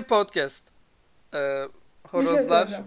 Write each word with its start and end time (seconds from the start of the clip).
Hey 0.00 0.06
podcast. 0.06 0.64
Ee, 1.34 1.38
şey 1.38 1.66
horozlar. 2.10 2.68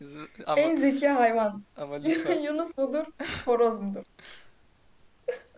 Bizim- 0.00 0.28
ama, 0.46 0.60
en 0.60 0.76
zeki 0.76 1.08
hayvan. 1.08 1.62
ama 1.76 1.94
lütfen. 2.04 2.40
Yunus 2.40 2.78
mudur? 2.78 3.04
Horoz 3.44 3.80
mudur? 3.80 4.04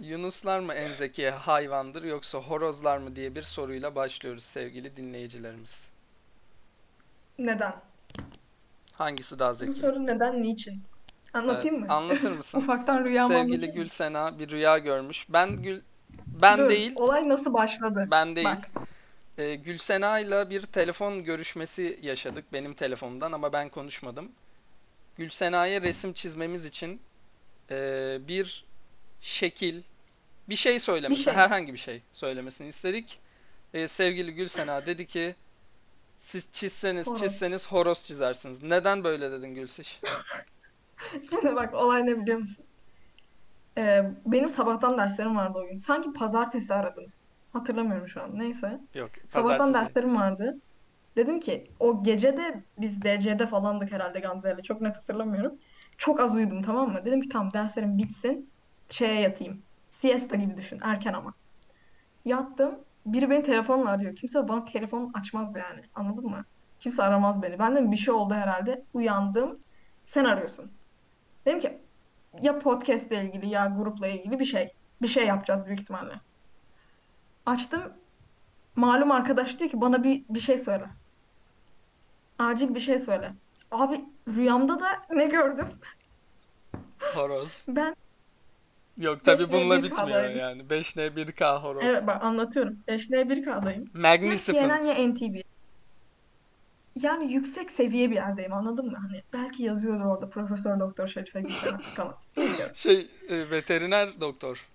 Yunuslar 0.00 0.60
mı 0.60 0.74
en 0.74 0.88
zeki 0.88 1.30
hayvandır 1.30 2.02
yoksa 2.04 2.38
horozlar 2.38 2.98
mı 2.98 3.16
diye 3.16 3.34
bir 3.34 3.42
soruyla 3.42 3.94
başlıyoruz 3.94 4.44
sevgili 4.44 4.96
dinleyicilerimiz. 4.96 5.88
Neden? 7.38 7.74
Hangisi 8.92 9.38
daha 9.38 9.50
Bu 9.50 9.54
zeki? 9.54 9.72
soru 9.72 10.06
neden, 10.06 10.42
niçin? 10.42 10.82
Anlatayım 11.32 11.76
Evet, 11.78 11.88
mı? 11.88 11.94
anlatır 11.94 12.32
mısın? 12.36 12.58
Ufaktan 12.58 13.04
rüyamı 13.04 13.28
Sevgili 13.34 13.66
mı? 13.66 13.72
Gülsena 13.74 14.38
bir 14.38 14.50
rüya 14.50 14.78
görmüş. 14.78 15.26
Ben 15.28 15.62
Gül 15.62 15.80
ben 16.26 16.58
Dur, 16.58 16.68
değil, 16.70 16.92
olay 16.96 17.28
nasıl 17.28 17.54
başladı? 17.54 18.08
ben 18.10 18.36
değil. 18.36 18.46
Bak, 18.48 18.70
Ee, 19.38 19.54
Gülsena 19.54 20.18
ile 20.20 20.50
bir 20.50 20.62
telefon 20.62 21.24
görüşmesi 21.24 21.98
yaşadık 22.02 22.44
benim 22.52 22.74
telefonumdan 22.74 23.32
ama 23.32 23.52
ben 23.52 23.68
konuşmadım. 23.68 24.32
Gülsena'ya 25.16 25.82
resim 25.82 26.12
çizmemiz 26.12 26.64
için 26.64 27.00
ee, 27.70 28.18
bir 28.28 28.64
şekil, 29.20 29.82
bir 30.48 30.56
şey 30.56 30.80
söylemesi, 30.80 31.18
Bir 31.20 31.24
şey. 31.24 31.34
herhangi 31.34 31.72
bir 31.72 31.78
şey 31.78 32.02
söylemesini 32.12 32.68
istedik. 32.68 33.18
Ee, 33.74 33.88
sevgili 33.88 34.34
Gülsena 34.34 34.86
dedi 34.86 35.06
ki 35.06 35.34
siz 36.18 36.52
çizseniz 36.52 37.06
Horoz. 37.06 37.20
çizseniz 37.20 37.66
horoz 37.72 38.06
çizersiniz. 38.06 38.62
Neden 38.62 39.04
böyle 39.04 39.32
dedin 39.32 39.54
Gülsiş? 39.54 40.00
şimdi 41.30 41.56
bak 41.56 41.74
olay 41.74 42.06
ne 42.06 42.20
biliyor 42.20 42.38
musun? 42.38 42.64
Ee, 43.78 44.10
benim 44.26 44.48
sabahtan 44.48 44.98
derslerim 44.98 45.36
vardı 45.36 45.58
o 45.58 45.66
gün. 45.68 45.78
Sanki 45.78 46.12
pazartesi 46.12 46.74
aradınız. 46.74 47.23
Hatırlamıyorum 47.54 48.08
şu 48.08 48.22
an. 48.22 48.38
Neyse. 48.38 48.80
Yok, 48.94 49.10
Sabahtan 49.26 49.58
pazartesi. 49.58 49.94
derslerim 49.94 50.16
vardı. 50.16 50.58
Dedim 51.16 51.40
ki 51.40 51.70
o 51.80 52.02
gece 52.02 52.36
de 52.36 52.62
biz 52.78 53.02
DC'de 53.02 53.46
falandık 53.46 53.92
herhalde 53.92 54.20
Gamze'yle. 54.20 54.62
Çok 54.62 54.80
net 54.80 54.96
hatırlamıyorum. 54.96 55.54
Çok 55.98 56.20
az 56.20 56.34
uyudum 56.34 56.62
tamam 56.62 56.92
mı? 56.92 57.04
Dedim 57.04 57.20
ki 57.20 57.28
tamam 57.28 57.52
derslerim 57.52 57.98
bitsin. 57.98 58.50
Şeye 58.90 59.20
yatayım. 59.20 59.62
Siesta 59.90 60.36
gibi 60.36 60.56
düşün. 60.56 60.80
Erken 60.82 61.12
ama. 61.12 61.34
Yattım. 62.24 62.74
Biri 63.06 63.30
beni 63.30 63.42
telefonla 63.42 63.90
arıyor. 63.90 64.16
Kimse 64.16 64.48
bana 64.48 64.64
telefon 64.64 65.10
açmaz 65.14 65.56
yani. 65.56 65.80
Anladın 65.94 66.24
mı? 66.24 66.44
Kimse 66.80 67.02
aramaz 67.02 67.42
beni. 67.42 67.58
Ben 67.58 67.76
de 67.76 67.90
bir 67.90 67.96
şey 67.96 68.14
oldu 68.14 68.34
herhalde. 68.34 68.82
Uyandım. 68.94 69.58
Sen 70.04 70.24
arıyorsun. 70.24 70.70
Dedim 71.46 71.60
ki 71.60 71.78
ya 72.42 72.58
podcast 72.58 73.12
ile 73.12 73.24
ilgili 73.24 73.48
ya 73.48 73.66
grupla 73.78 74.06
ilgili 74.08 74.38
bir 74.38 74.44
şey. 74.44 74.72
Bir 75.02 75.08
şey 75.08 75.26
yapacağız 75.26 75.66
büyük 75.66 75.80
ihtimalle. 75.80 76.12
Açtım. 77.46 77.82
Malum 78.76 79.10
arkadaş 79.10 79.58
diyor 79.58 79.70
ki 79.70 79.80
bana 79.80 80.04
bir 80.04 80.22
bir 80.28 80.40
şey 80.40 80.58
söyle. 80.58 80.84
Acil 82.38 82.74
bir 82.74 82.80
şey 82.80 82.98
söyle. 82.98 83.32
Abi 83.70 84.04
rüyamda 84.28 84.80
da 84.80 84.88
ne 85.10 85.26
gördüm? 85.26 85.68
Horoz. 87.14 87.64
Ben 87.68 87.96
Yok 88.98 89.24
tabii 89.24 89.42
5N1 89.42 89.52
bununla 89.52 89.82
bitmiyor 89.82 90.24
yani. 90.24 90.62
5N1K 90.62 91.58
horoz. 91.62 91.84
evet 91.84 92.06
bak 92.06 92.24
anlatıyorum. 92.24 92.78
5N1K'dayım. 92.88 93.82
Ya 93.82 94.00
Magnificent. 94.00 94.58
CNN 94.58 94.82
ya 94.82 95.08
NTV. 95.08 95.40
Yani 97.00 97.32
yüksek 97.32 97.70
seviye 97.72 98.10
bir 98.10 98.14
yerdeyim 98.14 98.52
anladın 98.52 98.86
mı? 98.86 98.98
Hani 99.02 99.22
belki 99.32 99.62
yazıyordur 99.62 100.04
orada 100.04 100.30
Profesör 100.30 100.80
Doktor 100.80 101.08
Şerife 101.08 101.40
Gülseren. 101.40 101.80
Bilmiyorum. 102.36 102.74
Şey 102.74 103.06
e, 103.28 103.50
veteriner 103.50 104.20
doktor. 104.20 104.66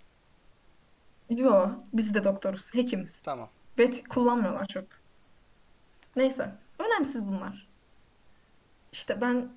Yo 1.30 1.70
biz 1.94 2.14
de 2.14 2.24
doktoruz. 2.24 2.74
Hekimiz. 2.74 3.20
Tamam. 3.24 3.50
Bet 3.78 4.08
kullanmıyorlar 4.08 4.66
çok. 4.68 4.84
Neyse. 6.16 6.52
Önemsiz 6.80 7.28
bunlar. 7.28 7.68
İşte 8.92 9.22
ben 9.22 9.50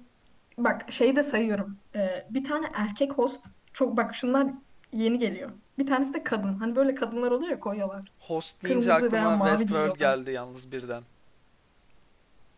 bak 0.59 0.93
şeyi 0.93 1.17
de 1.17 1.25
sayıyorum. 1.25 1.77
Ee, 1.95 2.27
bir 2.31 2.45
tane 2.45 2.71
erkek 2.75 3.13
host 3.13 3.45
çok 3.73 3.97
bak 3.97 4.15
şunlar 4.15 4.47
yeni 4.93 5.19
geliyor. 5.19 5.51
Bir 5.79 5.87
tanesi 5.87 6.15
de 6.15 6.25
kadın. 6.25 6.55
Hani 6.55 6.77
böyle 6.77 6.95
kadınlar 6.95 7.31
oluyor 7.31 7.51
ya 7.51 7.61
koyuyorlar. 7.61 8.03
Host 8.19 8.65
deyince 8.65 8.91
Kırmızı 8.91 9.17
aklıma 9.19 9.47
Westworld 9.49 9.97
geldi 9.99 10.31
yalnız 10.33 10.73
birden. 10.73 11.03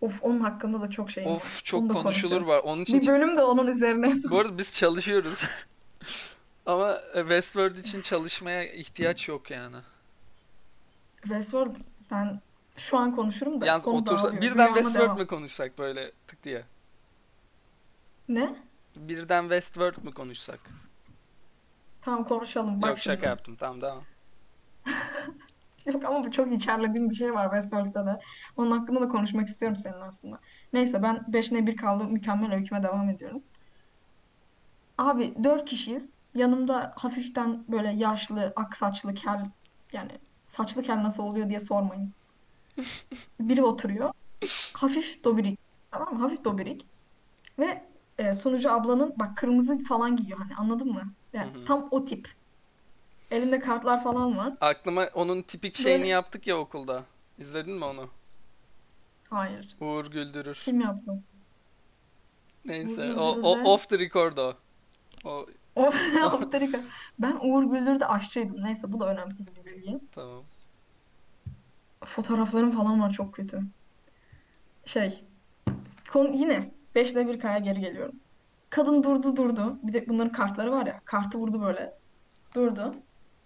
Of 0.00 0.12
onun 0.22 0.41
hakkında 0.41 0.80
da 0.80 0.91
çok 0.91 1.10
şeyim 1.10 1.30
var. 1.30 1.36
Of 1.36 1.64
çok 1.64 1.80
Onu 1.82 1.88
da 1.88 1.92
konuşulur 1.92 2.30
konuşacağız. 2.30 2.64
var. 2.64 2.70
Onun 2.72 2.82
için 2.82 3.00
Bir 3.00 3.06
bölüm 3.06 3.36
de 3.36 3.42
onun 3.42 3.66
üzerine. 3.66 4.14
bu 4.30 4.38
arada 4.38 4.58
biz 4.58 4.74
çalışıyoruz. 4.74 5.44
Ama 6.66 6.98
e, 7.14 7.20
Westworld 7.20 7.76
için 7.76 8.02
çalışmaya 8.02 8.72
ihtiyaç 8.72 9.28
yok 9.28 9.50
yani. 9.50 9.76
Westworld 11.22 11.76
ben 12.10 12.41
şu 12.76 12.98
an 12.98 13.16
konuşurum 13.16 13.60
da 13.60 13.66
Yalnız 13.66 13.86
otursa 13.86 14.41
birden 14.41 14.74
Westworld 14.74 15.19
mı 15.19 15.26
konuşsak 15.26 15.78
böyle 15.78 16.12
tık 16.26 16.44
diye? 16.44 16.64
Ne? 18.28 18.54
Birden 18.97 19.42
Westworld 19.42 20.04
mı 20.04 20.12
konuşsak? 20.14 20.60
Tamam 22.03 22.24
konuşalım. 22.24 22.82
Bak 22.82 22.88
Yok 22.88 22.98
şaka 22.98 23.16
şimdi. 23.16 23.26
yaptım. 23.26 23.56
Tamam 23.56 23.82
devam. 23.82 24.04
Yok 25.86 26.04
ama 26.04 26.24
bu 26.24 26.30
çok 26.30 26.53
içerlediğim 26.53 27.10
bir 27.10 27.14
şey 27.14 27.34
var 27.34 27.50
Westworld'da 27.50 28.06
da. 28.06 28.20
Onun 28.56 28.70
hakkında 28.70 29.00
da 29.00 29.08
konuşmak 29.08 29.48
istiyorum 29.48 29.76
senin 29.76 30.00
aslında. 30.00 30.38
Neyse 30.72 31.03
ben 31.03 31.24
5 31.28 31.53
ne 31.53 31.66
1 31.66 31.76
kaldım. 31.76 32.12
Mükemmel 32.12 32.54
öyküme 32.54 32.82
devam 32.82 33.08
ediyorum. 33.10 33.42
Abi 34.98 35.34
4 35.44 35.64
kişiyiz. 35.69 36.08
Yanımda 36.34 36.93
hafiften 36.97 37.65
böyle 37.69 37.89
yaşlı, 37.89 38.53
ak 38.56 38.77
saçlı 38.77 39.15
kel 39.15 39.47
yani 39.93 40.11
saçlı 40.49 40.83
kel 40.83 41.03
nasıl 41.03 41.22
oluyor 41.22 41.49
diye 41.49 41.61
sormayın. 41.61 42.12
Biri 43.41 43.62
oturuyor. 43.62 44.12
Hafif 44.72 45.25
dobirik. 45.25 45.59
Tamam 45.91 46.15
mı? 46.15 46.21
Hafif 46.21 46.45
dobirik. 46.45 46.87
Ve 47.59 47.84
e, 48.19 48.34
sunucu 48.34 48.72
ablanın 48.72 49.15
bak 49.19 49.37
kırmızı 49.37 49.78
falan 49.84 50.17
giyiyor 50.17 50.39
hani 50.39 50.55
anladın 50.56 50.93
mı? 50.93 51.12
Yani 51.33 51.55
Hı 51.55 51.59
hı. 51.59 51.65
tam 51.65 51.89
o 51.91 52.05
tip. 52.05 52.28
Elinde 53.31 53.61
kartlar 53.61 54.03
falan 54.05 54.37
var. 54.37 54.53
Aklıma 54.61 55.09
onun 55.15 55.43
tipik 55.43 55.77
şeyini 55.77 56.01
Böyle 56.01 56.09
yaptık 56.12 56.47
ya 56.47 56.56
okulda. 56.59 57.05
İzledin 57.39 57.75
mi 57.75 57.84
onu? 57.84 58.09
hayır. 59.31 59.77
Uğur 59.81 60.06
Güldürür. 60.06 60.61
Kim 60.65 60.81
yaptı? 60.81 61.11
Uğur 61.11 61.19
Neyse 62.65 63.15
o, 63.15 63.39
o 63.43 63.72
off 63.72 63.89
the 63.89 63.99
record 63.99 64.37
o. 64.37 64.55
O 65.25 65.47
o 65.76 65.82
Amerika. 66.42 66.80
Ben 67.18 67.38
Uğur 67.42 67.64
Güldür'de 67.64 68.06
aşçıydım. 68.06 68.64
Neyse 68.64 68.92
bu 68.92 69.00
da 69.00 69.08
önemsiz 69.08 69.56
bir 69.56 69.64
bilgi. 69.64 70.00
tamam. 70.12 70.42
Fotoğraflarım 72.04 72.72
falan 72.72 73.00
var 73.00 73.12
çok 73.12 73.34
kötü. 73.34 73.62
Şey, 74.84 75.24
konu 76.12 76.36
yine 76.36 76.70
5'te 76.94 77.28
bir 77.28 77.40
kaya 77.40 77.58
geri 77.58 77.80
geliyorum. 77.80 78.20
Kadın 78.70 79.02
durdu 79.02 79.36
durdu. 79.36 79.78
Bir 79.82 79.92
de 79.92 80.08
bunların 80.08 80.32
kartları 80.32 80.72
var 80.72 80.86
ya. 80.86 81.00
Kartı 81.04 81.38
vurdu 81.38 81.62
böyle. 81.62 81.94
Durdu. 82.54 82.94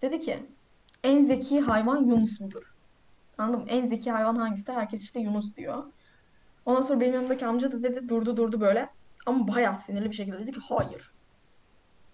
Dedi 0.01 0.19
ki 0.19 0.45
en 1.03 1.25
zeki 1.25 1.61
hayvan 1.61 1.97
Yunus 2.05 2.39
mudur? 2.39 2.73
Anladın 3.37 3.59
mı? 3.59 3.65
En 3.69 3.87
zeki 3.87 4.11
hayvan 4.11 4.35
hangisidir? 4.35 4.73
Herkes 4.73 5.03
işte 5.03 5.19
Yunus 5.19 5.55
diyor. 5.55 5.83
Ondan 6.65 6.81
sonra 6.81 6.99
benim 6.99 7.13
yanımdaki 7.13 7.45
amca 7.45 7.71
da 7.71 7.83
dedi 7.83 8.09
durdu 8.09 8.37
durdu 8.37 8.61
böyle. 8.61 8.89
Ama 9.25 9.47
bayağı 9.47 9.75
sinirli 9.75 10.09
bir 10.11 10.15
şekilde 10.15 10.39
dedi 10.39 10.51
ki 10.51 10.59
hayır. 10.69 11.11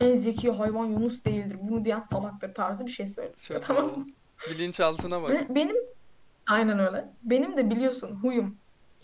En 0.06 0.14
zeki 0.14 0.52
hayvan 0.52 0.86
Yunus 0.86 1.26
değildir. 1.26 1.58
Bunu 1.62 1.86
diyen 1.86 2.00
salaktır 2.00 2.54
tarzı 2.54 2.86
bir 2.86 2.92
şey 2.92 3.08
söyledi. 3.08 3.42
Çok 3.42 3.64
Tamam 3.64 3.86
mı? 3.86 4.06
Bilinçaltına 4.50 5.24
bak. 5.24 5.56
Benim 5.56 5.76
aynen 6.48 6.80
öyle. 6.80 7.10
Benim 7.24 7.58
de 7.58 7.70
biliyorsun 7.70 8.16
huyum. 8.16 8.58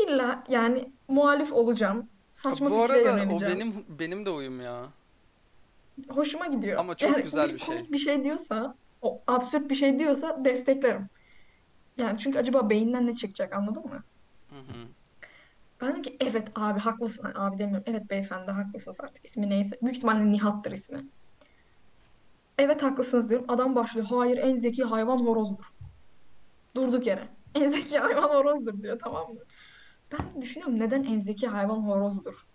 İlla 0.08 0.44
yani 0.50 0.92
muhalif 1.08 1.54
olacağım. 1.54 2.10
Ha, 2.36 2.50
Saçma 2.50 2.72
bu 2.72 2.82
fikre 2.82 3.10
arada 3.10 3.34
o 3.34 3.42
benim 3.42 3.74
benim 4.00 4.26
de 4.26 4.30
uyum 4.30 4.62
ya. 4.62 4.86
Hoşuma 6.10 6.48
gidiyor. 6.48 6.78
Ama 6.80 6.96
çok 6.96 7.10
Yani 7.10 7.24
güzel 7.24 7.48
biri 7.48 7.54
bir 7.54 7.60
şey. 7.60 7.92
bir 7.92 7.98
şey 7.98 8.24
diyorsa, 8.24 8.76
o 9.02 9.22
absürt 9.28 9.70
bir 9.70 9.76
şey 9.76 10.00
diyorsa 10.00 10.46
desteklerim. 10.46 11.10
Yani 11.98 12.20
çünkü 12.20 12.40
acaba 12.40 12.70
beyinden 12.70 13.08
ne 13.08 13.14
çıkacak 13.16 13.54
anladın 13.54 13.84
mı? 13.84 14.04
Hı 14.50 14.60
hı. 14.60 14.88
Ben 15.82 15.90
dedim 15.92 16.02
ki 16.02 16.18
evet 16.20 16.48
abi 16.56 16.80
haklısın. 16.80 17.32
Abi 17.36 17.58
demiyorum. 17.60 17.84
Evet 17.88 18.10
beyefendi 18.10 18.52
haklısınız 18.52 18.98
artık. 19.02 19.26
İsmi 19.26 19.50
neyse. 19.50 19.78
Büyük 19.82 19.96
ihtimalle 19.96 20.32
Nihat'tır 20.32 20.72
ismi. 20.72 21.06
Evet 22.60 22.84
haklısınız 22.84 23.30
diyorum. 23.30 23.46
Adam 23.50 23.76
başlıyor. 23.76 24.08
Hayır 24.10 24.38
en 24.38 24.58
zeki 24.60 24.84
hayvan 24.84 25.18
horozdur. 25.18 25.66
Durduk 26.76 27.08
yere. 27.08 27.28
En 27.56 27.72
zeki 27.72 28.00
hayvan 28.00 28.30
horozdur 28.30 28.82
diyor 28.84 29.00
tamam 29.04 29.34
mı? 29.34 29.40
Ben 30.12 30.42
düşünüyorum 30.42 30.80
neden 30.80 31.04
en 31.04 31.20
zeki 31.20 31.48
hayvan 31.48 31.76
horozdur? 31.88 32.46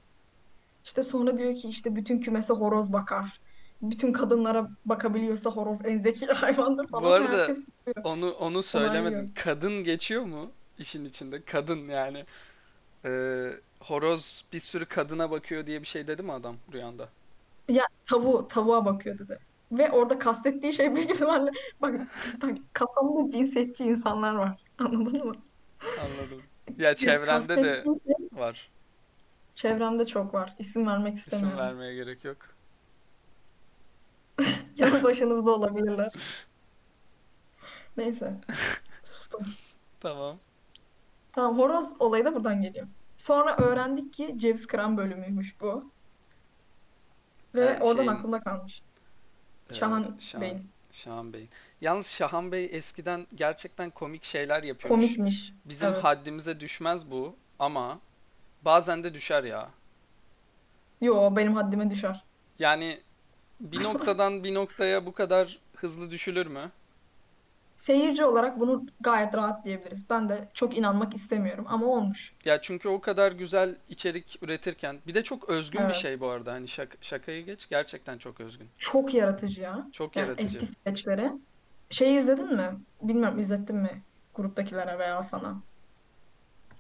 İşte 0.85 1.03
sonra 1.03 1.39
diyor 1.39 1.55
ki 1.55 1.69
işte 1.69 1.97
bütün 1.97 2.21
kümese 2.21 2.53
horoz 2.53 2.93
bakar. 2.93 3.41
Bütün 3.83 4.13
kadınlara 4.13 4.71
bakabiliyorsa 4.85 5.51
horoz 5.51 5.79
en 5.85 5.99
zeki 6.03 6.27
hayvandır 6.35 6.85
Bu 6.85 6.89
falan. 6.89 7.23
arada 7.23 7.39
Herkes 7.39 7.59
susuyor. 7.59 8.05
onu 8.05 8.31
onu 8.31 8.63
söylemedin. 8.63 9.33
Kadın 9.45 9.85
geçiyor 9.85 10.23
mu 10.23 10.51
işin 10.79 11.05
içinde? 11.05 11.43
Kadın 11.45 11.89
yani. 11.89 12.25
Ee, 13.07 13.53
horoz 13.81 14.45
bir 14.53 14.61
sürü 14.61 14.87
kadına 14.87 15.31
bakıyor 15.31 15.67
diye 15.67 15.83
bir 15.83 15.87
şey 15.87 16.07
dedi 16.07 16.23
mi 16.23 16.33
adam 16.33 16.57
rüyanda? 16.73 17.09
Ya 17.69 17.87
tavuğu, 18.07 18.49
tavuğa 18.49 18.85
bakıyor 18.85 19.19
dedi. 19.19 19.39
Ve 19.73 19.91
orada 19.91 20.19
kastettiği 20.19 20.73
şey 20.73 20.95
büyük 20.95 21.11
ihtimalle 21.11 21.51
bak, 21.83 22.01
bak 22.43 22.59
kafamda 22.73 23.31
cinsiyetçi 23.33 23.85
insanlar 23.85 24.35
var. 24.35 24.63
Anladın 24.79 25.27
mı? 25.27 25.37
Anladım. 26.01 26.43
Ya 26.79 26.97
çevrende 26.97 27.63
de 27.63 27.83
şey 27.85 27.95
var. 28.41 28.71
çevremde 29.55 30.07
çok 30.07 30.35
var. 30.35 30.57
İsim 30.59 30.87
vermek 30.87 31.17
İsim 31.17 31.33
istemiyorum. 31.33 31.59
vermeye 31.59 31.95
gerek 31.95 32.25
yok. 32.25 32.37
Yanı 34.77 35.03
başınızda 35.03 35.51
olabilirler. 35.51 36.13
Neyse. 37.97 38.35
Sustum. 39.05 39.47
Tamam. 40.01 40.39
Tamam 41.37 41.59
horoz 41.59 41.93
olayı 41.99 42.25
da 42.25 42.35
buradan 42.35 42.63
geliyor. 42.63 42.87
Sonra 43.17 43.57
öğrendik 43.57 44.13
ki 44.13 44.35
ceviz 44.37 44.67
kıran 44.67 44.97
bölümüymüş 44.97 45.61
bu. 45.61 45.91
Ve 47.55 47.61
Evet, 47.61 47.83
oradan 47.83 47.97
şeyin 47.97 48.09
aklımda 48.09 48.41
kalmış. 48.41 48.83
Şahan 49.73 50.17
Şahan, 50.21 50.43
Bey'in. 50.43 50.69
Şahan 50.93 51.33
Bey. 51.33 51.49
Yalnız 51.81 52.07
Şahan 52.07 52.53
Bey 52.53 52.69
eskiden 52.73 53.27
gerçekten 53.35 53.91
komik 53.91 54.25
şeyler 54.25 54.63
yapıyormuş. 54.63 55.07
Komikmiş. 55.07 55.53
Bizim 55.65 55.89
Evet. 55.89 56.05
haddimize 56.05 56.61
düşmez 56.61 57.11
bu 57.11 57.37
ama 57.59 57.99
bazen 58.63 59.05
de 59.05 59.15
düşer 59.15 59.45
ya. 59.45 59.71
Yo 61.01 61.37
benim 61.37 61.55
haddime 61.57 61.91
düşer. 61.91 62.25
Yani 62.59 63.01
bir 63.61 63.83
noktadan 63.83 64.45
bir 64.45 64.55
noktaya 64.55 65.07
bu 65.07 65.13
kadar 65.13 65.59
hızlı 65.77 66.11
düşülür 66.11 66.47
mü? 66.47 66.71
Seyirci 67.77 68.25
olarak 68.25 68.61
bunu 68.61 68.87
gayet 69.01 69.35
rahat 69.35 69.65
diyebiliriz. 69.65 70.11
Ben 70.11 70.29
de 70.29 70.49
çok 70.55 70.77
inanmak 70.79 71.15
istemiyorum 71.15 71.65
ama 71.69 71.87
olmuş. 71.87 72.33
Ya 72.45 72.61
çünkü 72.63 72.89
o 72.89 73.01
kadar 73.01 73.33
güzel 73.33 73.77
içerik 73.89 74.39
üretirken 74.43 74.97
bir 75.07 75.15
de 75.15 75.23
çok 75.25 75.49
özgün 75.49 75.81
bir 75.81 75.85
Evet. 75.85 75.95
şey 75.97 76.21
bu 76.21 76.29
arada. 76.29 76.53
Hani 76.53 76.67
şak- 76.67 76.97
şakayı 77.01 77.45
geç 77.45 77.69
gerçekten 77.69 78.19
çok 78.19 78.41
özgün. 78.41 78.69
Çok 78.79 79.15
yaratıcı 79.15 79.61
ya. 79.61 79.87
Çok 79.93 80.17
Yani 80.17 80.27
yaratıcı. 80.27 80.59
eski 80.59 80.67
skeçleri. 80.67 81.33
Şeyi 81.91 82.19
izledin 82.19 82.55
mi? 82.57 82.65
Bilmiyorum 83.03 83.39
izlettin 83.39 83.77
mi 83.77 84.03
gruptakilere 84.35 84.99
veya 84.99 85.23
sana. 85.23 85.57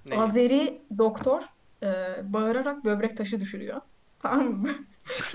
Neyi? 0.07 0.21
Azeri 0.21 0.83
doktor 0.99 1.43
e, 1.83 1.89
bağırarak 2.23 2.85
böbrek 2.85 3.17
taşı 3.17 3.41
düşürüyor. 3.41 3.81
Tamam 4.23 4.47
mı? 4.53 4.75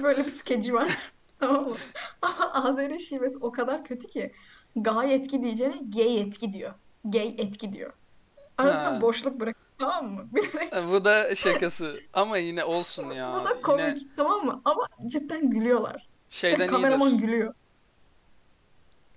Böyle 0.04 0.26
bir 0.26 0.32
skeci 0.32 0.74
var. 0.74 0.90
Tamam 1.40 1.70
mı? 1.70 1.76
Ama 2.22 2.54
Azeri 2.54 3.00
şivesi 3.02 3.38
o 3.38 3.52
kadar 3.52 3.84
kötü 3.86 4.08
ki 4.08 4.32
gay 4.76 5.16
etki 5.16 5.44
diyeceğine 5.44 5.82
gay 5.96 6.22
etki 6.22 6.54
diyor. 6.54 6.74
Gay 7.06 7.36
etki 7.38 7.74
diyor. 7.74 7.94
Arada 8.58 8.84
Ha. 8.96 9.02
boşluk 9.02 9.40
bırak. 9.40 9.58
Tamam 9.80 10.06
mı? 10.14 10.28
Bilerek. 10.36 10.74
E, 10.74 10.88
Bu 10.88 11.06
da 11.06 11.36
şakası. 11.36 12.00
Ama 12.14 12.38
yine 12.38 12.64
olsun 12.64 13.10
Bu 13.10 13.14
ya. 13.14 13.34
da 13.46 13.50
Yine 13.50 13.62
komik. 13.62 14.08
Tamam 14.18 14.46
mı? 14.46 14.62
Ama 14.66 14.88
cidden 15.08 15.50
gülüyorlar. 15.50 16.08
şeyden 16.30 16.68
Kameraman 16.68 17.10
iyidir. 17.10 17.24
gülüyor. 17.24 17.54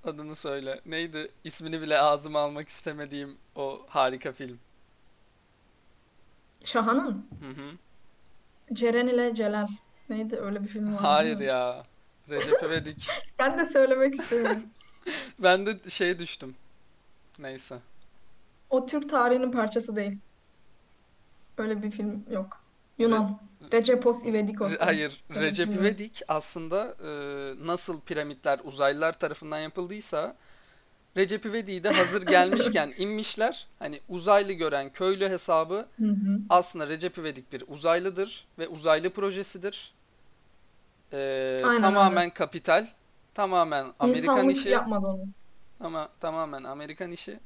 Adını 0.04 0.36
söyle. 0.36 0.80
Neydi? 0.86 1.28
İsmini 1.44 1.80
bile 1.82 1.98
ağzıma 1.98 2.40
almak 2.40 2.68
istemediğim 2.68 3.36
o 3.56 3.80
harika 3.88 4.32
film. 4.32 4.58
Şahan'ın 6.64 7.26
Hı 7.40 7.48
hı. 7.62 7.70
Ceren 8.74 9.06
ile 9.06 9.34
Celal. 9.34 9.68
Neydi? 10.08 10.36
Öyle 10.36 10.62
bir 10.62 10.68
film 10.68 10.86
vardı 10.94 11.06
Hayır 11.06 11.40
ya. 11.40 11.84
Recep 12.30 12.62
İvedik. 12.62 13.08
Ben 13.38 13.58
de 13.58 13.66
söylemek 13.66 14.20
istemiyorum. 14.20 14.62
Ben 15.38 15.66
de 15.66 15.90
şeye 15.90 16.18
düştüm. 16.18 16.56
Neyse. 17.38 17.78
O 18.70 18.86
Türk 18.86 19.10
tarihinin 19.10 19.52
parçası 19.52 19.96
değil. 19.96 20.18
Öyle 21.58 21.82
bir 21.82 21.90
film 21.90 22.24
yok. 22.30 22.60
Re- 23.00 23.02
Yunan. 23.02 23.40
Recepos 23.72 24.24
İvedikos. 24.24 24.72
Hayır, 24.80 25.24
Öyle 25.30 25.40
Recep 25.40 25.66
film 25.66 25.74
yok. 25.76 25.82
İvedik 25.82 26.22
aslında 26.28 26.96
e, 27.04 27.10
nasıl 27.66 28.00
piramitler 28.00 28.60
uzaylılar 28.64 29.18
tarafından 29.18 29.58
yapıldıysa 29.58 30.36
Recep 31.16 31.46
İvedik'i 31.46 31.84
de 31.84 31.90
hazır 31.90 32.22
gelmişken 32.26 32.94
inmişler. 32.98 33.66
Hani 33.78 34.00
uzaylı 34.08 34.52
gören 34.52 34.90
köylü 34.92 35.28
hesabı 35.28 35.86
Hı 35.98 36.06
hı. 36.06 36.40
aslında 36.48 36.88
Recep 36.88 37.18
İvedik 37.18 37.52
bir 37.52 37.64
uzaylıdır 37.68 38.46
ve 38.58 38.68
uzaylı 38.68 39.10
projesidir. 39.10 39.92
E, 41.12 41.16
Aynen 41.64 41.72
öyle. 41.72 41.80
tamamen 41.80 42.30
kapital, 42.30 42.86
tamamen 43.34 43.92
Amerikan 43.98 44.36
İnsanlık 44.36 44.56
işi 44.56 44.68
yapmadı 44.68 45.06
onu. 45.06 45.24
ama 45.80 46.08
tamamen 46.20 46.64
Amerikan 46.64 47.12
işi. 47.12 47.40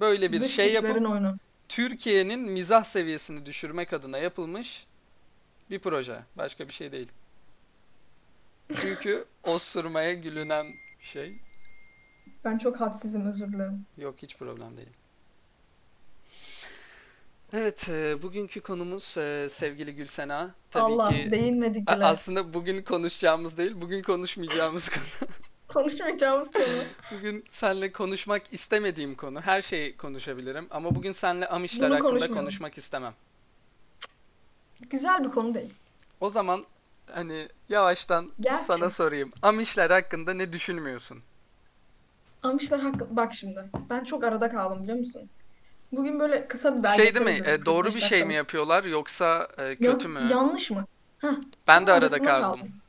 Böyle 0.00 0.32
bir 0.32 0.40
Dış 0.40 0.54
şey 0.54 0.72
yapıp 0.72 0.90
oyunu. 1.10 1.36
Türkiye'nin 1.68 2.40
mizah 2.40 2.84
seviyesini 2.84 3.46
düşürmek 3.46 3.92
adına 3.92 4.18
yapılmış 4.18 4.86
bir 5.70 5.78
proje. 5.78 6.22
Başka 6.36 6.68
bir 6.68 6.72
şey 6.72 6.92
değil. 6.92 7.08
Çünkü 8.76 9.24
osurmaya 9.44 10.12
gülünen 10.12 10.66
şey. 11.00 11.38
Ben 12.44 12.58
çok 12.58 12.80
hadsizim 12.80 13.26
özür 13.26 13.52
dilerim. 13.52 13.86
Yok 13.98 14.14
hiç 14.18 14.36
problem 14.36 14.76
değil. 14.76 14.88
Evet, 17.52 17.88
e, 17.88 18.22
bugünkü 18.22 18.60
konumuz 18.60 19.18
e, 19.18 19.48
sevgili 19.50 19.94
Gülsena. 19.94 20.50
Tabii 20.70 20.82
Allah 20.84 21.08
ki 21.08 21.28
değinmedik 21.30 21.88
bile. 21.88 22.04
aslında 22.04 22.54
bugün 22.54 22.82
konuşacağımız 22.82 23.58
değil, 23.58 23.72
bugün 23.80 24.02
konuşmayacağımız 24.02 24.88
konu. 25.18 25.30
Konuşmayacağımız 25.68 26.52
konu. 26.52 26.64
Bugün 27.12 27.44
seninle 27.48 27.92
konuşmak 27.92 28.42
istemediğim 28.52 29.14
konu. 29.14 29.40
Her 29.40 29.62
şeyi 29.62 29.96
konuşabilirim 29.96 30.66
ama 30.70 30.94
bugün 30.94 31.12
seninle 31.12 31.48
Amişler 31.48 31.90
Bunu 31.90 31.96
hakkında 31.96 32.28
konuşmak 32.28 32.78
istemem. 32.78 33.14
Güzel 34.90 35.24
bir 35.24 35.30
konu 35.30 35.54
değil. 35.54 35.74
O 36.20 36.28
zaman 36.28 36.64
hani 37.06 37.48
yavaştan 37.68 38.32
Gerçi 38.40 38.64
sana 38.64 38.90
sorayım. 38.90 39.30
Amişler 39.42 39.90
hakkında 39.90 40.34
ne 40.34 40.52
düşünmüyorsun? 40.52 41.18
Amişler 42.42 42.78
hakkı... 42.78 43.16
Bak 43.16 43.34
şimdi. 43.34 43.64
Ben 43.90 44.04
çok 44.04 44.24
arada 44.24 44.48
kaldım 44.48 44.82
biliyor 44.82 44.98
musun? 44.98 45.30
Bugün 45.92 46.20
böyle 46.20 46.48
kısa 46.48 46.82
bir 46.82 46.88
Şey 46.88 46.98
belgesel 46.98 47.26
değil 47.26 47.40
mi? 47.42 47.48
e, 47.50 47.66
doğru 47.66 47.82
45 47.84 47.96
bir 47.96 48.00
şey 48.00 48.24
mi 48.24 48.34
yapıyorlar 48.34 48.84
yoksa 48.84 49.48
e, 49.58 49.76
kötü 49.76 50.08
mü? 50.08 50.28
yanlış 50.30 50.70
mı? 50.70 50.86
Heh, 51.18 51.28
Ben 51.66 51.86
de 51.86 51.92
arada 51.92 52.22
kaldım. 52.22 52.60
kaldım. 52.60 52.82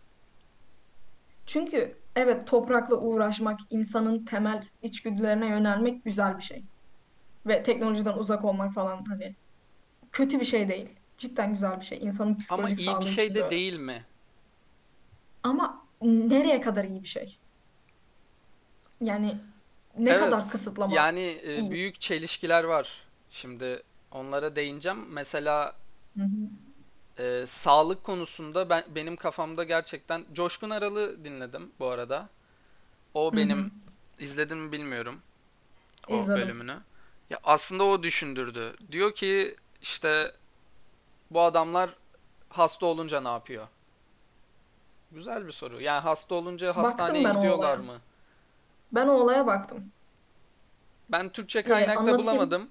Çünkü 1.46 1.98
evet 2.16 2.48
toprakla 2.48 2.96
uğraşmak, 2.96 3.60
insanın 3.70 4.26
temel 4.26 4.68
içgüdülerine 4.82 5.48
yönelmek 5.48 6.06
güzel 6.06 6.38
bir 6.38 6.44
şey. 6.44 6.64
Ve 7.48 7.64
teknolojiden 7.64 8.14
uzak 8.14 8.46
olmak 8.46 8.74
falan 8.74 9.06
hani 9.10 9.36
kötü 10.12 10.40
bir 10.40 10.46
şey 10.46 10.70
değil. 10.70 10.90
Cidden 11.18 11.52
güzel 11.54 11.80
bir 11.80 11.86
şey. 11.86 12.00
İnsanın 12.02 12.30
Ama 12.30 12.38
psikolojik 12.40 12.80
iyi 12.80 13.00
bir 13.02 13.06
şey 13.06 13.36
de 13.36 13.36
de 13.36 13.40
öyle. 13.40 13.50
değil 13.50 13.80
mi? 13.80 14.06
Ama 15.44 15.88
nereye 16.02 16.62
kadar 16.62 16.84
iyi 16.86 17.04
bir 17.04 17.08
şey? 17.08 17.40
Yani 19.02 19.38
ne 19.98 20.18
kadar 20.18 20.38
Evet. 20.38 20.52
kısıtlama 20.52 20.96
Yani 20.96 21.42
e, 21.48 21.72
büyük 21.72 22.02
çelişkiler 22.02 22.64
var. 22.64 23.04
Şimdi 23.30 23.84
onlara 24.12 24.56
değineceğim. 24.56 25.06
Mesela 25.10 25.76
Hı 26.18 26.24
hı. 26.24 26.50
e, 27.20 27.46
sağlık 27.48 28.04
konusunda 28.04 28.70
ben 28.70 28.84
benim 28.96 29.16
kafamda 29.16 29.64
gerçekten 29.64 30.26
Coşkun 30.34 30.70
Aral'ı 30.70 31.26
dinledim 31.26 31.72
bu 31.80 31.88
arada. 31.88 32.30
O 33.14 33.32
Hı 33.32 33.36
benim 33.38 33.60
hı. 33.60 33.72
izledim 34.20 34.60
mi 34.60 34.72
bilmiyorum 34.72 35.22
o 36.08 36.14
İzledim. 36.22 36.36
bölümünü. 36.36 36.78
Ya 37.30 37.40
aslında 37.44 37.84
o 37.84 38.04
düşündürdü. 38.04 38.76
Diyor 38.92 39.16
ki 39.16 39.56
işte 39.82 40.36
bu 41.32 41.42
adamlar 41.42 41.90
hasta 42.50 42.86
olunca 42.86 43.22
ne 43.22 43.28
yapıyor? 43.30 43.68
Güzel 45.12 45.48
bir 45.48 45.52
soru. 45.52 45.82
Yani 45.82 46.00
hasta 46.02 46.36
olunca 46.36 46.76
hastaneye 46.78 47.24
gidiyorlar 47.24 47.78
mı? 47.78 48.02
Ben 48.94 49.08
o 49.08 49.12
olaya 49.14 49.48
baktım. 49.48 49.94
Ben 51.10 51.30
Türkçe 51.30 51.64
Ee, 51.64 51.64
kaynakta 51.64 52.00
anlatayım. 52.00 52.18
bulamadım. 52.18 52.70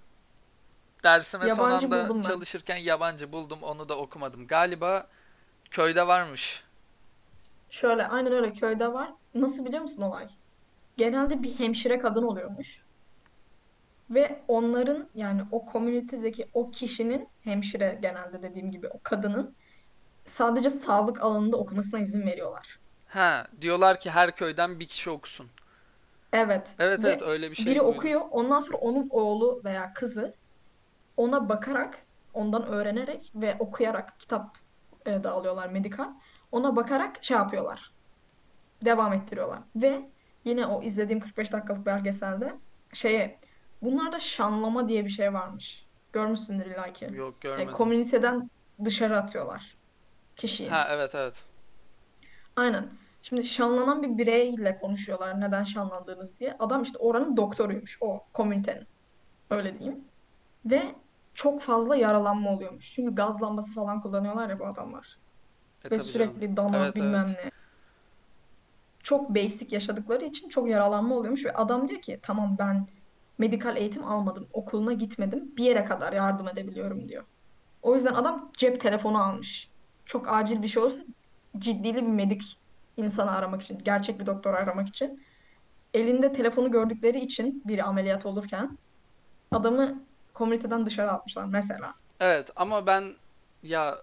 Dersime 1.05 1.49
son 1.49 1.71
Yabancı 1.71 1.71
anda 1.71 1.97
buldum 2.09 2.25
ben. 2.25 2.29
çalışırken 2.29 2.77
yabancı 2.77 3.33
buldum. 3.33 3.63
Onu 3.63 3.89
da 3.89 3.99
okumadım. 3.99 4.47
Galiba 4.47 5.07
köyde 5.71 6.07
varmış. 6.07 6.65
Şöyle 7.71 8.07
aynen 8.09 8.33
öyle 8.33 8.53
köyde 8.53 8.93
var. 8.93 9.15
Nasıl 9.35 9.65
biliyor 9.65 9.83
musun 9.83 10.03
olay? 10.03 10.29
Genelde 10.97 11.43
bir 11.43 11.59
hemşire 11.59 11.99
kadın 11.99 12.23
oluyormuş. 12.23 12.87
Ve 14.11 14.45
onların 14.49 15.11
yani 15.15 15.43
o 15.51 15.67
komünitedeki 15.67 16.51
o 16.55 16.71
kişinin 16.71 17.29
hemşire 17.41 17.99
genelde 18.03 18.43
dediğim 18.43 18.71
gibi 18.71 18.89
o 18.89 19.01
kadının 19.03 19.57
sadece 20.27 20.71
sağlık 20.71 21.23
alanında 21.23 21.57
okumasına 21.59 22.01
izin 22.01 22.27
veriyorlar. 22.27 22.81
Ha, 23.07 23.47
diyorlar 23.61 24.01
ki 24.01 24.11
her 24.11 24.37
köyden 24.37 24.81
bir 24.81 24.89
kişi 24.89 25.11
okusun. 25.11 25.51
Evet 26.33 26.77
Evet 26.79 27.05
evet 27.05 27.23
ve 27.23 27.23
öyle 27.23 27.51
bir 27.51 27.57
şey 27.57 27.67
biri 27.67 27.81
duydum. 27.81 27.89
okuyor 27.97 28.21
ondan 28.31 28.61
sonra 28.61 28.77
onun 28.79 29.09
oğlu 29.11 29.63
veya 29.65 29.93
kızı 29.95 30.39
ona 31.17 31.49
bakarak 31.49 32.07
ondan 32.33 32.67
öğrenerek 32.67 33.33
ve 33.35 33.57
okuyarak 33.61 34.21
kitap 34.21 34.59
e, 35.07 35.25
da 35.25 35.33
alıyorlar 35.33 35.69
medikal. 35.71 36.09
Ona 36.53 36.77
bakarak 36.77 37.25
şey 37.25 37.37
yapıyorlar. 37.37 37.95
Devam 38.85 39.13
ettiriyorlar. 39.13 39.61
Ve 39.77 40.13
yine 40.45 40.67
o 40.67 40.83
izlediğim 40.83 41.21
45 41.21 41.53
dakikalık 41.53 41.87
belgeselde 41.87 42.61
şeye 42.95 43.41
bunlarda 43.83 44.21
şanlama 44.21 44.89
diye 44.89 45.05
bir 45.05 45.11
şey 45.11 45.33
varmış. 45.35 45.89
Görmüşsündür 46.13 46.67
illa 46.67 46.93
ki. 46.93 47.05
Yok 47.07 47.41
E, 47.43 47.43
görmedim. 47.43 47.73
komüniteden 47.73 48.51
dışarı 48.85 49.19
atıyorlar 49.19 49.79
kişiyi. 50.37 50.71
Ha 50.71 50.87
evet 50.91 51.15
evet. 51.15 51.45
Aynen. 52.57 52.99
Şimdi 53.23 53.45
şanlanan 53.45 54.03
bir 54.03 54.19
bireyle 54.19 54.79
konuşuyorlar 54.79 55.41
neden 55.41 55.65
şanlandığınız 55.65 56.39
diye. 56.39 56.57
Adam 56.59 56.83
işte 56.83 56.99
oranın 56.99 57.37
doktoruymuş 57.37 57.99
o 58.01 58.25
komünitenin. 58.33 58.87
Öyle 59.51 59.79
diyeyim. 59.79 60.05
Ve 60.65 60.95
çok 61.35 61.61
fazla 61.63 61.97
yaralanma 61.97 62.51
oluyormuş. 62.51 62.95
Çünkü 62.95 63.15
gaz 63.15 63.43
lambası 63.43 63.75
falan 63.75 64.01
kullanıyorlar 64.01 64.51
ya 64.51 64.59
bu 64.59 64.67
adamlar. 64.67 65.19
E 65.85 65.91
Ve 65.91 65.99
sürekli 65.99 66.57
dana 66.57 66.77
Evet 66.79 66.97
bilmem 66.97 67.25
evet. 67.27 67.45
ne. 67.45 67.51
Çok 69.03 69.31
basic 69.31 69.75
yaşadıkları 69.77 70.25
için 70.25 70.49
çok 70.49 70.69
yaralanma 70.69 71.15
oluyormuş. 71.15 71.45
Ve 71.45 71.53
adam 71.53 71.89
diyor 71.89 72.01
ki 72.03 72.19
tamam 72.23 72.57
ben 72.59 72.87
medikal 73.39 73.77
eğitim 73.77 74.05
almadım. 74.05 74.49
Okuluna 74.53 74.93
gitmedim. 74.93 75.57
Bir 75.57 75.65
yere 75.65 75.85
kadar 75.85 76.13
yardım 76.13 76.49
edebiliyorum 76.49 77.09
diyor. 77.09 77.25
O 77.83 77.95
yüzden 77.95 78.15
adam 78.15 78.51
cep 78.57 78.81
telefonu 78.81 79.23
almış. 79.23 79.71
Çok 80.05 80.29
acil 80.29 80.63
bir 80.63 80.69
şey 80.69 80.83
olursa 80.83 81.03
ciddili 81.59 81.97
bir 81.97 82.03
medik 82.03 82.59
insanı 82.97 83.31
aramak 83.31 83.63
için, 83.63 83.79
gerçek 83.79 84.21
bir 84.21 84.27
doktoru 84.27 84.57
aramak 84.57 84.89
için. 84.89 85.23
Elinde 85.95 86.33
telefonu 86.33 86.71
gördükleri 86.71 87.21
için 87.21 87.63
biri 87.67 87.83
ameliyat 87.83 88.27
olurken 88.27 88.79
adamı 89.53 90.03
komüniteden 90.35 90.87
dışarı 90.87 91.13
atmışlar 91.13 91.45
mesela. 91.45 91.95
Evet 92.21 92.51
ama 92.57 92.87
ben 92.87 93.15
ya 93.63 94.03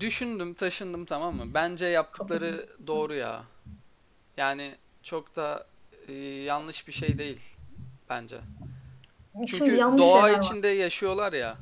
düşündüm 0.00 0.54
taşındım 0.54 1.04
tamam 1.04 1.36
mı? 1.36 1.54
Bence 1.54 1.86
yaptıkları 1.86 2.66
doğru 2.86 3.14
ya. 3.14 3.44
Yani 4.36 4.74
çok 5.02 5.36
da 5.36 5.66
e, 6.08 6.12
yanlış 6.22 6.88
bir 6.88 6.92
şey 6.92 7.18
değil 7.18 7.40
bence. 8.10 8.40
Şimdi 9.34 9.46
Çünkü 9.46 9.76
yanlış 9.76 10.02
doğa 10.02 10.12
şeyler 10.22 10.38
var. 10.38 10.42
içinde 10.44 10.68
yaşıyorlar 10.68 11.32
ya. 11.32 11.56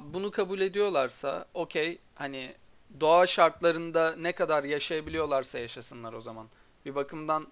Bunu 0.00 0.30
kabul 0.30 0.60
ediyorlarsa 0.60 1.44
okey 1.54 1.98
hani 2.14 2.54
doğa 3.00 3.26
şartlarında 3.26 4.16
ne 4.16 4.32
kadar 4.32 4.64
yaşayabiliyorlarsa 4.64 5.58
yaşasınlar 5.58 6.12
o 6.12 6.20
zaman. 6.20 6.48
Bir 6.84 6.94
bakımdan 6.94 7.46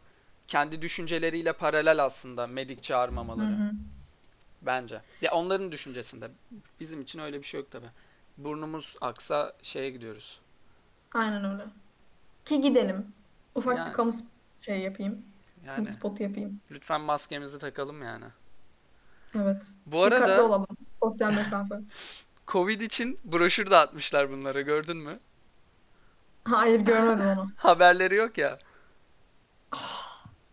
kendi 0.48 0.82
düşünceleriyle 0.82 1.52
paralel 1.52 2.04
aslında 2.04 2.46
medik 2.46 2.82
Hı 3.38 3.42
çağırmamaları 3.42 3.46
hı. 3.46 3.72
bence. 4.62 5.02
Ya 5.20 5.32
onların 5.32 5.72
düşüncesinde. 5.72 6.30
Bizim 6.80 7.00
için 7.02 7.18
öyle 7.18 7.38
bir 7.38 7.46
şey 7.46 7.60
yok 7.60 7.70
tabii. 7.70 7.90
Burnumuz 8.38 8.96
aksa 9.00 9.52
şeye 9.62 9.90
gidiyoruz. 9.90 10.40
Aynen 11.14 11.44
öyle. 11.44 11.64
Ki 12.44 12.60
gidelim. 12.60 13.14
Ufak 13.54 13.86
bir 13.86 13.90
Yani 13.90 13.92
kamu 13.92 14.10
sp- 14.12 14.24
şey 14.60 14.80
yapayım. 14.80 15.26
Kamu 15.74 15.88
yani 15.88 15.88
spotu 15.88 16.22
yapayım. 16.22 16.60
lütfen 16.70 17.00
maskemizi 17.00 17.58
takalım 17.58 18.02
yani. 18.02 18.24
Evet. 19.34 19.62
Bu 19.86 20.04
Dikkatli 20.04 20.16
arada 20.16 20.42
olalım. 20.42 20.66
Sosyal 21.02 21.32
mesafe. 21.32 21.74
Covid 22.46 22.80
için 22.80 23.16
broşür 23.24 23.70
dağıtmışlar 23.70 24.30
bunlara 24.30 24.60
gördün 24.60 24.96
mü? 24.96 25.18
Hayır 26.50 26.80
görmedim 26.80 27.26
onu. 27.38 27.50
Haberleri 27.56 28.14
yok 28.14 28.38
ya. 28.38 28.58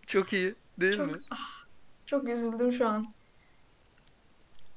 Çok 0.08 0.34
iyi 0.34 0.56
değil 0.78 0.98
Çok 0.98 1.08
mi? 1.08 1.20
çok 2.06 2.30
üzüldüm 2.30 2.74
şu 2.74 2.88
an. 2.88 3.14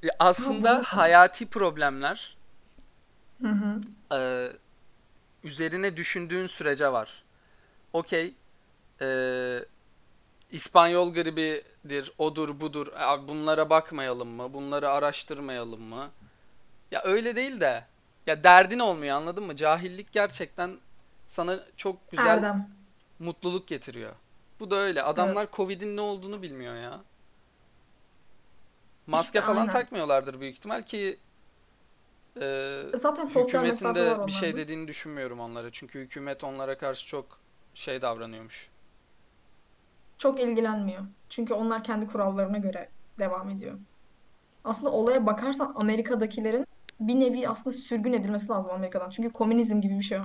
Ya 0.03 0.11
Ha 0.19 0.25
aslında 0.29 0.75
bunu 0.77 0.83
hayati 0.83 1.45
problemler 1.49 2.37
Hı 3.41 3.47
hı. 3.47 3.81
e, 4.15 4.19
üzerine 5.43 5.97
düşündüğün 5.97 6.47
sürece 6.47 6.91
var. 6.91 7.23
Okey, 7.93 8.33
e, 9.01 9.07
İspanyol 10.51 11.13
gribidir, 11.13 12.11
odur 12.17 12.59
budur. 12.61 12.87
Abi 12.95 13.27
bunlara 13.27 13.69
bakmayalım 13.69 14.29
mı? 14.29 14.53
Bunları 14.53 14.89
araştırmayalım 14.89 15.81
mı? 15.81 16.09
Ya 16.91 17.01
öyle 17.03 17.35
değil 17.35 17.59
de. 17.59 17.85
Ya 18.27 18.43
derdin 18.43 18.79
olmuyor 18.79 19.15
anladın 19.17 19.43
mı? 19.43 19.55
Cahillik 19.55 20.11
gerçekten 20.13 20.77
sana 21.31 21.59
çok 21.77 22.11
güzel 22.11 22.27
Erdem. 22.27 22.69
mutluluk 23.19 23.67
getiriyor. 23.67 24.11
Bu 24.59 24.71
da 24.71 24.75
öyle. 24.75 24.99
Evet. 24.99 25.09
Adamlar 25.09 25.47
Covid'in 25.53 25.97
ne 25.97 26.01
olduğunu 26.01 26.41
bilmiyor 26.41 26.75
ya. 26.75 27.01
Maske 29.07 29.39
İşte 29.39 29.41
falan 29.41 29.61
aynen. 29.61 29.71
takmıyorlardır 29.71 30.39
büyük 30.39 30.55
ihtimal 30.55 30.83
ki 30.83 31.19
e, 32.41 32.81
Zaten 32.93 33.25
sosyal 33.25 33.45
hükümetin 33.45 33.87
mesafe 33.87 34.11
var 34.11 34.23
de 34.23 34.27
bir 34.27 34.31
şey 34.31 34.55
dediğini 34.55 34.87
düşünmüyorum 34.87 35.39
onlara. 35.39 35.71
Çünkü 35.71 35.99
hükümet 35.99 36.43
onlara 36.43 36.77
karşı 36.77 37.07
çok 37.07 37.39
şey 37.73 38.01
davranıyormuş. 38.01 38.69
Çok 40.17 40.39
ilgilenmiyor. 40.39 41.01
Çünkü 41.29 41.53
onlar 41.53 41.83
kendi 41.83 42.07
kurallarına 42.07 42.57
göre 42.57 42.89
devam 43.19 43.49
ediyor. 43.49 43.79
Aslında 44.63 44.91
olaya 44.91 45.25
bakarsan 45.25 45.73
Amerika'dakilerin 45.75 46.67
bir 46.99 47.19
nevi 47.19 47.49
aslında 47.49 47.77
sürgün 47.77 48.13
edilmesi 48.13 48.47
lazım 48.47 48.71
Amerika'dan. 48.71 49.09
Çünkü 49.09 49.29
komünizm 49.29 49.81
gibi 49.81 49.99
bir 49.99 50.03
şey 50.03 50.19
o. 50.19 50.23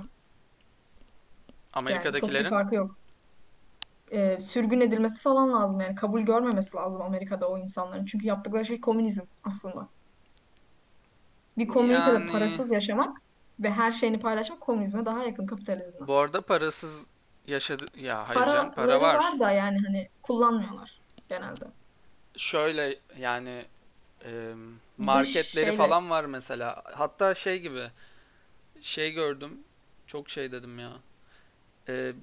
Yani 1.77 1.85
çok 1.85 2.03
bir 2.03 2.09
Amerika'dakilerin 2.09 2.49
farkı 2.49 2.75
yok. 2.75 2.95
Ee, 4.11 4.39
sürgün 4.41 4.81
edilmesi 4.81 5.21
falan 5.21 5.53
lazım 5.53 5.81
yani. 5.81 5.95
Kabul 5.95 6.21
görmemesi 6.21 6.75
lazım 6.75 7.01
Amerika'da 7.01 7.49
o 7.49 7.57
insanların. 7.57 8.05
Çünkü 8.05 8.27
yaptıkları 8.27 8.65
şey 8.65 8.81
komünizm 8.81 9.21
aslında. 9.43 9.87
Bir 11.57 11.67
komünitede 11.67 12.13
yani 12.13 12.31
parasız 12.31 12.71
yaşamak 12.71 13.21
ve 13.59 13.71
her 13.71 13.91
şeyini 13.91 14.19
paylaşmak 14.19 14.61
komünizme 14.61 15.05
daha 15.05 15.23
yakın 15.23 15.45
kapitalizmden. 15.45 16.07
bu 16.07 16.15
arada 16.15 16.41
parasız 16.41 17.07
yaşadı 17.47 17.85
ya 17.95 18.29
hayır 18.29 18.45
canım 18.45 18.71
para 18.71 19.01
var. 19.01 19.15
var 19.15 19.39
da 19.39 19.51
yani 19.51 19.79
hani 19.85 20.09
kullanmıyorlar 20.21 20.99
genelde. 21.29 21.65
Şöyle 22.37 22.99
yani 23.17 23.65
e, 24.25 24.53
marketleri 24.97 25.65
şeyle 25.65 25.71
falan 25.71 26.09
var 26.09 26.25
mesela. 26.25 26.83
Hatta 26.93 27.35
şey 27.35 27.59
gibi 27.59 27.83
şey 28.81 29.11
gördüm. 29.11 29.59
Çok 30.07 30.29
şey 30.29 30.51
dedim 30.51 30.79
ya. 30.79 30.91
E, 31.89 32.13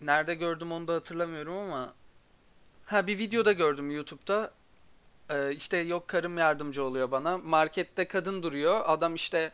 nerede 0.00 0.34
gördüm 0.34 0.72
onu 0.72 0.88
da 0.88 0.94
hatırlamıyorum 0.94 1.54
ama 1.56 1.94
ha 2.86 3.06
bir 3.06 3.18
videoda 3.18 3.52
gördüm 3.52 3.90
YouTube'da. 3.90 4.50
E, 5.30 5.54
işte 5.54 5.76
yok 5.76 6.08
karım 6.08 6.38
yardımcı 6.38 6.84
oluyor 6.84 7.10
bana. 7.10 7.38
Markette 7.38 8.08
kadın 8.08 8.42
duruyor. 8.42 8.80
Adam 8.86 9.14
işte 9.14 9.52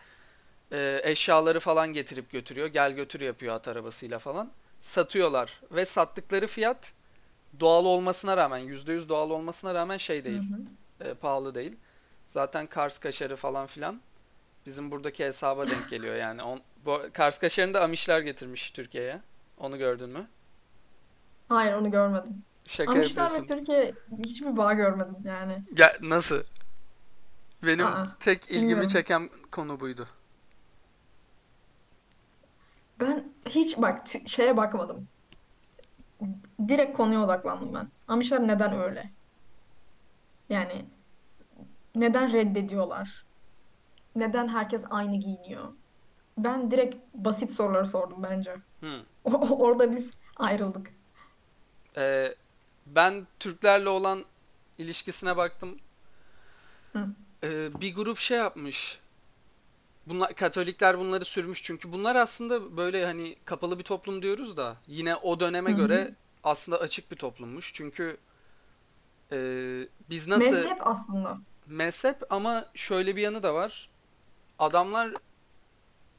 e, 0.73 1.01
eşyaları 1.05 1.61
falan 1.61 1.93
getirip 1.93 2.31
götürüyor. 2.31 2.67
Gel 2.67 2.93
götür 2.93 3.21
yapıyor 3.21 3.55
at 3.55 3.69
arabasıyla 3.69 4.19
falan. 4.19 4.51
Satıyorlar 4.81 5.61
ve 5.73 5.87
sattıkları 5.87 6.47
fiyat 6.47 6.93
doğal 7.61 7.85
olmasına 7.85 8.37
rağmen 8.37 8.61
%100 8.61 9.09
doğal 9.09 9.31
olmasına 9.31 9.75
rağmen 9.75 9.97
şey 9.97 10.21
Hı 10.21 10.25
değil. 10.25 10.43
hı. 11.01 11.05
e, 11.09 11.15
pahalı 11.15 11.55
değil. 11.55 11.77
Zaten 12.29 12.67
Kars 12.67 12.99
kaşarı 12.99 13.37
falan 13.37 13.67
filan 13.67 14.01
bizim 14.67 14.91
buradaki 14.91 15.25
hesaba 15.25 15.71
denk 15.71 15.91
geliyor 15.91 16.17
yani. 16.17 16.43
On, 16.43 16.61
bu 16.85 17.03
Kars 17.13 17.39
kaşarını 17.39 17.75
da 17.75 17.83
Amişler 17.83 18.21
getirmiş 18.21 18.71
Türkiye'ye. 18.71 19.21
Onu 19.65 19.79
gördün 19.79 20.11
mü? 20.11 20.27
Hayır 21.49 21.73
onu 21.73 21.91
görmedim. 21.91 22.43
Şaka 22.67 22.93
Amişler 22.93 23.31
ve. 23.43 23.47
Türkiye 23.47 23.95
hiçbir 24.25 24.57
bağ 24.57 24.73
görmedim 24.73 25.17
yani. 25.25 25.57
Ya 25.79 25.93
nasıl? 26.03 26.43
Benim 27.63 27.87
Aa, 27.87 28.17
tek 28.21 28.45
ilgimi 28.51 28.63
bilmiyorum. 28.63 28.87
çeken 28.87 29.31
konu 29.53 29.81
buydu. 29.81 30.07
Ben 33.01 33.33
hiç 33.49 33.77
bak 33.79 34.07
tü- 34.07 34.29
şeye 34.29 34.57
bakmadım. 34.57 35.09
Direkt 36.69 36.97
konuya 36.97 37.25
odaklandım 37.25 37.75
ben. 37.75 37.89
Amişler 38.09 38.49
neden 38.49 38.73
öyle? 38.81 39.11
Yani 40.49 40.85
neden 41.95 42.33
reddediyorlar? 42.33 43.25
Neden 44.17 44.49
herkes 44.49 44.85
aynı 44.91 45.17
giyiniyor? 45.17 45.73
Ben 46.39 46.71
direkt 46.71 46.97
basit 47.15 47.51
soruları 47.51 47.87
sordum 47.87 48.23
bence. 48.23 48.57
Hmm. 48.81 49.01
Orada 49.51 49.91
biz 49.97 50.05
ayrıldık. 50.37 50.91
Ee, 51.97 52.35
ben 52.87 53.27
Türklerle 53.41 53.89
olan 53.89 54.25
ilişkisine 54.79 55.37
baktım. 55.37 55.77
Hı. 56.93 57.07
Ee, 57.45 57.81
bir 57.81 57.95
grup 57.95 58.19
şey 58.19 58.39
yapmış. 58.39 58.99
Bunlar 60.07 60.35
Katolikler 60.35 60.99
bunları 60.99 61.25
sürmüş 61.25 61.63
çünkü 61.63 61.93
bunlar 61.93 62.17
aslında 62.17 62.77
böyle 62.77 63.07
hani 63.07 63.37
kapalı 63.45 63.79
bir 63.79 63.85
toplum 63.85 64.23
diyoruz 64.23 64.57
da 64.57 64.77
yine 64.87 65.17
o 65.17 65.41
döneme 65.41 65.73
hı. 65.73 65.77
göre 65.77 66.15
aslında 66.45 66.79
açık 66.79 67.11
bir 67.11 67.17
toplummuş. 67.17 67.75
Çünkü 67.75 68.17
e, 69.33 69.39
biz 70.11 70.29
nasıl 70.29 70.53
Mezhep 70.53 70.87
aslında. 70.87 71.39
mezhep 71.67 72.33
ama 72.33 72.65
şöyle 72.75 73.17
bir 73.17 73.23
yanı 73.23 73.43
da 73.43 73.55
var. 73.55 73.89
Adamlar 74.59 75.11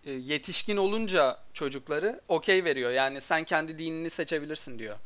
yetişkin 0.06 0.78
olunca 0.78 1.38
çocukları 1.54 2.22
okey 2.28 2.64
veriyor. 2.66 2.92
Yani 2.92 3.22
sen 3.22 3.44
kendi 3.44 3.78
dinini 3.80 4.10
seçebilirsin 4.10 4.80
diyor. 4.80 4.98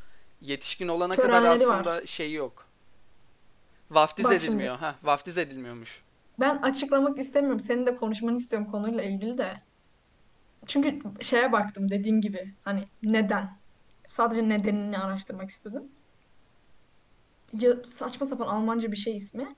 Yetişkin 0.42 0.88
olana 0.88 1.16
kadar 1.16 1.42
Törenleri 1.42 1.68
var. 1.68 1.80
aslında 1.80 2.06
şey 2.08 2.34
yok. 2.34 2.68
Vaftiz 3.92 4.26
Bak 4.26 4.42
şimdi 4.42 4.46
edilmiyor. 4.46 4.76
Ha, 4.78 4.96
vaftiz 5.04 5.38
edilmiyormuş. 5.38 6.02
ben 6.40 6.58
açıklamak 6.58 7.20
istemiyorum. 7.20 7.60
Senin 7.60 7.86
de 7.86 7.96
konuşmanı 7.96 8.38
istiyorum 8.38 8.72
konuyla 8.72 9.04
ilgili 9.04 9.38
de. 9.38 9.62
Çünkü 10.68 11.02
şeye 11.22 11.52
baktım 11.52 11.90
dediğim 11.90 12.22
gibi 12.22 12.54
hani 12.64 12.88
neden? 13.04 13.58
Sadece 14.10 14.50
nedenini 14.50 14.98
araştırmak 15.00 15.50
istedim. 15.50 15.84
Ya, 17.54 17.74
saçma 17.88 18.26
sapan 18.26 18.48
Almanca 18.48 18.92
bir 18.92 18.98
şey 18.98 19.16
ismi. 19.16 19.56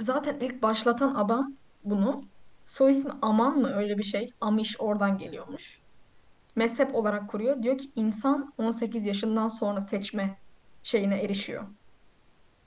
Zaten 0.00 0.40
ilk 0.40 0.62
başlatan 0.62 1.14
adam 1.14 1.52
bunu. 1.84 2.24
Soy 2.64 2.90
ismi 2.90 3.12
Aman 3.22 3.58
mı 3.58 3.74
öyle 3.74 3.98
bir 3.98 4.02
şey. 4.02 4.32
Amish 4.40 4.76
oradan 4.78 5.18
geliyormuş. 5.18 5.78
Mezhep 6.56 6.94
olarak 6.94 7.28
kuruyor. 7.30 7.62
Diyor 7.62 7.78
ki 7.78 7.90
insan 7.96 8.52
18 8.58 9.06
yaşından 9.06 9.48
sonra 9.48 9.80
seçme 9.80 10.38
şeyine 10.82 11.22
erişiyor. 11.22 11.64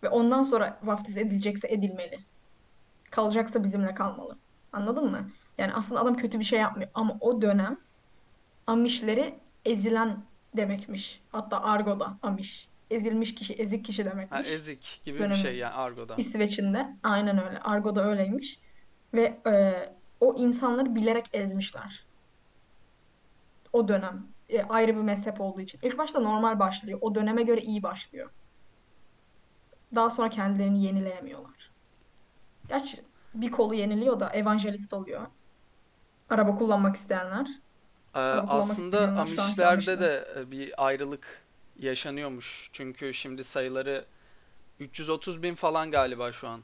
Ve 0.04 0.10
ondan 0.10 0.44
sonra 0.44 0.80
vaftiz 0.84 1.18
edilecekse 1.18 1.68
edilmeli. 1.68 2.20
Kalacaksa 3.12 3.64
bizimle 3.64 3.94
kalmalı. 3.94 4.38
Anladın 4.74 5.12
mı? 5.12 5.30
Yani 5.58 5.74
aslında 5.74 6.02
adam 6.02 6.16
kötü 6.18 6.40
bir 6.40 6.44
şey 6.44 6.60
yapmıyor. 6.60 6.90
Ama 6.94 7.18
o 7.20 7.42
dönem 7.42 7.78
Amişleri 8.68 9.36
ezilen 9.66 10.24
demekmiş. 10.58 11.22
Hatta 11.32 11.64
argoda 11.64 12.18
Amiş. 12.24 12.68
Ezilmiş 12.92 13.36
kişi, 13.36 13.54
ezik 13.54 13.86
kişi 13.86 14.04
Ha, 14.04 14.12
demekmiş. 14.12 14.48
ezik 14.52 15.02
gibi 15.06 15.20
bir 15.20 15.36
şey 15.36 15.58
yani 15.58 15.74
argoda. 15.74 16.16
İsveç'in 16.18 16.74
de 16.74 16.96
aynen 17.04 17.46
öyle. 17.48 17.60
Argo'da 17.60 18.10
öyleymiş. 18.10 18.60
Ve 19.14 19.42
e, 19.48 19.74
o 20.20 20.36
insanları 20.36 20.96
bilerek 20.96 21.30
ezmişler. 21.34 22.06
O 23.74 23.88
dönem. 23.88 24.28
E, 24.50 24.64
ayrı 24.64 24.96
bir 24.96 25.02
mezhep 25.02 25.42
olduğu 25.42 25.62
için. 25.62 25.80
İlk 25.84 25.98
başta 25.98 26.20
normal 26.20 26.60
başlıyor. 26.60 27.00
O 27.02 27.16
döneme 27.16 27.44
göre 27.44 27.62
iyi 27.62 27.84
başlıyor. 27.84 28.30
Daha 29.96 30.10
sonra 30.10 30.30
kendilerini 30.30 30.84
yenileyemiyorlar. 30.84 31.72
Gerçi 32.68 33.04
bir 33.34 33.52
kolu 33.52 33.74
yeniliyor 33.74 34.20
da 34.20 34.30
evangelist 34.30 34.94
oluyor. 34.94 35.28
Araba 36.30 36.58
kullanmak 36.58 36.96
isteyenler. 36.96 37.48
Ee, 38.16 38.20
Araba 38.20 38.42
kullanmak 38.42 38.72
aslında 38.72 39.00
anki 39.02 39.20
Amişler'de 39.42 39.68
Amişler. 39.68 40.00
de 40.00 40.28
e, 40.38 40.52
bir 40.52 40.86
ayrılık 40.86 41.44
yaşanıyormuş. 41.80 42.70
Çünkü 42.74 43.14
şimdi 43.14 43.44
sayıları 43.44 44.06
330 44.80 45.44
bin 45.44 45.56
falan 45.56 45.92
galiba 45.92 46.32
şu 46.32 46.48
an. 46.48 46.64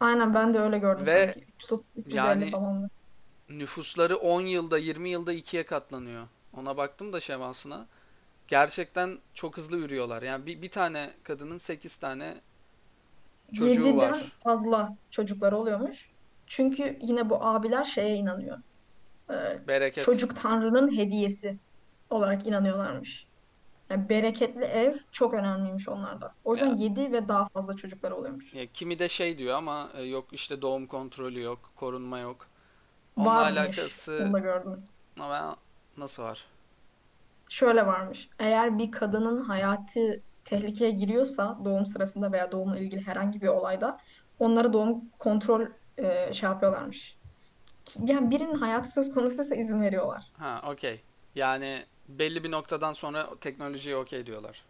Aynen 0.00 0.34
ben 0.34 0.54
de 0.54 0.60
öyle 0.60 0.78
gördüm 0.78 1.06
Ve 1.06 1.26
sanki. 1.26 1.46
330, 1.56 1.86
350 1.96 2.16
yani 2.16 2.50
falandı. 2.50 2.90
nüfusları 3.48 4.16
10 4.16 4.40
yılda 4.40 4.78
20 4.78 5.08
yılda 5.10 5.32
ikiye 5.32 5.66
katlanıyor. 5.66 6.28
Ona 6.56 6.76
baktım 6.76 7.12
da 7.12 7.20
şemasına. 7.20 7.86
Gerçekten 8.48 9.18
çok 9.34 9.56
hızlı 9.56 9.76
ürüyorlar. 9.78 10.22
Yani 10.22 10.46
bir, 10.46 10.62
bir 10.62 10.70
tane 10.70 11.14
kadının 11.22 11.58
8 11.58 11.96
tane 11.98 12.40
çocuğu 13.54 13.82
7'den 13.88 13.96
var. 13.96 14.32
fazla 14.44 14.96
çocukları 15.10 15.56
oluyormuş. 15.56 16.10
Çünkü 16.46 16.98
yine 17.02 17.30
bu 17.30 17.44
abiler 17.44 17.84
şeye 17.84 18.16
inanıyor. 18.16 18.58
Ee, 19.30 19.68
Bereket. 19.68 20.04
çocuk 20.04 20.36
Tanrı'nın 20.36 20.96
hediyesi 20.96 21.56
olarak 22.10 22.46
inanıyorlarmış. 22.46 23.26
Yani 23.90 24.08
bereketli 24.08 24.64
ev 24.64 24.96
çok 25.12 25.34
önemliymiş 25.34 25.88
onlarda. 25.88 26.34
O 26.44 26.52
yüzden 26.52 26.66
Ya, 26.66 26.74
7 26.76 27.12
ve 27.12 27.28
daha 27.28 27.48
fazla 27.48 27.76
çocukları 27.76 28.16
oluyormuş. 28.16 28.54
ya 28.54 28.66
kimi 28.66 28.98
de 28.98 29.08
şey 29.08 29.38
diyor 29.38 29.54
ama 29.56 29.90
e, 29.94 30.02
yok 30.02 30.28
işte 30.32 30.62
doğum 30.62 30.86
kontrolü 30.86 31.40
yok, 31.42 31.70
korunma 31.76 32.18
yok. 32.18 32.46
Onunla 33.16 33.40
Varmış. 33.40 33.88
Onu 34.20 34.32
alakası 34.32 34.32
da 34.32 34.38
gördüm. 34.38 34.84
ama 35.20 35.56
nasıl 35.96 36.22
var? 36.22 36.46
Şöyle 37.48 37.86
varmış. 37.86 38.28
Eğer 38.38 38.78
bir 38.78 38.90
kadının 38.92 39.44
hayatı 39.44 40.22
tehlikeye 40.44 40.90
giriyorsa 40.90 41.58
doğum 41.64 41.86
sırasında 41.86 42.32
veya 42.32 42.52
doğumla 42.52 42.78
ilgili 42.78 43.00
herhangi 43.06 43.40
bir 43.42 43.48
olayda 43.48 43.98
onlara 44.38 44.72
doğum 44.72 45.10
kontrol 45.18 45.66
e, 45.98 46.32
şey 46.32 46.48
yapıyorlarmış. 46.50 47.18
Yani 48.04 48.30
birinin 48.30 48.54
hayatı 48.54 48.90
söz 48.92 49.14
konusuysa 49.14 49.54
izin 49.54 49.80
veriyorlar. 49.82 50.32
Ha, 50.38 50.62
okey. 50.66 51.00
Yani 51.34 51.86
belli 52.08 52.44
bir 52.44 52.50
noktadan 52.50 52.92
sonra 52.92 53.38
teknolojiye 53.40 53.96
okey 53.96 54.26
diyorlar. 54.26 54.64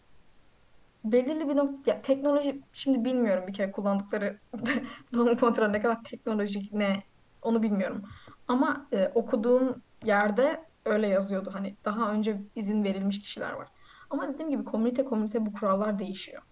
Belirli 1.04 1.48
bir 1.48 1.56
nokta, 1.56 1.90
ya 1.90 2.02
teknoloji 2.02 2.62
şimdi 2.72 3.04
bilmiyorum 3.04 3.46
bir 3.46 3.52
kere 3.52 3.72
kullandıkları 3.72 4.40
doğum 5.14 5.36
kontrolü 5.36 5.72
ne 5.72 5.82
kadar 5.82 6.04
teknolojik 6.04 6.72
ne 6.72 7.02
onu 7.42 7.62
bilmiyorum. 7.62 8.02
Ama 8.48 8.88
e, 8.92 9.08
okuduğum 9.14 9.82
yerde 10.04 10.64
öyle 10.84 11.06
yazıyordu. 11.08 11.50
Hani 11.54 11.76
daha 11.84 12.12
önce 12.12 12.42
izin 12.54 12.84
verilmiş 12.84 13.20
kişiler 13.20 13.52
var. 13.52 13.68
Ama 14.10 14.28
dediğim 14.34 14.50
gibi 14.50 14.64
komünite 14.64 15.04
komünite 15.04 15.46
bu 15.46 15.52
kurallar 15.52 15.98
değişiyor. 15.98 16.42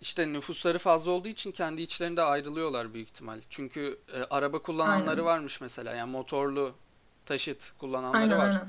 İşte 0.00 0.32
nüfusları 0.32 0.78
fazla 0.78 1.10
olduğu 1.10 1.28
için 1.28 1.52
kendi 1.52 1.82
içlerinde 1.82 2.22
ayrılıyorlar 2.22 2.94
büyük 2.94 3.08
ihtimal. 3.08 3.40
Çünkü 3.50 3.98
e, 4.12 4.22
araba 4.24 4.62
kullananları 4.62 5.20
Aynen. 5.20 5.24
varmış 5.24 5.60
mesela. 5.60 5.94
Yani 5.94 6.10
motorlu 6.10 6.74
taşıt 7.26 7.72
kullananları 7.78 8.18
Aynen 8.18 8.38
var. 8.38 8.50
aynen. 8.50 8.68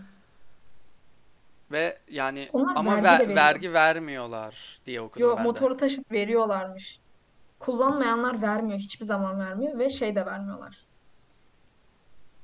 Ve 1.72 1.98
yani 2.10 2.50
Onlar 2.54 2.76
ama 2.76 2.92
vergi 2.92 3.04
ver- 3.04 3.20
veriyor. 3.20 3.36
vergi 3.36 3.74
vermiyorlar 3.74 4.80
diye 4.86 5.02
okudum 5.02 5.28
Yo 5.28 5.36
ben 5.38 5.44
de. 5.44 5.48
motorlu 5.48 5.78
taşıt 5.78 6.12
veriyorlarmış. 6.12 7.00
Kullanmayanlar 7.60 8.42
vermiyor. 8.42 8.80
Hiçbir 8.80 9.06
zaman 9.06 9.40
vermiyor 9.40 9.80
ve 9.80 9.90
şey 9.90 10.16
de 10.16 10.26
vermiyorlar. 10.26 10.86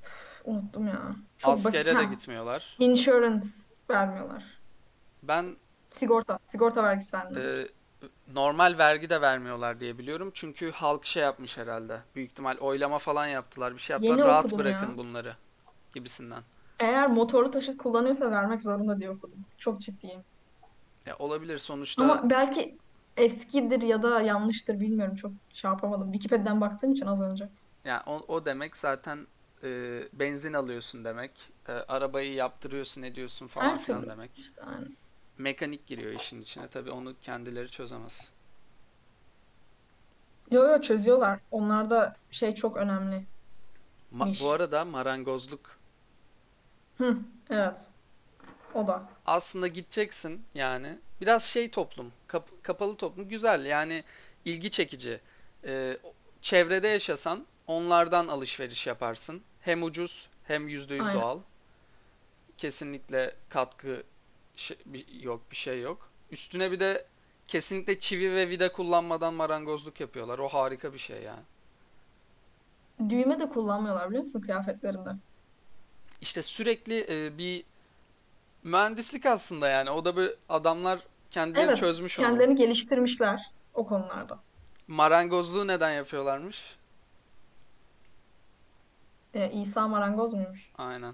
Üf, 0.06 0.42
unuttum 0.46 0.88
ya. 0.88 1.02
Çok 1.38 1.52
basit. 1.52 1.66
Askere 1.68 1.86
de 1.86 1.94
Ha, 1.94 2.04
gitmiyorlar. 2.04 2.76
insurance 2.80 3.48
vermiyorlar. 3.90 4.44
Ben 5.24 5.56
Sigorta. 5.90 6.40
Sigorta 6.46 6.84
vergisi 6.84 7.14
vermiyorlar. 7.18 7.60
e, 7.64 7.68
normal 8.34 8.76
vergi 8.78 9.10
de 9.10 9.22
vermiyorlar 9.22 9.80
diye 9.80 9.98
biliyorum. 9.98 10.32
Çünkü 10.34 10.72
halk 10.72 11.06
şey 11.06 11.24
yapmış 11.24 11.58
herhalde. 11.58 12.00
Büyük 12.16 12.32
ihtimal 12.32 12.58
oylama 12.58 13.00
falan 13.00 13.28
yaptılar. 13.28 13.74
Bir 13.74 13.80
şey 13.80 13.94
yaptılar. 13.94 14.18
Yeni 14.18 14.28
Rahat 14.28 14.52
bırakın 14.58 14.92
ya. 14.92 14.98
bunları 14.98 15.36
gibisinden. 15.96 16.44
Eğer 16.80 17.08
motorlu 17.10 17.52
taşıt 17.52 17.78
kullanıyorsa 17.78 18.32
vermek 18.32 18.62
zorunda 18.62 19.00
diye 19.00 19.10
okudum. 19.10 19.46
Çok 19.58 19.82
ciddiyim. 19.82 20.26
Ya 21.06 21.16
olabilir 21.18 21.58
sonuçta 21.58 22.04
Ama 22.04 22.30
belki 22.30 22.78
eskidir 23.18 23.82
ya 23.82 24.04
da 24.04 24.22
yanlıştır 24.22 24.80
bilmiyorum. 24.80 25.16
Çok 25.16 25.32
şey 25.54 25.72
yapamadım. 25.72 26.12
Wikipedia'dan 26.12 26.62
baktığım 26.62 26.92
için 26.92 27.06
az 27.06 27.22
önce. 27.22 27.50
Yani 27.86 28.02
o, 28.06 28.14
o 28.28 28.46
demek 28.46 28.78
zaten 28.78 29.28
e, 29.64 30.02
benzin 30.14 30.54
alıyorsun 30.54 31.06
demek. 31.06 31.52
E, 31.68 31.72
arabayı 31.72 32.34
yaptırıyorsun 32.34 33.02
ediyorsun 33.02 33.48
falan 33.48 33.66
Her 33.72 33.78
filan 33.78 34.02
türlü. 34.02 34.12
demek. 34.12 34.40
İşte 34.40 34.62
aynen. 34.62 34.98
Mekanik 35.38 35.88
giriyor 35.88 36.12
işin 36.12 36.42
içine. 36.42 36.68
Tabii 36.70 36.92
onu 36.92 37.20
kendileri 37.22 37.70
çözemez. 37.72 38.32
Yo 40.52 40.64
yo 40.68 40.82
çözüyorlar. 40.82 41.40
Onlarda 41.52 42.20
şey 42.32 42.56
çok 42.56 42.78
önemliymiş. 42.78 43.28
Ma- 44.12 44.40
bu 44.40 44.50
arada 44.52 44.86
marangozluk 44.86 45.80
Hı, 46.98 47.18
evet. 47.50 47.78
O 48.74 48.88
da. 48.88 49.10
aslında 49.26 49.68
gideceksin 49.68 50.46
yani. 50.56 51.00
Biraz 51.22 51.44
şey 51.44 51.72
toplum, 51.72 52.12
kap- 52.28 52.64
kapalı 52.64 52.96
toplum 52.98 53.30
güzel 53.30 53.66
yani 53.66 54.04
ilgi 54.46 54.72
çekici. 54.72 55.22
E, 55.66 55.98
çevrede 56.42 56.88
yaşasan 56.88 57.46
onlardan 57.68 58.28
alışveriş 58.28 58.88
yaparsın. 58.88 59.42
Hem 59.62 59.84
ucuz 59.84 60.30
hem 60.44 60.68
%100 60.68 61.02
Aynen. 61.08 61.22
doğal. 61.22 61.40
Kesinlikle 62.58 63.36
katkı 63.50 64.04
şey- 64.56 64.78
bir- 64.86 65.08
yok, 65.22 65.42
bir 65.52 65.56
şey 65.56 65.82
yok. 65.82 66.10
Üstüne 66.32 66.72
bir 66.72 66.80
de 66.80 67.06
kesinlikle 67.48 68.00
çivi 68.00 68.36
ve 68.36 68.50
vida 68.50 68.72
kullanmadan 68.72 69.34
marangozluk 69.34 70.00
yapıyorlar. 70.00 70.40
O 70.40 70.48
harika 70.48 70.94
bir 70.94 71.00
şey 71.00 71.22
yani. 71.24 71.44
Düğme 73.10 73.40
de 73.40 73.50
kullanmıyorlar 73.50 74.10
biliyor 74.10 74.24
musun 74.24 74.42
kıyafetlerinde? 74.42 75.10
İşte 76.21 76.43
sürekli 76.43 77.06
e, 77.10 77.38
bir 77.38 77.63
mühendislik 78.63 79.25
aslında 79.25 79.67
yani. 79.69 79.89
O 79.89 80.06
da 80.06 80.17
bir 80.17 80.32
adamlar 80.49 80.99
kendileri 81.32 81.65
Evet. 81.65 81.78
çözmüş 81.78 82.19
onu. 82.19 82.25
Kendilerini 82.28 82.56
geliştirmişler 82.56 83.51
o 83.73 83.88
konularda. 83.88 84.39
Marangozluğu 84.88 85.67
neden 85.67 85.91
yapıyorlarmış? 85.91 86.75
Ee, 89.34 89.51
İsa 89.51 89.88
marangoz 89.88 90.34
muymuş? 90.34 90.69
Aynen. 90.78 91.13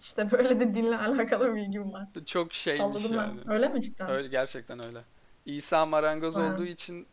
İşte 0.00 0.30
böyle 0.30 0.60
de 0.60 0.74
dinle 0.74 0.98
alakalı 0.98 1.48
bir 1.54 1.54
bilgim 1.60 1.92
var. 1.92 2.06
Çok 2.26 2.52
şeymiş 2.52 3.02
Salladım 3.02 3.14
yani. 3.14 3.40
ben. 3.46 3.52
Öyle 3.52 3.68
mi 3.68 3.82
cidden? 3.82 4.10
Öyle 4.10 4.28
gerçekten 4.28 4.84
öyle. 4.84 5.02
İsa 5.46 5.86
marangoz 5.86 6.38
olduğu 6.38 6.62
Ha, 6.62 6.68
için 6.68 7.06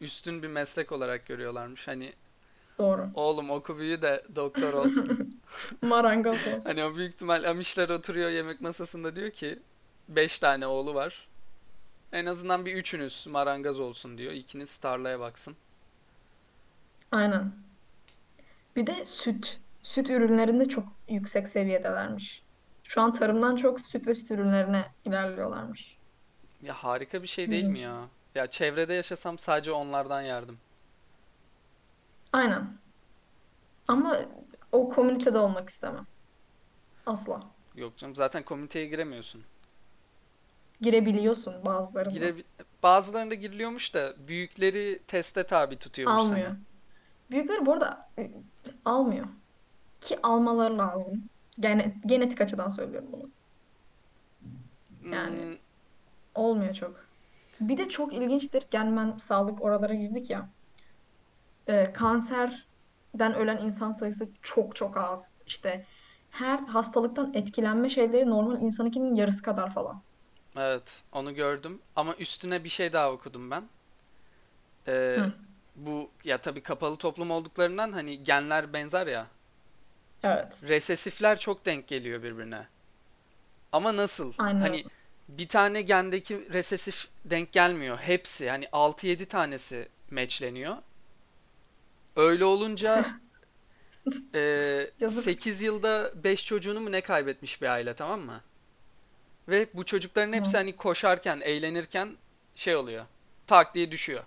üstün 0.00 0.42
bir 0.42 0.48
meslek 0.48 0.92
olarak 0.92 1.26
görüyorlarmış. 1.26 1.88
Hani 1.88 2.12
doğru. 2.78 3.08
oğlum 3.14 3.50
oku 3.50 3.78
büyü 3.78 4.02
de 4.02 4.22
doktor 4.34 4.72
ol. 4.72 4.90
Marangoz 5.82 6.46
ol. 6.46 6.60
Hani 6.64 6.84
o 6.84 6.96
büyük 6.96 7.14
ihtimal 7.14 7.44
Amişler 7.44 7.88
oturuyor 7.88 8.30
yemek 8.30 8.60
masasında 8.60 9.16
diyor 9.16 9.30
ki 9.30 9.58
5 10.08 10.38
tane 10.38 10.66
oğlu 10.66 10.94
var. 10.94 11.28
En 12.12 12.26
azından 12.26 12.66
bir 12.66 12.74
üçünüz 12.74 13.26
marangoz 13.26 13.80
olsun 13.80 14.18
diyor. 14.18 14.32
İkiniz 14.32 14.78
tarlaya 14.78 15.20
baksın. 15.20 15.56
Aynen. 17.12 17.52
Bir 18.76 18.86
de 18.86 19.04
süt. 19.04 19.58
Süt 19.82 20.10
ürünlerinde 20.10 20.64
çok 20.68 20.84
yüksek 21.08 21.48
seviyedelermiş. 21.48 22.42
Şu 22.84 23.00
an 23.00 23.12
tarımdan 23.12 23.56
çok 23.56 23.80
süt 23.80 24.06
ve 24.06 24.14
süt 24.14 24.30
ürünlerine 24.30 24.84
ilerliyorlarmış. 25.04 25.96
Ya 26.62 26.74
harika 26.74 27.22
bir 27.22 27.28
şey 27.28 27.50
değil 27.50 27.64
mi 27.64 27.78
ya? 27.78 28.08
Ya 28.34 28.46
çevrede 28.46 28.94
yaşasam 28.94 29.38
sadece 29.38 29.72
onlardan 29.72 30.22
yardım. 30.22 30.58
Aynen. 32.36 32.78
Ama 33.88 34.16
o 34.72 34.88
komünitede 34.88 35.38
olmak 35.38 35.68
istemem. 35.68 36.06
Asla. 37.06 37.54
Yok 37.74 37.96
canım 37.98 38.14
zaten 38.16 38.42
komiteye 38.44 38.86
giremiyorsun. 38.86 39.46
Girebiliyorsun 40.80 41.64
bazılarında. 41.64 42.12
Gire, 42.14 42.34
bazılarında 42.82 43.34
giriliyormuş 43.34 43.94
da 43.94 44.28
büyükleri 44.28 45.02
teste 45.06 45.46
tabi 45.46 45.78
tutuyormuş 45.78 46.22
seni. 46.24 46.40
Almıyor. 46.42 46.56
Büyükleri 47.30 47.66
bu 47.66 47.72
arada 47.72 48.12
e, 48.18 48.32
almıyor. 48.84 49.26
Ki 50.00 50.18
almaları 50.22 50.78
lazım. 50.78 51.30
Gene, 51.60 52.00
genetik 52.06 52.40
açıdan 52.40 52.70
söylüyorum 52.70 53.08
bunu. 53.12 53.32
Yani 55.10 55.36
Hmm, 55.40 55.58
olmuyor 56.34 56.74
çok. 56.74 57.10
Bir 57.60 57.78
de 57.78 57.88
çok 57.88 58.14
ilginçtir. 58.14 58.64
Yani 58.72 58.96
ben 58.96 59.18
sağlık 59.18 59.62
oralara 59.62 59.94
girdik 59.94 60.30
ya. 60.30 60.54
Ee, 61.68 61.92
kanserden 61.92 63.34
ölen 63.34 63.58
insan 63.66 63.92
sayısı 63.92 64.28
çok 64.42 64.76
çok 64.76 64.96
az. 64.96 65.34
İşte 65.46 65.86
her 66.30 66.58
hastalıktan 66.58 67.34
etkilenme 67.34 67.88
şeyleri 67.88 68.30
normal 68.30 68.62
insanınkinin 68.62 69.14
yarısı 69.14 69.42
kadar 69.42 69.74
falan. 69.74 70.04
Evet, 70.56 71.02
onu 71.12 71.34
gördüm. 71.34 71.82
Ama 71.96 72.14
üstüne 72.16 72.64
bir 72.64 72.68
şey 72.68 72.92
daha 72.92 73.12
okudum 73.12 73.50
ben. 73.50 73.68
Ee, 74.88 75.18
Hı, 75.18 75.32
bu 75.76 76.10
ya 76.24 76.38
tabii 76.40 76.62
kapalı 76.62 76.96
toplum 76.96 77.30
olduklarından 77.30 77.92
hani 77.92 78.22
genler 78.24 78.72
benzer 78.72 79.06
ya. 79.06 79.26
evet. 80.22 80.62
Resesifler 80.62 81.38
çok 81.38 81.66
denk 81.66 81.88
geliyor 81.88 82.22
birbirine. 82.22 82.66
Ama 83.72 83.96
nasıl? 83.96 84.32
Aynen 84.38 84.58
Hani 84.58 84.86
bir 85.28 85.48
tane 85.48 85.82
gendeki 85.82 86.52
resesif 86.52 87.08
denk 87.24 87.52
gelmiyor. 87.52 87.98
Hepsi 87.98 88.50
hani 88.50 88.68
altı 88.72 89.06
yedi 89.06 89.26
tanesi 89.26 89.88
matchleniyor. 90.10 90.76
Öyle 92.16 92.44
olunca 92.44 93.06
e, 94.34 94.40
Yazık. 95.00 95.24
8 95.24 95.62
yılda 95.62 96.10
5 96.24 96.46
çocuğunu 96.46 96.80
mu 96.80 96.92
ne 96.92 97.00
kaybetmiş 97.00 97.62
bir 97.62 97.66
aile 97.66 97.94
tamam 97.94 98.20
mı? 98.20 98.40
Ve 99.48 99.66
bu 99.74 99.84
çocukların 99.84 100.32
hepsi 100.32 100.52
Hı. 100.52 100.56
hani 100.56 100.76
koşarken, 100.76 101.40
eğlenirken 101.40 102.16
şey 102.54 102.76
oluyor. 102.76 103.04
Tak 103.46 103.74
diye 103.74 103.90
düşüyor. 103.90 104.24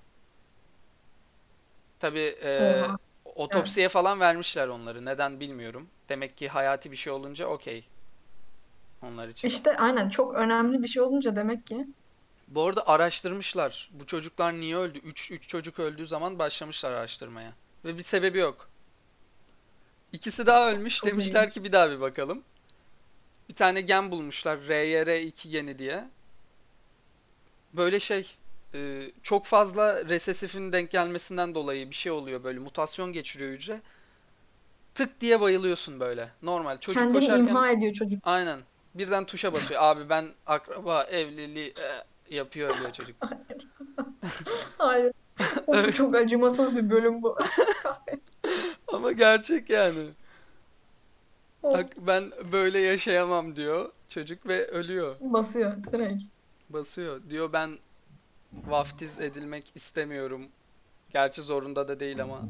Tabii 2.00 2.20
e, 2.42 2.60
Oha. 2.60 2.86
Evet. 2.90 3.00
otopsiye 3.36 3.90
falan 3.90 4.20
vermişler 4.20 4.68
onları. 4.68 5.06
Neden 5.06 5.40
bilmiyorum. 5.40 5.90
Demek 6.10 6.38
ki 6.38 6.50
hayati 6.50 6.92
bir 6.92 6.96
şey 6.98 7.14
olunca 7.14 7.46
okey 7.48 7.88
onlar 9.02 9.28
için. 9.30 9.48
İşte 9.48 9.78
aynen 9.78 10.10
çok 10.10 10.36
önemli 10.36 10.84
bir 10.84 10.88
şey 10.88 11.02
olunca 11.02 11.36
demek 11.36 11.68
ki 11.68 11.88
Bu 12.48 12.66
arada 12.68 12.88
araştırmışlar. 12.88 13.90
Bu 13.94 14.06
çocuklar 14.06 14.54
niye 14.54 14.78
öldü? 14.78 15.00
3 15.00 15.32
3 15.32 15.48
çocuk 15.48 15.80
öldüğü 15.80 16.06
zaman 16.08 16.40
başlamışlar 16.40 16.92
araştırmaya. 16.92 17.54
Ve 17.86 17.98
bir 17.98 18.04
sebebi 18.04 18.38
yok. 18.38 18.70
İkisi 20.14 20.46
daha 20.46 20.72
ölmüş. 20.72 21.06
Demişler 21.06 21.52
ki 21.52 21.64
bir 21.64 21.72
daha 21.72 21.92
bir 21.92 22.02
bakalım. 22.02 22.44
Bir 23.50 23.56
tane 23.56 23.82
gen 23.82 24.12
bulmuşlar. 24.12 24.58
RYR2 24.58 25.50
geni 25.50 25.80
diye. 25.80 26.10
Böyle 27.74 28.00
şey 28.00 28.36
e, 28.74 29.12
çok 29.24 29.46
fazla 29.46 30.06
resesifin 30.06 30.72
denk 30.72 30.92
gelmesinden 30.92 31.56
dolayı 31.56 31.90
bir 31.90 31.96
şey 31.96 32.12
oluyor 32.12 32.44
böyle 32.44 32.60
mutasyon 32.60 33.14
geçiriyor 33.14 33.52
hücre. 33.52 33.82
Tık 34.96 35.22
diye 35.22 35.42
bayılıyorsun 35.42 36.00
böyle. 36.00 36.30
Normal 36.42 36.80
çocuk 36.80 37.02
Kendini 37.02 37.20
koşarken 37.20 37.48
imha 37.48 37.72
ediyor 37.72 37.94
çocuk. 37.94 38.20
aynen 38.24 38.60
birden 38.96 39.26
tuşa 39.26 39.54
basıyor. 39.54 39.82
Abi 39.84 40.10
ben 40.10 40.30
akraba 40.46 41.04
evliliği 41.04 41.74
e, 42.30 42.36
yapıyor 42.36 42.76
ölüyor 42.78 42.94
çocuk. 42.94 43.16
Hayır. 43.26 43.68
Hayır. 44.78 45.14
Of 45.68 45.96
çok 45.96 46.16
acımasız 46.16 46.76
bir 46.76 46.90
bölüm 46.90 47.24
bu. 47.24 47.38
Ama 48.94 49.12
gerçek 49.12 49.70
yani. 49.70 50.06
Bak 51.64 51.88
ben 51.98 52.32
böyle 52.52 52.80
yaşayamam 52.80 53.56
diyor 53.56 53.92
çocuk 54.10 54.48
ve 54.48 54.68
ölüyor. 54.68 55.16
Basıyor 55.20 55.84
direkt. 55.92 56.24
Basıyor. 56.70 57.22
Diyor 57.30 57.54
ben 57.54 57.78
vaftiz 58.68 59.20
edilmek 59.20 59.72
istemiyorum. 59.76 60.48
Gerçi 61.10 61.42
zorunda 61.42 61.88
da 61.88 62.00
değil 62.00 62.22
ama. 62.22 62.42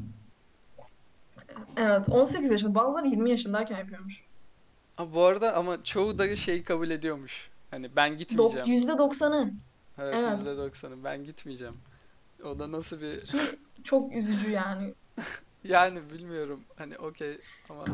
Evet 1.76 2.08
18 2.08 2.50
yaşında 2.50 2.74
bazıları 2.74 3.06
20 3.06 3.30
yaşındayken 3.30 3.78
yapıyormuş. 3.78 4.24
Ama 4.96 5.14
bu 5.14 5.24
arada 5.24 5.54
ama 5.54 5.84
çoğu 5.84 6.18
da 6.18 6.36
şey 6.36 6.64
kabul 6.64 6.90
ediyormuş. 6.90 7.50
Hani 7.70 7.96
ben 7.96 8.10
Dok 8.12 8.18
gitmeyeceğim. 8.18 8.88
%90'ı. 8.88 9.52
Evet 9.98 10.14
Evet. 10.18 10.38
%90'ı 10.38 11.04
ben 11.04 11.24
gitmeyeceğim. 11.24 11.76
O 12.44 12.58
da 12.58 12.72
nasıl 12.72 13.00
bir 13.00 13.26
Ki 13.26 13.38
çok 13.84 14.12
üzücü 14.12 14.50
yani. 14.50 14.94
yani 15.64 16.10
bilmiyorum. 16.10 16.64
Hani 16.76 16.98
okey 16.98 17.40
ama 17.68 17.84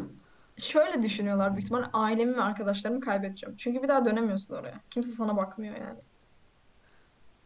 Şöyle 0.59 1.03
düşünüyorlar 1.03 1.53
büyük 1.53 1.65
ihtimalle 1.65 1.91
ailemi 1.93 2.37
ve 2.37 2.41
arkadaşlarımı 2.43 3.01
kaybedeceğim. 3.01 3.57
Çünkü 3.57 3.83
bir 3.83 3.89
daha 3.89 4.05
dönemiyorsun 4.05 4.55
oraya. 4.55 4.81
Kimse 4.91 5.13
sana 5.13 5.37
bakmıyor 5.37 5.77
yani. 5.77 6.01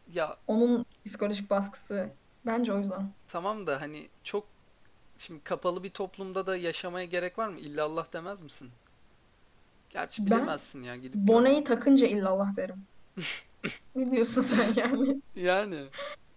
ya 0.07 0.37
Onun 0.47 0.87
psikolojik 1.05 1.51
baskısı 1.51 2.11
bence 2.47 2.73
o 2.73 2.79
yüzden. 2.79 3.15
tamam 3.29 3.67
da 3.67 3.81
hani 3.81 4.11
çok 4.25 4.47
şimdi 5.19 5.45
kapalı 5.45 5.83
bir 5.83 5.91
toplumda 5.91 6.47
da 6.47 6.57
yaşamaya 6.57 7.07
gerek 7.07 7.39
var 7.39 7.49
mı? 7.49 7.61
İlla 7.61 7.85
Allah 7.85 8.07
demez 8.13 8.43
misin? 8.43 8.73
Gerçi 9.91 10.27
Ben 10.27 10.27
bilemezsin 10.27 10.83
ya 10.83 10.97
gidip 10.97 11.27
boneyi 11.29 11.65
takınca 11.65 12.07
illallah 12.07 12.57
derim. 12.57 12.87
Ne 13.95 14.11
diyorsun 14.11 14.43
sen 14.43 14.75
yani? 14.77 15.23
Yani 15.35 15.91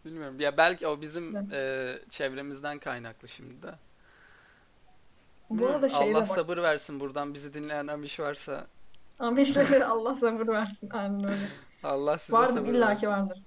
bilmiyorum. 0.06 0.40
Ya 0.40 0.58
belki 0.58 0.88
o 0.88 1.02
bizim 1.02 1.28
İşte. 1.44 1.56
e, 1.58 2.00
çevremizden 2.10 2.80
kaynaklı 2.80 3.28
şimdi 3.28 3.64
de. 3.64 3.76
Bu 5.50 5.68
arada 5.68 5.88
Allah 5.98 6.14
bak. 6.14 6.28
sabır 6.28 6.58
versin 6.58 7.00
buradan 7.00 7.34
bizi 7.34 7.54
dinleyen 7.54 7.88
Amiş 7.88 8.20
varsa 8.20 8.68
Amişlere 9.20 9.86
Allah 9.86 10.16
sabır 10.16 10.48
versin. 10.48 10.90
Aynen 10.94 11.24
öyle. 11.24 11.48
Allah 11.84 12.18
size 12.18 12.38
Vardır 12.38 12.54
sabır 12.54 12.70
illaki 12.74 13.08
versin. 13.08 13.22
vardır. 13.22 13.42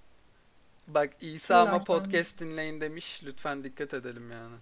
Bak 0.88 1.10
İsa 1.20 1.56
ama 1.60 1.70
İllaki 1.70 1.92
vardır. 1.92 2.02
podcast 2.04 2.40
dinleyin 2.40 2.80
demiş. 2.80 3.22
Lütfen 3.24 3.64
dikkat 3.64 3.94
edelim 3.94 4.32
yani. 4.32 4.56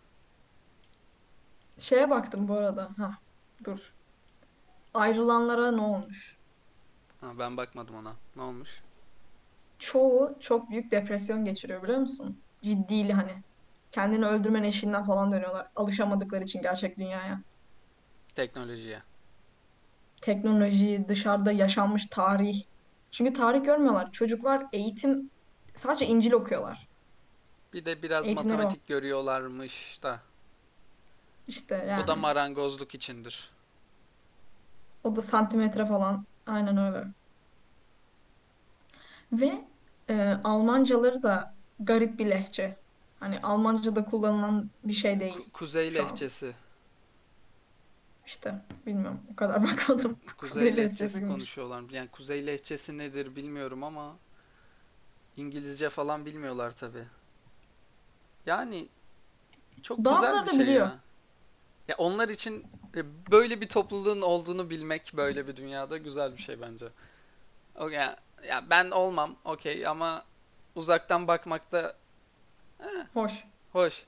Şeye 1.79 2.11
baktım 2.11 2.49
bu 2.49 2.55
arada. 2.55 2.91
Ha, 2.97 3.15
dur. 3.65 3.79
Ayrılanlara 4.95 5.71
ne 5.73 5.81
olmuş? 5.81 6.37
Ha, 7.21 7.27
ben 7.39 7.57
bakmadım 7.57 7.97
ona. 7.97 8.13
Ne 8.37 8.43
olmuş? 8.43 8.71
Çoğu 9.85 10.37
çok 10.41 10.71
büyük 10.71 10.91
depresyon 10.91 11.45
geçiriyor 11.45 11.83
biliyor 11.83 11.99
musun? 11.99 12.43
Ciddili 12.63 13.13
hani. 13.13 13.43
Kendini 13.93 14.27
öldürme 14.27 14.67
eşiğinden 14.67 15.05
falan 15.05 15.33
dönüyorlar. 15.33 15.67
Alışamadıkları 15.77 16.45
için 16.45 16.63
gerçek 16.63 16.99
dünyaya. 16.99 17.41
Teknolojiye. 18.35 19.03
Teknoloji, 20.21 21.05
dışarıda 21.09 21.53
yaşanmış 21.53 22.07
tarih. 22.07 22.63
Çünkü 23.11 23.33
tarih 23.33 23.65
görmüyorlar. 23.65 24.13
Çocuklar 24.13 24.67
eğitim 24.73 25.31
sadece 25.75 26.07
İncil 26.07 26.33
okuyorlar. 26.33 26.89
Bir 27.73 27.85
de 27.85 28.03
biraz 28.03 28.27
Eğitimleri 28.27 28.55
o. 28.55 28.57
matematik 28.57 28.87
görüyorlarmış 28.87 30.03
da. 30.03 30.21
İşte 31.49 31.77
O 31.77 32.07
da 32.07 32.13
yani. 32.13 32.21
marangozluk 32.21 32.95
içindir. 32.95 33.51
O 35.05 35.17
da 35.17 35.23
santimetre 35.23 35.87
falan. 35.87 36.27
Aynen 36.47 36.77
öyle. 36.77 37.05
Ve 39.33 39.65
e, 40.11 40.37
Almancaları 40.45 41.23
da 41.23 41.55
garip 41.81 42.19
bir 42.19 42.27
lehçe. 42.31 42.77
Hani 43.21 43.41
Almanca'da 43.41 44.05
kullanılan 44.05 44.71
bir 44.85 44.93
şey 44.93 45.21
değil 45.21 45.35
Ku- 45.35 45.51
Kuzey 45.53 45.95
lehçesi. 45.95 46.53
İşte 48.27 48.55
bilmiyorum. 48.87 49.21
O 49.33 49.37
kadar 49.37 49.63
bakmadım. 49.63 50.17
Kuzey 50.37 50.71
Kuzey 50.71 50.77
lehçesi 50.77 51.29
konuşuyorlar. 51.29 51.83
Yani 51.91 52.09
kuzey 52.09 52.47
lehçesi 52.47 52.99
nedir 52.99 53.37
bilmiyorum 53.37 53.85
ama 53.85 54.17
İngilizce 55.37 55.89
falan 55.89 56.27
bilmiyorlar 56.27 56.71
tabii. 56.77 57.05
Yani 58.47 58.89
çok 59.83 59.99
güzel 59.99 60.13
Bazıları 60.13 60.43
bir 60.43 60.47
da 60.47 60.51
şey 60.51 60.61
biliyor. 60.61 60.87
ya. 60.87 60.99
Ya 61.89 61.95
onlar 61.99 62.29
için 62.29 62.67
e, 62.97 63.31
böyle 63.31 63.61
bir 63.61 63.69
topluluğun 63.69 64.23
olduğunu 64.23 64.71
bilmek 64.71 65.13
böyle 65.17 65.47
bir 65.49 65.57
dünyada 65.57 65.97
güzel 65.99 66.33
bir 66.37 66.43
şey 66.43 66.61
bence. 66.61 66.87
O 67.79 67.89
ya, 67.89 68.17
ya 68.49 68.71
ben 68.71 68.91
olmam 68.91 69.37
okey 69.45 69.87
ama 69.87 70.25
uzaktan 70.75 71.29
bakmakta 71.29 71.97
eh, 72.81 72.87
Hoş. 73.15 73.33
hoş. 73.73 74.05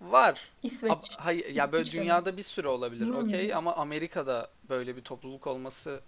Var. 0.00 0.34
Ab- 0.34 0.66
İsveç. 0.66 0.92
hayır 1.16 1.54
ya 1.54 1.72
böyle 1.72 1.82
İsviçre 1.82 2.00
dünyada 2.02 2.36
bir 2.36 2.42
sürü 2.42 2.66
olabilir 2.68 3.08
okey 3.08 3.48
Hmm. 3.48 3.56
ama 3.56 3.74
Amerika'da 3.76 4.50
böyle 4.68 4.96
bir 4.96 5.02
topluluk 5.02 5.46
olması 5.46 6.00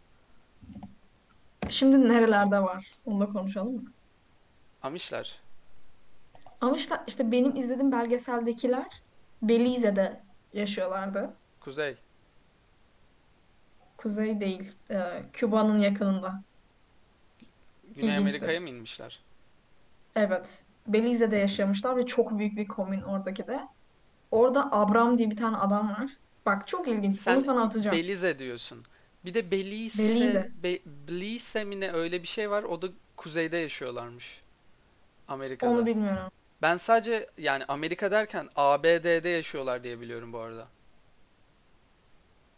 Şimdi 1.70 2.08
nerelerde 2.08 2.62
var? 2.62 2.90
Onu 3.06 3.20
da 3.20 3.32
konuşalım 3.32 3.72
mı? 3.74 3.92
Amişler. 4.82 5.38
Ama 6.60 6.76
işte, 6.76 6.96
işte 7.06 7.32
benim 7.32 7.56
izlediğim 7.56 7.92
belgeseldekiler 7.92 8.86
Belize'de 9.42 10.20
yaşıyorlardı. 10.52 11.30
Kuzey. 11.60 11.96
Kuzey 14.06 14.40
değil. 14.40 14.72
e, 14.90 15.00
Küba'nın 15.32 15.78
yakınında. 15.78 16.42
Güney 17.82 17.94
İlginçti. 17.94 18.20
Amerika'ya 18.20 18.60
mı 18.60 18.68
inmişler? 18.68 19.20
Evet. 20.16 20.62
Belize'de 20.86 21.36
yaşamışlar 21.36 21.96
ve 21.96 22.06
çok 22.06 22.38
büyük 22.38 22.56
bir 22.56 22.68
komün 22.68 23.02
oradaki 23.02 23.46
de. 23.46 23.60
Orada 24.30 24.72
Abram 24.72 25.18
diye 25.18 25.30
bir 25.30 25.36
tane 25.36 25.56
adam 25.56 25.88
var. 25.90 26.10
Bak 26.46 26.68
çok 26.68 26.88
ilginç. 26.88 27.14
Onu 27.14 27.20
Sen 27.20 27.38
sana 27.38 27.62
atacağım. 27.62 27.96
Belize 27.96 28.38
diyorsun. 28.38 28.84
Bir 29.24 29.34
de 29.34 29.50
Belize, 29.50 30.02
Belize. 30.02 30.50
Be, 30.62 30.78
Belize 31.08 31.64
mi 31.64 31.80
ne 31.80 31.92
öyle 31.92 32.22
bir 32.22 32.28
şey 32.28 32.50
var. 32.50 32.62
O 32.62 32.82
da 32.82 32.88
kuzeyde 33.16 33.56
yaşıyorlarmış. 33.56 34.42
Onu 35.28 35.34
Amerika'da. 35.34 35.86
bilmiyorum. 35.86 36.32
Ben 36.62 36.76
sadece 36.76 37.30
yani 37.38 37.64
Amerika 37.64 38.10
derken 38.10 38.48
ABD'de 38.56 39.28
yaşıyorlar 39.28 39.84
diye 39.84 40.00
biliyorum 40.00 40.32
bu 40.32 40.38
arada. 40.38 40.68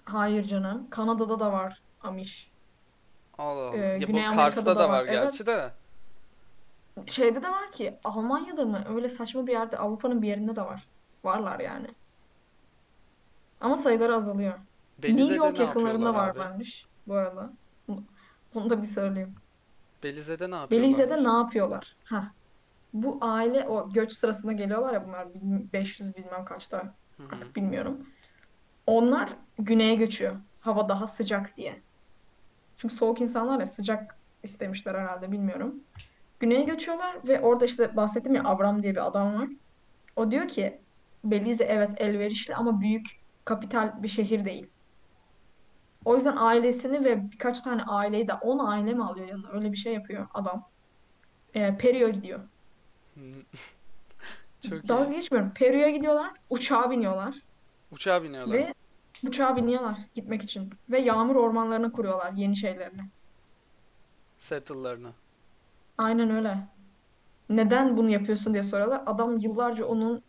Hayır 0.08 0.44
canım. 0.44 0.86
Kanada'da 0.90 1.40
da 1.40 1.52
var 1.52 1.80
Amish. 2.02 2.50
Allah 3.38 3.68
Allah. 3.68 3.76
Ee, 3.76 3.80
Ya 3.80 4.02
bu 4.02 4.06
Güney 4.06 4.22
Kars'ta 4.24 4.42
Amerika'da 4.42 4.76
da 4.76 4.78
da 4.80 4.88
var 4.88 4.98
var. 5.06 5.12
Gerçi 5.12 5.46
de. 5.46 5.70
şeyde 7.06 7.42
de 7.42 7.50
var 7.50 7.72
ki 7.72 7.98
Almanya'da 8.04 8.64
mı 8.64 8.84
öyle 8.94 9.08
saçma 9.08 9.46
bir 9.46 9.52
yerde 9.52 9.78
Avrupa'nın 9.78 10.22
bir 10.22 10.28
yerinde 10.28 10.56
de 10.56 10.62
var. 10.62 10.86
Varlar 11.24 11.60
yani. 11.60 11.86
Ama 13.60 13.76
sayıları 13.76 14.16
azalıyor. 14.16 14.52
New 14.52 15.02
Belize'de 15.02 15.34
York 15.36 15.58
ne 15.58 15.64
yakınlarında 15.64 15.90
yapıyorlar 16.06 16.28
abi? 16.30 16.38
varlarmış 16.38 16.86
bu 17.06 17.14
arada. 17.14 17.50
Bunu 18.54 18.70
da 18.70 18.82
bir 18.82 18.86
söyleyeyim. 18.86 19.34
Belize'de 20.02 20.50
ne 20.50 20.70
Belize'de 20.70 21.00
yapıyorlarmış? 21.00 21.26
ne 21.32 21.32
yapıyorlar? 21.38 21.96
Ha, 22.04 22.30
bu 22.92 23.18
aile 23.20 23.68
o 23.68 23.92
göç 23.92 24.12
sırasında 24.12 24.52
geliyorlar 24.52 24.94
ya 24.94 25.06
bunlar 25.08 25.26
500 25.72 26.16
bilmem 26.16 26.44
kaçta 26.44 26.78
Hı 27.16 27.22
hı. 27.22 27.26
artık 27.32 27.56
bilmiyorum. 27.56 28.06
Onlar 28.88 29.28
güneye 29.58 29.94
göçüyor. 29.94 30.36
Hava 30.60 30.88
daha 30.88 31.06
sıcak 31.06 31.56
diye. 31.56 31.80
Çünkü 32.76 32.94
soğuk 32.94 33.20
insanlar 33.20 33.60
ya 33.60 33.66
sıcak 33.66 34.16
istemişler 34.42 34.94
herhalde 34.94 35.32
bilmiyorum. 35.32 35.74
Güneye 36.40 36.62
göçüyorlar 36.62 37.16
ve 37.28 37.40
orada 37.40 37.64
işte 37.64 37.96
bahsettim 37.96 38.34
ya 38.34 38.44
Abram 38.44 38.82
diye 38.82 38.92
bir 38.92 39.06
adam 39.06 39.34
var. 39.34 39.48
O 40.16 40.30
diyor 40.30 40.48
ki 40.48 40.80
Belize 41.24 41.64
evet 41.64 41.90
elverişli 41.96 42.54
ama 42.54 42.80
büyük 42.80 43.06
kapital 43.44 44.02
bir 44.02 44.08
şehir 44.08 44.44
değil. 44.44 44.66
O 46.04 46.16
yüzden 46.16 46.36
ailesini 46.36 47.04
ve 47.04 47.30
birkaç 47.30 47.62
tane 47.62 47.82
aileyi 47.82 48.28
de 48.28 48.34
10 48.34 48.58
aile 48.58 48.94
mi 48.94 49.04
alıyor 49.04 49.28
yanına 49.28 49.48
öyle 49.52 49.72
bir 49.72 49.76
şey 49.76 49.94
yapıyor 49.94 50.28
adam. 50.34 50.68
Ee, 51.54 51.76
Peru'ya 51.78 52.08
gidiyor. 52.08 52.40
Hı, 53.14 53.20
Çok 54.68 54.84
iyi. 54.84 54.88
Dalga 54.88 55.12
geçmiyorum. 55.12 55.52
Peru'ya 55.54 55.90
gidiyorlar. 55.90 56.30
Uçağa 56.50 56.90
biniyorlar. 56.90 57.34
Uçağa 57.92 58.22
biniyorlar. 58.22 58.54
Ve 58.54 58.74
uçağa 59.26 59.56
biniyorlar 59.56 59.98
gitmek 60.14 60.42
için. 60.42 60.74
Ve 60.90 60.98
yağmur 61.00 61.36
ormanlarına 61.36 61.92
kuruyorlar 61.92 62.32
yeni 62.32 62.56
şeylerini. 62.56 63.02
Settle'larını. 64.38 65.12
Aynen 65.98 66.30
öyle. 66.30 66.58
Neden 67.48 67.96
bunu 67.96 68.10
yapıyorsun 68.10 68.52
diye 68.52 68.62
soruyorlar. 68.62 69.02
Adam 69.06 69.38
yıllarca 69.38 69.84
onun 69.84 70.22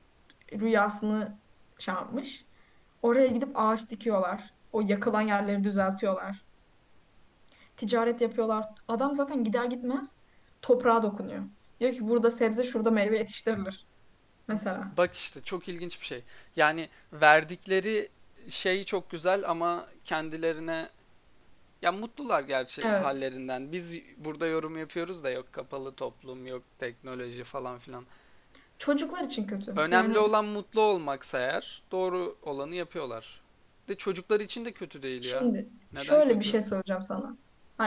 rüyasını 0.54 1.38
şey 1.80 1.94
yapmış. 1.94 2.46
Oraya 3.02 3.28
gidip 3.28 3.50
ağaç 3.56 3.90
dikiyorlar. 3.90 4.54
O 4.74 4.82
yakılan 4.82 5.22
yerleri 5.22 5.64
düzeltiyorlar. 5.64 6.42
Ticaret 7.78 8.22
yapıyorlar. 8.22 8.66
Adam 8.88 9.16
zaten 9.16 9.44
gider 9.44 9.66
gitmez 9.66 10.18
toprağa 10.62 11.04
dokunuyor. 11.04 11.44
Diyor 11.80 11.94
ki 11.94 12.08
burada 12.10 12.32
sebze, 12.32 12.64
şurada 12.64 12.92
meyve 12.92 13.18
yetiştirilir. 13.18 13.86
Mesela. 14.48 14.92
Bak 14.98 15.14
işte 15.14 15.42
çok 15.42 15.70
ilginç 15.70 16.02
bir 16.02 16.06
şey. 16.06 16.24
Yani 16.56 16.90
verdikleri 17.14 18.10
şey 18.50 18.84
çok 18.84 19.10
güzel 19.12 19.50
ama 19.50 19.86
kendilerine 20.06 20.90
ya 21.82 21.92
mutlular 21.92 22.42
gerçi 22.44 22.82
Evet. 22.82 23.06
hallerinden. 23.06 23.72
Biz 23.72 23.98
burada 24.18 24.48
yorum 24.48 24.78
yapıyoruz 24.78 25.24
da 25.24 25.30
yok 25.30 25.54
kapalı 25.54 25.96
toplum, 25.96 26.48
yok 26.48 26.64
teknoloji 26.80 27.44
falan 27.44 27.80
filan. 27.80 28.06
Çocuklar 28.78 29.24
için 29.24 29.48
kötü. 29.48 29.72
Önemli 29.72 29.94
Yani 29.94 30.20
olan 30.20 30.46
mutlu 30.46 30.82
olmaksa 30.82 31.40
eğer 31.40 31.84
doğru 31.92 32.38
olanı 32.42 32.76
yapıyorlar. 32.76 33.42
De 33.88 33.96
çocuklar 33.96 34.40
için 34.40 34.66
de 34.66 34.72
kötü 34.72 35.02
değil 35.04 35.26
ya. 35.26 35.40
şimdi 35.40 35.70
şöyle 36.04 36.30
bir 36.30 36.36
kötü? 36.36 36.50
şey 36.50 36.62
söyleyeceğim 36.62 37.04
sana. 37.04 37.38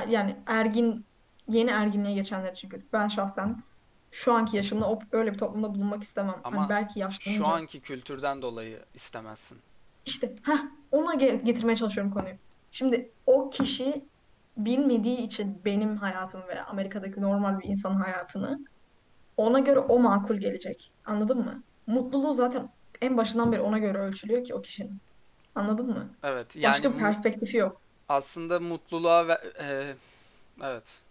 Yani 0.09 0.37
ergin, 0.47 1.05
yeni 1.49 1.71
erginliğe 1.71 2.15
geçenler 2.15 2.53
için 2.53 2.69
kötü. 2.69 2.85
Ben 2.93 3.09
şahsen 3.09 3.63
şu 4.11 4.33
anki 4.33 4.57
yaşımda 4.57 4.99
öyle 5.13 5.33
bir 5.33 5.39
toplumda 5.39 5.75
bulunmak 5.75 6.03
istemem. 6.03 6.41
Hani 6.43 6.57
Ama 6.57 6.69
belki 6.69 6.93
şu 6.93 6.99
yaşlanınca. 7.01 7.45
anki 7.45 7.81
kültürden 7.81 8.43
dolayı 8.43 8.85
istemezsin. 8.95 9.59
İşte 10.07 10.37
heh, 10.45 10.59
ona 10.91 11.15
ge- 11.15 11.45
getirmeye 11.45 11.77
çalışıyorum 11.77 12.13
konuyu. 12.13 12.35
Şimdi 12.71 13.15
o 13.27 13.51
kişi 13.51 14.09
bilmediği 14.57 15.19
için 15.19 15.65
benim 15.65 15.97
hayatımı 15.97 16.49
veya 16.49 16.67
Amerika'daki 16.67 17.21
normal 17.21 17.59
bir 17.61 17.69
insanın 17.69 18.01
hayatını 18.01 18.59
ona 19.37 19.61
göre 19.61 19.79
o 19.81 20.01
makul 20.01 20.37
gelecek. 20.37 20.93
Anladın 21.05 21.39
mı? 21.39 21.65
Mutluluğu 21.87 22.35
zaten 22.35 22.75
en 23.03 23.19
başından 23.19 23.53
beri 23.53 23.63
ona 23.63 23.79
göre 23.79 23.99
ölçülüyor 23.99 24.45
ki 24.45 24.55
o 24.55 24.63
kişinin. 24.63 25.03
Anladın 25.57 25.87
mı? 25.91 26.19
Evet 26.23 26.57
yani 26.57 26.63
Başka 26.71 26.93
bir 26.95 26.99
perspektifi 26.99 27.59
yok. 27.59 27.83
aslında 28.09 28.61
mutluluğa 28.61 29.29
ve 29.29 29.39
e, 29.61 29.97
evet 30.63 31.03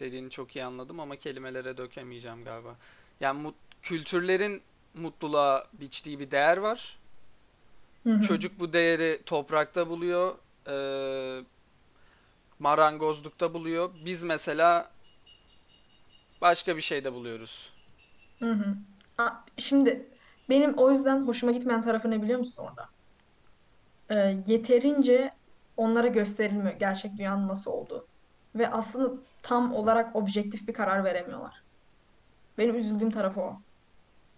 dediğini 0.00 0.30
çok 0.30 0.56
iyi 0.56 0.64
anladım 0.64 1.00
ama 1.00 1.16
kelimelere 1.16 1.78
dökemeyeceğim 1.78 2.44
galiba. 2.44 2.76
Yani 3.20 3.42
mut- 3.42 3.54
kültürlerin 3.82 4.62
mutluluğa 4.94 5.68
biçtiği 5.74 6.20
bir 6.20 6.32
değer 6.32 6.58
var. 6.58 6.99
Hı 8.06 8.10
hı. 8.12 8.28
Çocuk 8.28 8.60
bu 8.60 8.72
değeri 8.72 9.22
toprakta 9.26 9.88
buluyor, 9.88 10.38
e, 10.68 10.74
marangozlukta 12.58 13.54
buluyor. 13.54 13.90
Biz 14.04 14.22
mesela 14.22 14.90
başka 16.40 16.76
bir 16.76 16.82
şeyde 16.82 17.12
buluyoruz. 17.12 17.72
Hı 18.42 18.52
hı. 18.52 18.76
A- 19.18 19.44
Şimdi 19.58 20.10
benim 20.48 20.74
o 20.78 20.90
yüzden 20.90 21.26
hoşuma 21.26 21.52
gitmeyen 21.52 21.82
tarafı 21.82 22.10
ne 22.10 22.22
biliyor 22.22 22.38
musun 22.38 22.62
orada? 22.62 22.86
Ee, 24.10 24.42
yeterince 24.46 25.38
onlara 25.76 26.06
gösterilmiyor 26.08 26.72
gerçek 26.78 27.16
dünyanın 27.16 27.48
nasıl 27.48 27.70
olduğu. 27.70 28.08
Ve 28.54 28.68
aslında 28.70 29.22
tam 29.42 29.72
olarak 29.74 30.16
objektif 30.16 30.68
bir 30.68 30.72
karar 30.74 31.04
veremiyorlar. 31.04 31.62
Benim 32.58 32.76
üzüldüğüm 32.78 33.10
tarafı 33.10 33.40
o. 33.40 33.62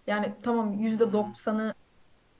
Yani 0.07 0.35
tamam 0.43 0.73
yüzde 0.79 1.13
doksanı 1.13 1.75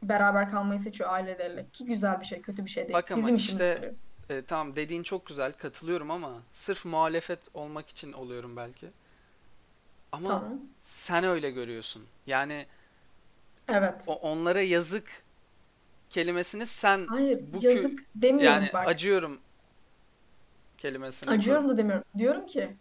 beraber 0.10 0.50
kalmayı 0.50 0.80
seçiyor 0.80 1.10
aileleriyle. 1.10 1.66
Ki 1.74 1.86
güzel 1.86 2.20
bir 2.20 2.26
şey, 2.26 2.42
kötü 2.42 2.66
bir 2.66 2.70
şey 2.70 2.84
değil. 2.84 2.94
Bak 2.94 3.12
ama 3.12 3.22
Bizim 3.22 3.36
işte 3.36 3.94
e, 4.30 4.42
tamam 4.42 4.76
dediğin 4.76 5.04
çok 5.04 5.26
güzel 5.26 5.54
katılıyorum 5.54 6.12
ama 6.12 6.42
sırf 6.54 6.86
muhalefet 6.86 7.39
olmak 7.54 7.89
için 7.89 8.13
oluyorum 8.13 8.56
belki. 8.58 8.89
Ama 10.12 10.30
Tamam. 10.30 10.60
sen 10.82 11.24
öyle 11.24 11.52
görüyorsun. 11.52 12.04
Yani 12.28 12.66
Evet. 13.68 14.04
o, 14.08 14.16
onlara 14.16 14.62
yazık 14.62 15.24
kelimesini 16.10 16.66
sen 16.66 17.06
Hayır, 17.08 17.42
bu 17.54 17.60
kü 17.60 17.68
yazık 17.68 18.00
demiyorum 18.16 18.62
yani 18.62 18.70
bak. 18.74 18.88
acıyorum 18.88 19.39
kelimesini. 20.78 21.30
Acıyorum 21.30 21.70
da 21.70 21.78
demiyorum. 21.78 22.04
Diyorum 22.18 22.46
ki 22.46 22.78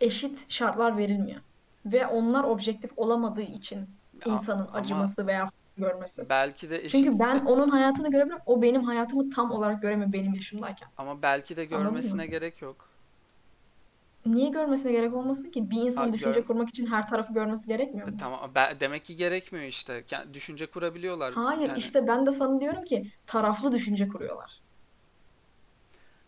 eşit 0.00 0.50
şartlar 0.50 0.96
verilmiyor. 0.96 1.40
Ve 1.86 2.06
onlar 2.06 2.44
objektif 2.44 2.90
olamadığı 2.96 3.42
için 3.42 3.90
insanın 4.26 4.66
ama 4.66 4.72
acıması 4.72 5.26
veya 5.26 5.50
görmesi. 5.76 6.28
belki 6.28 6.70
de 6.70 6.88
Çünkü 6.88 7.08
eşit 7.08 7.20
ben 7.20 7.40
onun 7.44 7.68
hayatını 7.68 8.10
görebilirim. 8.10 8.40
O 8.46 8.62
benim 8.62 8.82
hayatımı 8.84 9.30
tam 9.30 9.50
olarak 9.50 9.82
göremiyor 9.82 10.12
benim 10.12 10.34
yaşımdayken. 10.34 10.88
ama 10.96 11.22
belki 11.22 11.56
de 11.56 11.64
görmesine 11.64 12.26
gerek 12.26 12.62
yok. 12.62 12.88
Niye 14.26 14.50
görmesine 14.50 14.92
gerek 14.92 15.14
olmasın 15.14 15.50
ki? 15.50 15.70
Bir 15.70 15.76
insanın 15.76 16.12
düşünce 16.12 16.40
gör 16.40 16.46
kurmak 16.46 16.68
için 16.68 16.86
her 16.86 17.08
tarafı 17.08 17.32
görmesi 17.32 17.68
gerekmiyor 17.68 18.08
e, 18.08 18.10
mu? 18.10 18.16
tamam 18.20 18.54
be- 18.54 18.76
demek 18.80 19.04
ki 19.04 19.16
gerekmiyor 19.16 19.66
işte. 19.66 20.00
Ke- 20.08 20.34
Düşünce 20.34 20.66
kurabiliyorlar. 20.66 21.34
Hayır, 21.34 21.68
Yani 21.68 21.78
işte 21.78 22.06
ben 22.06 22.26
de 22.26 22.32
sana 22.32 22.60
diyorum 22.60 22.84
ki 22.84 23.12
taraflı 23.26 23.72
düşünce 23.72 24.08
kuruyorlar. 24.08 24.62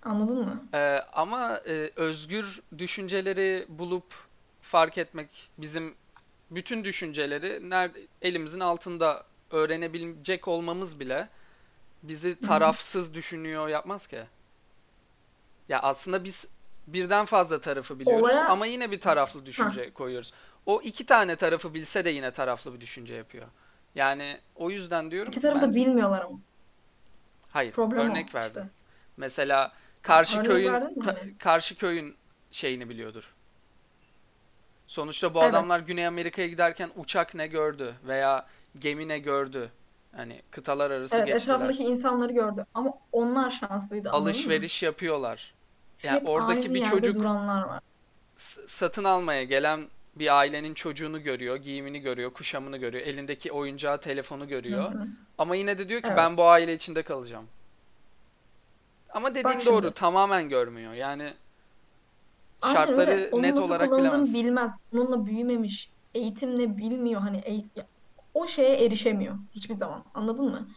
Anladın 0.03 0.39
mı? 0.39 0.69
Ee, 0.75 1.01
ama 1.13 1.61
e, 1.67 1.91
özgür 1.97 2.63
düşünceleri 2.79 3.67
bulup 3.69 4.15
fark 4.61 4.99
etmek 4.99 5.51
bizim 5.59 5.95
bütün 6.51 6.85
düşünceleri 6.85 7.71
nerede 7.71 8.01
elimizin 8.23 8.61
altında 8.61 9.25
öğrenebilecek 9.51 10.49
olmamız 10.49 11.01
bile 11.01 11.29
bizi 12.03 12.41
tarafsız 12.41 13.15
düşünüyor 13.15 13.69
yapmaz 13.69 14.07
ki. 14.07 14.23
Ya 15.69 15.81
aslında 15.83 16.25
biz 16.25 16.49
birden 16.87 17.25
fazla 17.25 17.61
tarafı 17.61 17.99
biliyoruz 17.99 18.23
Olaya 18.25 18.49
ama 18.49 18.67
yine 18.67 18.91
bir 18.91 19.01
taraflı 19.01 19.41
ha 19.41 19.47
düşünce 19.47 19.93
koyuyoruz. 19.93 20.33
O 20.67 20.81
iki 20.83 21.07
tane 21.07 21.37
tarafı 21.37 21.75
bilse 21.75 22.05
de 22.05 22.11
yine 22.11 22.31
taraflı 22.33 22.75
bir 22.75 22.81
düşünce 22.81 23.15
yapıyor. 23.15 23.47
Yani 23.95 24.41
o 24.55 24.71
yüzden 24.71 25.11
diyorum 25.11 25.33
iki 25.33 25.41
ki 25.41 25.43
tarafı 25.43 25.63
da 25.63 25.67
bence 25.67 25.79
bilmiyorlar 25.81 26.21
ama. 26.21 26.39
hayır 27.51 27.73
Problem 27.73 27.99
örnek 27.99 28.35
verdim. 28.35 28.63
işte. 28.63 28.69
Mesela 29.17 29.73
karşı 30.03 30.37
örnek 30.39 30.47
köyün 30.47 31.01
ta- 31.03 31.17
karşı 31.39 31.77
köyün 31.79 32.17
şeyini 32.51 32.89
biliyordur. 32.89 33.35
Sonuçta 34.87 35.35
bu 35.35 35.39
Evet. 35.43 35.51
adamlar 35.51 35.81
Güney 35.81 36.07
Amerika'ya 36.07 36.49
giderken 36.49 36.91
uçak 36.97 37.35
ne 37.35 37.47
gördü 37.47 37.95
veya 38.07 38.47
gemi 38.79 39.09
ne 39.09 39.19
gördü. 39.19 39.71
Hani 40.17 40.43
kıtalar 40.51 40.91
arası 40.91 41.17
Evet, 41.17 41.27
geçtiler. 41.27 41.55
etrafındaki 41.55 41.85
insanları 41.85 42.33
gördü. 42.33 42.67
Ama 42.75 42.93
onlar 43.13 43.51
şanslıydı, 43.51 44.09
mı? 44.09 44.15
Alışveriş 44.15 44.83
yapıyorlar. 44.83 45.55
Yani 46.03 46.21
Hep 46.21 46.29
oradaki 46.29 46.75
bir 46.75 46.85
çocuk 46.85 47.25
satın 48.67 49.05
almaya 49.05 49.45
gelen 49.45 49.89
bir 50.17 50.39
ailenin 50.39 50.75
çocuğunu 50.75 51.23
görüyor, 51.23 51.57
giyimini 51.57 52.01
görüyor, 52.01 52.31
kuşamını 52.33 52.77
görüyor, 52.77 53.07
elindeki 53.07 53.53
oyuncağı, 53.53 54.01
telefonu 54.01 54.43
Hı 54.43 54.49
görüyor. 54.49 54.93
hı. 54.93 55.07
Ama 55.39 55.57
yine 55.57 55.79
de 55.79 55.89
diyor 55.89 56.01
ki 56.01 56.07
Evet. 56.09 56.19
ben 56.19 56.37
bu 56.37 56.45
aile 56.45 56.75
içinde 56.75 57.03
kalacağım. 57.03 57.47
Ama 59.11 59.29
Bak 59.29 59.35
dediğin 59.35 59.67
doğru, 59.67 59.83
şimdi. 59.83 59.95
tamamen 59.95 60.49
görmüyor. 60.49 60.93
Yani 60.93 61.35
Aynen 62.63 62.75
şartları 62.75 63.43
net 63.43 63.59
olarak 63.59 63.93
bilemez. 63.93 64.35
bilmez. 64.35 64.77
Onunla 64.95 65.27
büyümemiş. 65.27 65.91
Eğitimle 66.15 66.77
bilmiyor. 66.77 67.21
Hani 67.21 67.37
eğ- 67.39 67.85
o 68.35 68.47
şeye 68.47 68.85
erişemiyor 68.87 69.39
hiçbir 69.51 69.75
zaman. 69.75 70.05
Anladın 70.15 70.45
mı? 70.47 70.69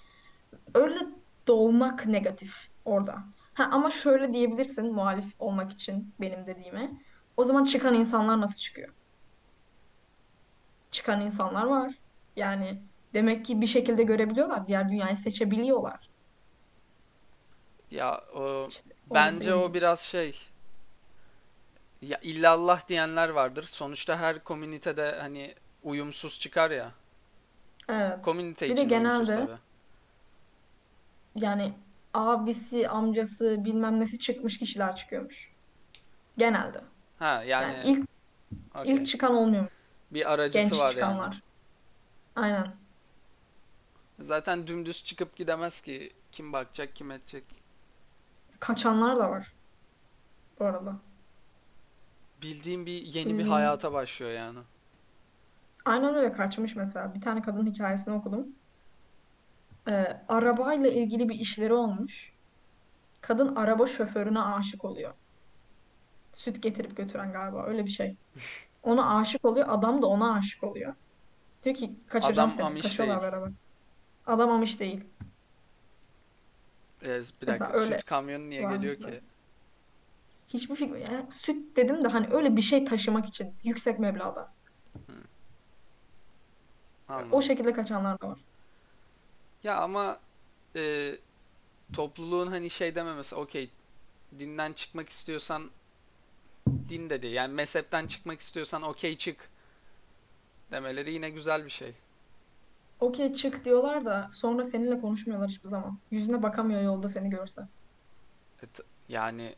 Öyle 0.76 1.00
doğmak 1.48 2.06
negatif 2.08 2.56
orada. 2.86 3.26
Ha, 3.54 3.70
ama 3.72 3.92
şöyle 3.92 4.34
diyebilirsin 4.34 4.94
muhalif 4.94 5.26
olmak 5.40 5.74
için 5.74 6.16
benim 6.22 6.48
dediğime. 6.48 6.92
O 7.38 7.44
zaman 7.44 7.66
çıkan 7.66 7.96
insanlar 7.96 8.42
nasıl 8.42 8.60
çıkıyor? 8.60 8.94
çıkan 10.92 11.22
insanlar 11.22 11.66
var. 11.66 11.94
Yani 12.36 12.84
demek 13.14 13.46
ki 13.46 13.62
bir 13.62 13.68
şekilde 13.68 14.04
görebiliyorlar. 14.04 14.68
Diğer 14.68 14.90
dünyayı 14.90 15.18
seçebiliyorlar. 15.18 16.10
Ya 17.92 18.22
o 18.34 18.70
İşte 18.70 18.94
bence 19.06 19.54
o 19.54 19.74
biraz 19.74 20.00
şey 20.02 20.40
ya 22.02 22.20
illallah 22.22 22.88
diyenler 22.88 23.30
vardır. 23.30 23.64
Sonuçta 23.64 24.18
her 24.20 24.44
komünitede 24.44 25.12
hani 25.20 25.56
uyumsuz 25.82 26.40
çıkar 26.40 26.72
ya. 26.72 26.92
Evet. 27.90 28.22
Komünite 28.22 28.70
Bir 28.70 28.78
de 28.78 28.82
için 28.84 28.90
uyumsuz 28.90 29.28
genelde 29.28 29.46
tabii. 29.46 29.60
yani 31.36 31.74
abisi, 32.14 32.90
amcası, 32.90 33.66
bilmem 33.66 34.00
nesi 34.00 34.20
çıkmış 34.20 34.58
kişiler 34.60 34.96
çıkıyormuş. 34.96 35.52
Genelde. 36.38 36.82
Ha 37.20 37.44
Yani 37.44 37.74
yani 37.74 37.84
ilk 37.86 38.00
ilk 38.00 38.76
okey. 38.76 39.04
çıkan 39.06 39.36
olmuyor. 39.36 39.68
Bir 40.12 40.34
aracısı 40.34 40.76
Genç 40.76 40.80
var 40.80 40.84
yani. 40.86 40.92
çıkanlar. 40.94 41.42
Aynen. 42.36 42.76
Zaten 44.20 44.68
dümdüz 44.68 45.04
çıkıp 45.04 45.36
gidemez 45.36 45.82
ki. 45.82 46.14
Kim 46.32 46.54
bakacak, 46.54 46.96
kim 46.96 47.12
edecek. 47.12 47.44
Kaçanlar 48.60 49.18
da 49.20 49.30
var 49.30 49.54
bu 50.60 50.66
arada. 50.66 50.96
Bildiğim 52.42 52.86
bir 52.86 53.02
yeni 53.02 53.38
bir 53.38 53.46
Bildiğin. 53.46 53.48
hayata 53.48 53.94
başlıyor 53.94 54.32
yani. 54.32 54.60
Aynen 55.88 56.16
öyle 56.16 56.32
kaçmış 56.34 56.76
mesela. 56.76 57.14
Bir 57.14 57.22
tane 57.22 57.42
kadın 57.42 57.66
hikayesini 57.66 58.14
okudum. 58.14 58.48
Ee, 59.90 59.92
arabayla 60.28 60.90
ilgili 60.92 61.30
bir 61.30 61.36
işleri 61.36 61.74
olmuş. 61.74 62.32
Kadın 63.22 63.56
araba 63.56 63.88
şoförüne 63.88 64.40
aşık 64.42 64.86
oluyor. 64.86 65.14
Süt 66.34 66.64
getirip 66.64 66.98
götüren 66.98 67.32
galiba 67.32 67.66
öyle 67.66 67.86
bir 67.86 67.90
şey. 67.92 68.18
Ona 68.84 69.18
aşık 69.18 69.46
oluyor. 69.46 69.66
Adam 69.70 70.02
da 70.02 70.08
ona 70.08 70.34
aşık 70.34 70.64
oluyor. 70.64 70.96
Diyor 71.64 71.76
ki 71.76 72.00
kaçıracağım 72.08 72.50
Adam 72.50 72.58
seni. 72.58 72.66
amiş 72.66 72.82
Kaçıyorlar 72.82 73.22
değil. 73.22 73.32
beraber. 73.32 73.52
Adam 74.26 74.50
amış 74.50 74.80
değil. 74.80 75.14
Ee, 77.02 77.22
bir 77.42 77.48
Mesela 77.48 77.70
dakika, 77.70 77.80
öyle 77.80 78.00
süt 78.00 78.04
kamyonu 78.04 78.50
niye 78.50 78.66
geliyor 78.66 79.00
böyle. 79.00 79.20
ki? 79.20 79.22
Hiçbir 80.48 80.76
fikrim. 80.76 80.98
Yani 80.98 81.32
süt 81.32 81.78
dedim 81.78 82.04
de 82.04 82.08
hani 82.08 82.28
öyle 82.32 82.56
bir 82.56 82.62
şey 82.62 82.86
taşımak 82.86 83.26
için 83.26 83.60
yüksek 83.64 84.00
meblağda. 84.00 84.57
Hı, 87.16 87.26
O 87.32 87.42
anladım. 87.42 87.42
şekilde 87.42 87.74
kaçanlar 87.74 88.22
da 88.22 88.28
var. 88.30 88.40
Ya 89.64 89.78
ama 89.82 90.20
e, 90.76 91.14
topluluğun 91.94 92.48
hani 92.48 92.70
şey 92.70 92.96
dememesi, 92.96 93.36
okey, 93.36 93.72
dinden 94.40 94.74
çıkmak 94.74 95.10
istiyorsan 95.10 95.72
din 96.90 97.10
dedi. 97.10 97.28
Yani 97.28 97.54
mezhepten 97.54 98.08
çıkmak 98.08 98.40
istiyorsan 98.40 98.82
okey 98.84 99.18
çık 99.18 99.50
demeleri 100.72 101.14
yine 101.14 101.30
güzel 101.30 101.66
bir 101.66 101.70
şey. 101.70 101.94
Okey 103.00 103.34
çık 103.34 103.66
diyorlar 103.66 104.06
da 104.06 104.30
sonra 104.34 104.64
seninle 104.64 105.00
konuşmuyorlar 105.02 105.50
hiçbir 105.50 105.70
zaman. 105.70 106.02
Yüzüne 106.12 106.44
bakamıyor 106.44 106.82
yolda 106.82 107.10
seni 107.10 107.30
görse. 107.30 107.62
E, 108.64 108.66
t- 108.68 108.84
yani 109.10 109.56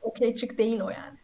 Okey 0.00 0.34
çık 0.34 0.58
değil 0.58 0.80
o 0.80 0.90
yani. 0.90 1.18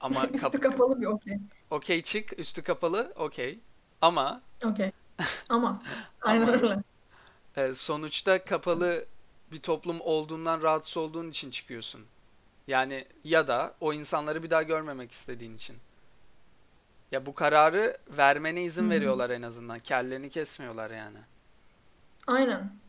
ama 0.00 0.28
Üstü 0.34 0.60
kap, 0.60 0.60
kapalı 0.60 1.00
bir 1.00 1.06
okey. 1.06 1.38
okey 1.70 2.02
çık, 2.02 2.38
üstü 2.38 2.62
kapalı, 2.62 3.12
okey. 3.16 3.60
Ama 4.00 4.42
Okey. 4.64 4.92
Ama 5.48 5.82
aynen 6.22 6.48
öyle. 6.48 6.82
e, 7.56 7.74
sonuçta 7.74 8.44
kapalı 8.44 9.06
bir 9.52 9.60
toplum 9.62 10.00
olduğundan 10.00 10.62
rahatsız 10.62 10.96
olduğun 10.96 11.30
için 11.30 11.50
çıkıyorsun. 11.50 12.06
Yani 12.66 13.08
ya 13.24 13.48
da 13.48 13.74
o 13.80 13.92
insanları 13.92 14.42
bir 14.42 14.50
daha 14.50 14.62
görmemek 14.62 15.12
istediğin 15.12 15.56
için. 15.56 15.76
Ya 17.12 17.26
bu 17.26 17.34
kararı 17.34 17.98
vermene 18.08 18.62
izin 18.64 18.86
hı. 18.86 18.90
veriyorlar 18.90 19.30
en 19.30 19.42
azından. 19.42 19.78
Kelleni 19.78 20.30
kesmiyorlar 20.30 20.90
yani. 20.90 21.18
Aynen. 22.26 22.80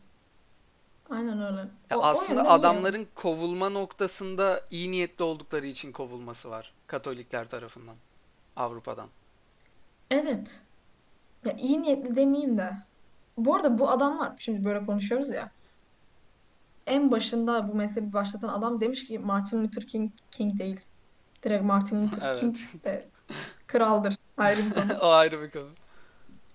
Aynen 1.10 1.42
öyle. 1.42 1.68
Ya 1.90 1.98
O, 1.98 2.00
o 2.00 2.02
aslında 2.02 2.44
iyi 2.44 2.48
yani. 2.48 2.48
adamların 2.48 3.08
kovulma 3.14 3.68
noktasında 3.68 4.66
iyi 4.70 4.90
niyetli 4.90 5.24
oldukları 5.24 5.66
için 5.66 5.92
kovulması 5.92 6.50
var. 6.50 6.74
Katolikler 6.86 7.48
tarafından. 7.48 7.96
Avrupa'dan. 8.56 9.10
Evet. 10.10 10.62
Ya 11.48 11.54
iyi 11.56 11.82
niyetli 11.82 12.16
demeyeyim 12.16 12.58
de. 12.58 12.70
Bu 13.36 13.54
arada 13.54 13.78
bu 13.78 13.90
adamlar 13.90 14.32
şimdi 14.38 14.64
böyle 14.64 14.84
konuşuyoruz 14.84 15.28
ya. 15.30 15.50
En 16.86 17.10
başında 17.10 17.68
bu 17.68 17.74
mezhebi 17.74 18.12
başlatan 18.12 18.48
adam 18.48 18.80
demiş 18.80 19.06
ki 19.06 19.18
Martin 19.18 19.64
Luther 19.64 19.86
King 19.86 20.12
King 20.30 20.58
değil. 20.58 20.80
Direkt 21.42 21.64
Martin 21.64 22.04
Luther 22.04 22.26
Evet. 22.26 22.40
King 22.40 22.56
de 22.84 23.08
kraldır. 23.66 24.16
Ayrı 24.36 24.60
bir 24.66 24.70
konu. 24.70 24.98
O 25.00 25.08
ayrı 25.08 25.42
bir 25.42 25.50
konu. 25.50 25.68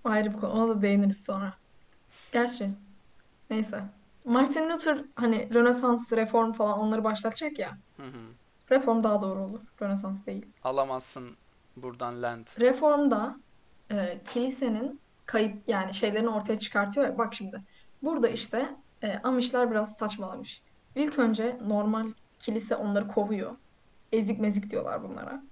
Ayrı 0.04 0.32
bir 0.34 0.40
konu. 0.40 0.52
Ona 0.52 0.68
da 0.76 0.82
değiniriz 0.82 1.24
sonra. 1.24 1.54
Gerçi 2.32 2.70
neyse. 3.50 3.84
Martin 4.24 4.70
Luther 4.70 5.04
hani 5.14 5.54
Rönesans, 5.54 6.12
reform 6.12 6.52
falan 6.52 6.78
onları 6.78 7.04
başlatacak 7.04 7.58
ya. 7.58 7.78
Hı 7.96 8.02
hı. 8.02 8.20
Reform 8.70 9.02
daha 9.02 9.22
doğru 9.22 9.40
olur. 9.40 9.60
Rönesans 9.82 10.26
değil. 10.26 10.46
Alamazsın 10.64 11.36
buradan 11.76 12.22
land. 12.22 12.46
Reformda 12.60 13.36
e, 13.90 14.20
kilisenin 14.24 15.00
kayıp 15.26 15.68
yani 15.68 15.94
şeylerini 15.94 16.28
ortaya 16.28 16.58
çıkartıyor. 16.58 17.18
Bak 17.18 17.34
şimdi. 17.34 17.62
Burada 18.02 18.28
işte 18.28 18.76
e, 19.02 19.18
Amişler 19.18 19.70
biraz 19.70 19.96
saçmalamış. 19.96 20.62
İlk 20.94 21.18
önce 21.18 21.58
normal 21.66 22.12
kilise 22.38 22.76
onları 22.76 23.08
kovuyor. 23.08 23.56
Ezik 24.12 24.40
mezik 24.40 24.70
diyorlar 24.70 25.02
bunlara. 25.02 25.42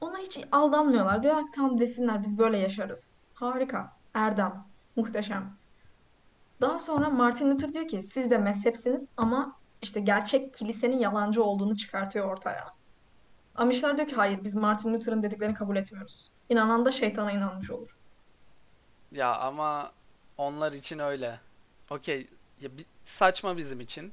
Ona 0.00 0.18
hiç 0.18 0.40
aldanmıyorlar. 0.52 1.22
Diyorlar 1.22 1.44
ki 1.44 1.50
tamam 1.54 1.80
desinler 1.80 2.22
biz 2.22 2.38
böyle 2.38 2.58
yaşarız. 2.58 3.14
Harika. 3.34 3.96
Erdem. 4.14 4.64
Muhteşem. 4.96 5.56
Daha 6.60 6.78
sonra 6.78 7.10
Martin 7.10 7.50
Luther 7.50 7.72
diyor 7.72 7.88
ki 7.88 8.02
siz 8.02 8.30
de 8.30 8.38
mezhepsiniz 8.38 9.06
ama 9.16 9.56
işte 9.82 10.00
gerçek 10.00 10.54
kilisenin 10.54 10.98
yalancı 10.98 11.44
olduğunu 11.44 11.76
çıkartıyor 11.76 12.28
ortaya. 12.28 12.74
Amişler 13.54 13.96
diyor 13.96 14.08
ki 14.08 14.14
hayır 14.14 14.44
biz 14.44 14.54
Martin 14.54 14.94
Luther'ın 14.94 15.22
dediklerini 15.22 15.54
kabul 15.54 15.76
etmiyoruz. 15.76 16.30
İnanan 16.52 16.84
da 16.84 16.90
şeytana 16.92 17.32
inanmış 17.32 17.70
olur. 17.70 17.96
Ya 19.12 19.36
ama 19.36 19.92
onlar 20.38 20.72
için 20.72 20.98
öyle. 20.98 21.40
Okey. 21.90 22.28
Ya 22.60 22.78
bir, 22.78 22.86
saçma 23.04 23.56
bizim 23.56 23.80
için. 23.80 24.12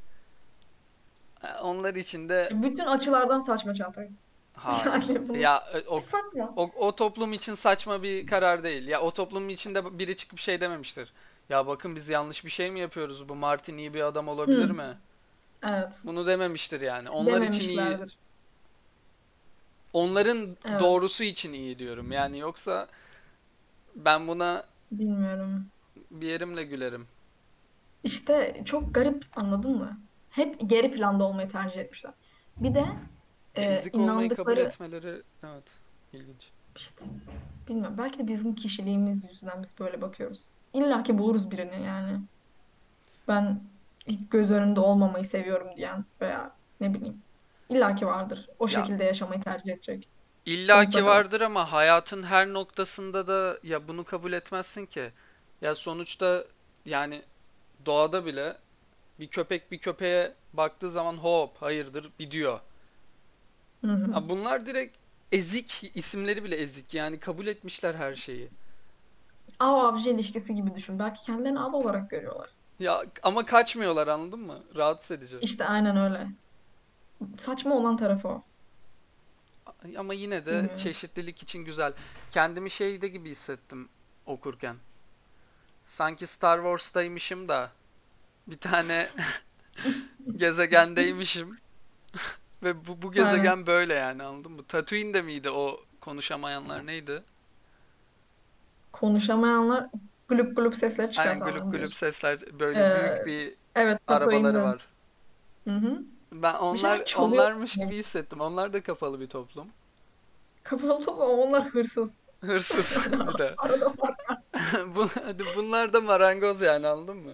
E, 1.44 1.48
Onlar 1.62 1.96
için 1.96 2.30
de 2.30 2.50
Bütün 2.54 2.86
açılardan 2.86 3.40
saçma 3.40 3.74
Çağatay. 3.74 4.10
hayır. 4.54 4.86
Yani 5.10 5.30
bunu 5.30 5.38
Ya 5.38 5.64
e, 5.74 5.78
e, 5.78 5.88
o, 5.88 6.00
saçma. 6.00 6.54
o, 6.56 6.72
o 6.88 6.96
toplum 6.96 7.34
için 7.34 7.54
saçma 7.54 8.04
bir 8.04 8.28
karar 8.28 8.64
değil. 8.64 8.88
Ya 8.88 9.02
o 9.02 9.12
toplum 9.12 9.50
içinde 9.50 10.00
biri 10.00 10.18
çıkıp 10.18 10.40
şey 10.40 10.62
dememiştir. 10.62 11.14
Ya 11.50 11.68
bakın 11.68 11.96
biz 11.96 12.10
yanlış 12.10 12.46
bir 12.46 12.50
şey 12.50 12.72
mi 12.72 12.80
yapıyoruz? 12.80 13.30
Bu 13.30 13.36
Martin 13.36 13.78
iyi 13.78 13.94
bir 13.94 14.02
adam 14.02 14.28
olabilir 14.28 14.70
Hı, 14.70 14.74
mi? 14.74 14.98
evet. 15.64 15.94
Bunu 16.04 16.28
dememiştir 16.28 16.82
yani. 16.82 17.10
Onlar 17.10 17.42
için 17.42 17.70
iyi. 17.70 17.98
Onların 19.94 20.58
Evet. 20.66 20.80
doğrusu 20.80 21.24
için 21.24 21.54
iyi 21.54 21.80
diyorum. 21.80 22.12
Yani 22.12 22.40
yoksa 22.40 22.88
ben 23.96 24.28
buna 24.28 24.66
Bilmiyorum. 24.92 25.72
bir 26.12 26.28
yerimle 26.28 26.64
gülerim. 26.64 27.08
İşte 28.04 28.62
çok 28.66 28.94
garip 28.96 29.26
anladın 29.36 29.78
mı? 29.78 30.02
Hep 30.30 30.70
geri 30.70 30.92
planda 30.92 31.24
olmayı 31.24 31.50
tercih 31.50 31.80
etmişler. 31.82 32.14
Bir 32.60 32.74
de 32.76 32.86
Ya 33.56 33.64
e, 33.64 33.64
ezik 33.64 34.00
olmayı 34.00 34.32
kabul 34.32 34.58
inandıkları 34.58 34.58
etmeleri 34.58 35.24
evet 35.44 35.80
ilginç. 36.14 36.52
işte 36.76 37.06
bilmiyorum 37.68 37.98
belki 37.98 38.20
de 38.20 38.28
bizim 38.28 38.56
kişiliğimiz 38.56 39.26
yüzünden 39.30 39.64
biz 39.64 39.80
böyle 39.80 40.02
bakıyoruz. 40.02 40.54
İlla 40.74 41.04
ki 41.04 41.18
buluruz 41.18 41.52
birini 41.52 41.84
yani. 41.86 42.22
Ben 43.28 43.70
hiç 44.08 44.30
göz 44.30 44.52
önünde 44.52 44.80
olmamayı 44.80 45.26
seviyorum 45.26 45.76
diyen 45.78 46.06
veya 46.22 46.58
ne 46.80 46.94
bileyim. 46.94 47.24
İlla 47.70 47.96
ki 47.96 48.06
vardır. 48.06 48.48
O 48.60 48.68
Ya 48.68 48.90
şekilde 48.90 49.04
yaşamayı 49.04 49.42
tercih 49.42 49.74
edecek. 49.74 50.10
illaki 50.46 51.06
vardır 51.06 51.42
ama 51.42 51.72
hayatın 51.72 52.24
her 52.24 52.48
noktasında 52.54 53.28
da 53.28 53.60
ya 53.64 53.88
bunu 53.88 54.04
kabul 54.06 54.34
etmezsin 54.34 54.86
ki. 54.86 55.12
Ya 55.62 55.76
sonuçta 55.76 56.46
yani 56.86 57.22
doğada 57.86 58.26
bile 58.26 58.58
bir 59.20 59.28
köpek 59.28 59.72
bir 59.72 59.80
köpeğe 59.80 60.36
baktığı 60.54 60.92
zaman 60.92 61.18
hop 61.18 61.58
hayırdır 61.64 62.12
bir 62.20 62.32
diyor. 62.32 62.60
Hı 63.84 63.88
hı. 63.92 64.30
Bunlar 64.30 64.66
direkt 64.66 64.98
ezik 65.32 65.92
isimleri 65.96 66.44
bile 66.44 66.56
ezik 66.56 66.94
yani 66.94 67.20
kabul 67.20 67.48
etmişler 67.48 67.96
her 67.96 68.16
şeyi. 68.16 68.50
Av 69.60 69.74
avcı 69.74 70.10
ilişkisi 70.10 70.56
gibi 70.56 70.76
düşün. 70.76 71.00
Belki 71.00 71.24
kendilerini 71.24 71.60
av 71.60 71.74
olarak 71.74 72.10
görüyorlar. 72.10 72.50
Ya 72.80 73.06
ama 73.24 73.46
kaçmıyorlar 73.46 74.08
anladın 74.08 74.40
mı? 74.40 74.64
Rahatsız 74.76 75.12
edici. 75.18 75.38
İşte 75.42 75.66
aynen 75.66 75.98
öyle. 75.98 76.28
Saçma 77.38 77.76
olan 77.76 77.98
tarafı 77.98 78.28
o. 78.28 78.44
Ama 79.98 80.14
yine 80.14 80.46
de 80.46 80.70
Bilmiyorum. 80.70 80.76
çeşitlilik 80.76 81.44
için 81.44 81.66
güzel. 81.66 81.94
Kendimi 82.32 82.70
şeyde 82.70 83.08
gibi 83.08 83.30
hissettim 83.30 83.90
okurken. 84.26 84.76
Sanki 85.86 86.28
Star 86.28 86.58
Wars'taymışım 86.58 87.48
da 87.48 87.72
bir 88.48 88.58
tane 88.60 89.10
gezegendeymişim 90.38 91.58
ve 92.64 92.88
bu, 92.88 93.02
bu 93.02 93.12
Aynen. 93.18 93.54
gezegen 93.54 93.68
böyle 93.68 93.94
yani 93.94 94.24
anladın 94.24 94.52
mı? 94.52 94.64
Tatooine'de 94.68 95.22
miydi 95.22 95.50
o 95.50 95.86
konuşamayanlar 96.02 96.86
neydi? 96.88 97.24
Konuşamayanlar 98.94 99.90
glup 100.28 100.56
glup 100.58 100.76
sesler 100.76 101.10
Aynen 101.16 101.44
gülüp 101.44 101.66
mı 101.66 101.72
gülüp 101.72 101.94
diyorsun? 101.94 101.96
sesler 101.96 102.60
böyle 102.60 102.94
büyük 102.94 103.26
Ee, 103.26 103.26
bir 103.26 103.56
evet 103.76 104.00
arabaları 104.08 104.62
var. 104.62 104.88
Hı 105.68 105.72
hı. 105.76 106.06
Ben 106.32 106.76
şeyler 106.76 107.14
onlar 107.18 107.28
onlarmış 107.32 107.74
gibi 107.74 107.96
hissettim. 107.98 108.42
Onlar 108.42 108.74
da 108.74 108.84
kapalı 108.84 109.20
bir 109.20 109.28
toplum. 109.28 109.68
Kapalı 110.64 111.02
topu 111.02 111.24
ama 111.24 111.34
onlar 111.34 111.70
hırsız. 111.70 112.10
Hırsız 112.42 113.12
bir 113.12 113.38
de. 113.38 113.56
Bunlar 115.56 115.94
da 115.94 116.02
marangoz 116.02 116.62
yani 116.62 116.88
anladın 116.88 117.18
mı? 117.18 117.32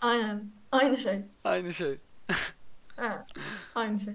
Aynen. 0.00 0.50
Aynı 0.72 0.96
şey. 0.96 1.20
Aynı 1.44 1.74
şey. 1.74 1.98
He. 2.96 3.10
Aynı 3.74 4.00
şey. 4.00 4.14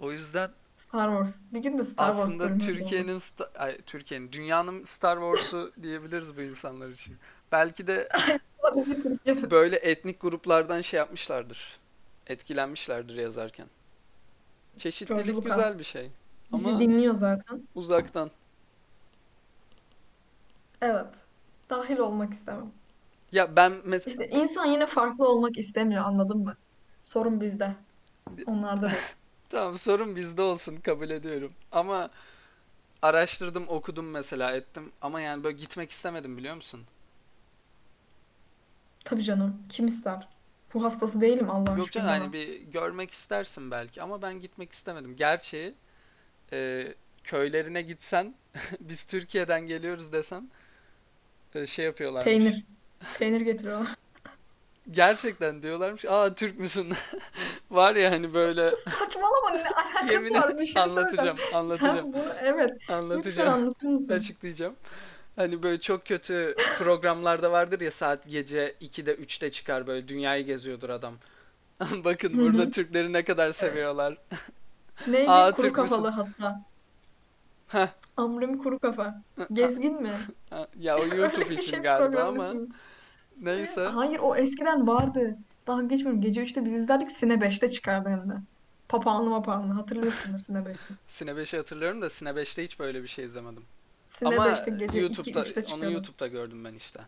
O 0.00 0.12
yüzden 0.12 0.50
Star 0.76 1.08
Wars. 1.18 1.34
Bir 1.52 1.58
gün 1.60 1.78
de 1.78 1.84
Star 1.84 2.12
Wars 2.12 2.26
aslında 2.26 2.58
Türkiye'nin 2.58 3.18
sta- 3.18 3.82
Türkiye'nin 3.82 4.32
dünyanın 4.32 4.84
Star 4.84 5.16
Wars'u 5.20 5.72
diyebiliriz 5.82 6.36
bu 6.36 6.42
insanlar 6.42 6.88
için. 6.88 7.16
Belki 7.52 7.86
de 7.86 8.08
böyle 9.50 9.76
etnik 9.76 10.20
gruplardan 10.20 10.80
şey 10.80 10.98
yapmışlardır. 10.98 11.78
Etkilenmişlerdir 12.26 13.14
yazarken. 13.14 13.66
Çeşitlilik 14.78 15.44
güzel 15.44 15.78
bir 15.78 15.84
şey. 15.84 16.10
Bizi 16.52 16.68
Ama 16.70 16.80
dinliyor 16.80 17.14
zaten. 17.14 17.68
uzaktan. 17.74 18.30
Evet. 20.80 21.14
Dahil 21.70 21.98
olmak 21.98 22.32
istemem. 22.34 22.72
Ya 23.32 23.56
ben 23.56 23.72
mesela 23.84 24.24
İşte 24.24 24.38
insan 24.38 24.66
yine 24.66 24.86
farklı 24.86 25.28
olmak 25.28 25.58
istemiyor 25.58 26.04
anladın 26.04 26.38
mı? 26.38 26.56
Sorun 27.04 27.40
bizde. 27.40 27.76
Onlarda 28.46 28.86
değil. 28.90 29.02
tamam 29.50 29.78
sorun 29.78 30.16
bizde 30.16 30.42
olsun 30.42 30.76
kabul 30.76 31.10
ediyorum. 31.10 31.52
Ama 31.72 32.10
araştırdım, 33.02 33.68
okudum 33.68 34.10
mesela 34.10 34.52
ettim. 34.52 34.92
Ama 35.02 35.20
yani 35.20 35.44
böyle 35.44 35.58
gitmek 35.58 35.90
istemedim 35.90 36.36
biliyor 36.36 36.54
musun? 36.56 36.86
Tabii 39.04 39.22
canım. 39.24 39.66
Kim 39.68 39.86
ister? 39.86 40.28
Bu 40.74 40.84
hastası 40.84 41.20
değilim 41.20 41.50
Allah'a 41.50 41.76
Yok 41.76 41.86
şükür 41.86 42.00
canım 42.00 42.08
hani 42.08 42.32
bir 42.32 42.60
görmek 42.60 43.10
istersin 43.10 43.70
belki 43.70 44.02
ama 44.02 44.22
ben 44.22 44.40
gitmek 44.40 44.72
istemedim. 44.72 45.16
Gerçi 45.16 45.74
e, 46.52 46.88
köylerine 47.24 47.82
gitsen 47.82 48.34
biz 48.80 49.04
Türkiye'den 49.04 49.60
geliyoruz 49.66 50.12
desen 50.12 50.50
e, 51.54 51.66
şey 51.66 51.84
yapıyorlarmış. 51.84 52.24
Peynir. 52.24 52.64
Peynir 53.18 53.40
getiriyorlar. 53.40 53.88
Gerçekten 54.90 55.62
diyorlarmış. 55.62 56.04
Aa 56.04 56.34
Türk 56.34 56.58
müsün? 56.58 56.92
Var 57.70 57.96
ya 57.96 58.10
hani 58.10 58.34
böyle 58.34 58.70
Saçmalama 58.70 59.50
ne 59.50 59.62
alakası 59.62 60.12
yemin 60.12 60.34
var 60.34 60.58
bir 60.58 60.66
şey 60.66 60.82
anlatacağım, 60.82 61.36
anlatacağım, 61.54 62.12
bunu 62.12 62.32
evet. 62.42 62.70
Lütfen 62.74 62.94
anlatacağım, 62.94 63.52
anlatır 63.52 63.86
mısın? 63.86 64.08
açıklayacağım. 64.08 64.74
Hani 65.36 65.62
böyle 65.62 65.80
çok 65.80 66.06
kötü 66.06 66.54
programlarda 66.78 67.52
vardır 67.52 67.80
ya 67.80 67.90
saat 67.90 68.28
gece 68.28 68.74
2'de 68.80 69.14
3'te 69.14 69.50
çıkar 69.50 69.86
böyle 69.86 70.08
dünyayı 70.08 70.44
geziyordur 70.44 70.90
adam. 70.90 71.14
Bakın 72.04 72.38
burada. 72.38 72.70
Türkleri 72.70 73.12
ne 73.12 73.24
kadar 73.24 73.52
seviyorlar. 73.52 74.18
Neydi? 75.06 75.30
Aa 75.30 75.52
Kuru 75.52 75.66
Türk 75.66 75.76
kafalı 75.76 76.08
hatta. 76.08 76.62
Heh. 77.68 77.88
Amrım 78.16 78.58
kuru 78.58 78.78
kafa. 78.78 79.22
Gezgin 79.52 80.02
mi? 80.02 80.10
Ya 80.80 80.98
o 80.98 81.06
YouTube 81.06 81.54
için 81.54 81.70
şey 81.70 81.80
galiba 81.80 82.22
ama 82.22 82.54
neyse. 83.40 83.80
Hayır 83.84 84.18
o 84.22 84.36
eskiden 84.36 84.86
vardı. 84.86 85.36
Daha 85.66 85.82
geçmiyorum. 85.82 86.20
Gece 86.22 86.44
3'te 86.44 86.64
biz 86.64 86.72
izlerdik. 86.72 87.12
Sine 87.12 87.34
5'te 87.34 87.70
çıkardı 87.70 88.08
hem 88.08 88.30
de. 88.30 88.34
Papağanlı 88.88 89.30
mapağanlı. 89.30 89.74
Hatırlıyorsundur 89.74 90.38
Sine 90.38 90.58
5'te. 90.58 90.94
Sine 91.08 91.30
5'i 91.30 91.58
hatırlıyorum 91.58 92.02
da 92.02 92.10
Sine 92.10 92.28
5'te 92.28 92.64
hiç 92.64 92.78
böyle 92.78 93.02
bir 93.02 93.08
şey 93.08 93.24
izlemedim. 93.24 93.62
Ama 94.24 94.48
5'te 94.48 94.70
gece 94.70 94.84
2 94.84 94.98
YouTube'da 94.98 95.46
3'te 95.46 95.74
onu. 95.74 95.92
YouTube'da 95.92 96.26
gördüm 96.26 96.64
ben 96.64 96.74
işte. 96.74 97.00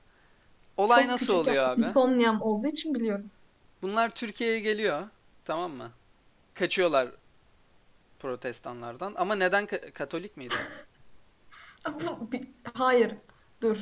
Olay 0.77 1.03
Çok 1.03 1.11
nasıl 1.13 1.35
oluyor 1.35 1.69
abi? 1.69 1.81
insomniam 1.83 2.43
olduğu 2.43 2.67
için 2.67 2.95
biliyorum. 2.95 3.31
Bunlar 3.83 4.11
Türkiye'ye 4.11 4.61
geliyor, 4.61 5.09
tamam 5.45 5.73
mı? 5.73 5.91
Kaçıyorlar 6.55 7.09
protestanlardan 8.19 9.15
ama 9.17 9.35
neden 9.35 9.65
ka- 9.65 9.93
Katolik 9.93 10.37
miydi? 10.37 10.55
Bu, 11.87 12.33
bir- 12.33 12.49
hayır. 12.75 13.15
Dur. 13.61 13.77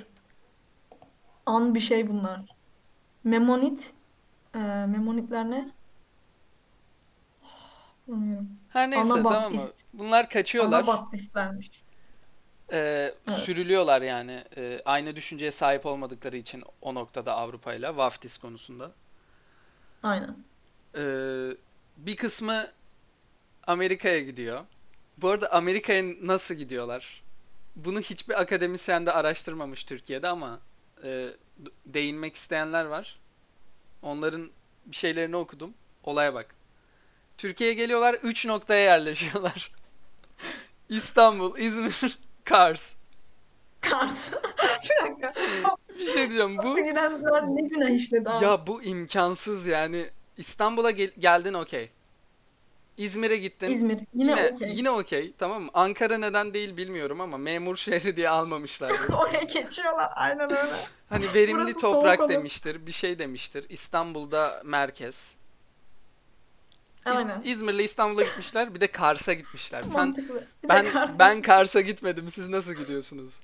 An 1.47 1.74
bir 1.74 1.80
şey 1.80 2.09
bunlar. 2.09 2.41
Memonit. 3.24 3.93
Ee, 4.55 4.59
Memonitler 4.59 5.51
ne? 5.51 5.70
Bilmiyorum. 8.09 8.51
Her 8.68 8.91
neyse 8.91 9.09
tamam 9.09 9.22
mı? 9.22 9.28
Anabaptist. 9.39 9.85
Bunlar 9.93 10.28
kaçıyorlar. 10.30 10.78
Anabaptistlermiş. 10.78 11.82
Ee, 12.73 13.14
Evet. 13.29 13.39
sürülüyorlar 13.39 14.03
yani. 14.03 14.45
Ee, 14.57 14.83
aynı 14.85 15.16
düşünceye 15.16 15.51
sahip 15.51 15.87
olmadıkları 15.87 16.37
için 16.37 16.64
o 16.83 16.95
noktada 16.95 17.35
Avrupa 17.35 17.75
ile 17.75 17.97
vaftiz 17.97 18.39
konusunda. 18.39 18.93
Aynen. 20.03 20.37
Ee, 20.97 21.57
bir 21.97 22.16
kısmı 22.16 22.66
Amerika'ya 23.66 24.20
gidiyor. 24.20 24.64
Bu 25.18 25.31
arada 25.31 25.53
Amerika'ya 25.53 26.05
nasıl 26.23 26.55
gidiyorlar? 26.55 27.23
Bunu 27.77 28.01
hiçbir 28.01 28.41
akademisyen 28.41 29.07
de 29.07 29.12
araştırmamış 29.12 29.85
Türkiye'de 29.85 30.29
ama 30.29 30.61
e, 31.05 31.29
değinmek 31.87 32.37
isteyenler 32.37 32.85
var. 32.85 33.18
Onların 34.03 34.51
bir 34.87 34.97
şeylerini 34.97 35.37
okudum. 35.37 35.75
Olaya 36.05 36.35
bak. 36.35 36.55
Türkiye'ye 37.39 37.75
geliyorlar, 37.75 38.14
3 38.14 38.47
noktaya 38.47 38.81
yerleşiyorlar. 38.83 39.73
İstanbul, 40.89 41.59
İzmir, 41.59 42.18
Kars. 42.45 42.95
Kars. 43.80 44.16
Bir 44.84 45.09
dakika. 45.11 45.32
Bir 45.99 46.05
şey 46.07 46.14
diyeceğim 46.14 46.59
bu 46.59 46.76
gidenler 46.76 47.43
ne 47.47 47.62
günah 47.62 47.90
işledi 47.90 48.30
abi. 48.30 48.45
ya 48.45 48.66
bu 48.66 48.82
imkansız 48.82 49.66
yani. 49.66 50.07
İstanbul'a 50.36 50.90
gel- 50.90 51.12
geldin 51.18 51.55
okey. 51.55 51.90
İzmir'e 52.97 53.36
gittin. 53.36 53.70
İzmir. 53.70 53.99
Yine 54.14 54.30
Yine 54.30 54.53
okey. 54.55 54.72
yine 54.76 54.90
okey 54.90 55.32
tamam 55.38 55.62
mı? 55.62 55.70
Ankara 55.74 56.18
neden 56.18 56.55
değil 56.55 56.76
bilmiyorum 56.76 57.20
ama 57.20 57.38
memur 57.38 57.76
şehri 57.76 58.16
diye 58.16 58.28
almamışlardı. 58.28 59.12
Oraya 59.16 59.43
geçiyorlar. 59.43 60.11
Aynen 60.14 60.51
öyle. 60.53 60.72
Hani 61.09 61.34
verimli 61.34 61.62
Burası 61.64 61.78
toprak 61.78 62.28
demiştir, 62.28 62.86
bir 62.86 62.93
şey 62.93 63.18
demiştir. 63.18 63.66
İstanbul'da 63.68 64.62
merkez. 64.64 65.34
İz- 67.07 67.16
Aynen. 67.16 67.42
İzmir'le 67.44 67.78
İstanbul'a 67.78 68.22
gitmişler, 68.22 68.74
bir 68.74 68.80
de 68.80 68.86
Kars'a 68.86 69.32
gitmişler. 69.32 69.82
Sen 69.82 70.09
Mantıklı. 70.09 70.44
Bir 70.64 70.68
ben 70.68 70.84
Kars'a- 70.92 71.18
ben 71.18 71.42
Kars'a 71.42 71.80
gitmedim. 71.80 72.30
Siz 72.30 72.48
nasıl 72.48 72.74
gidiyorsunuz? 72.74 73.40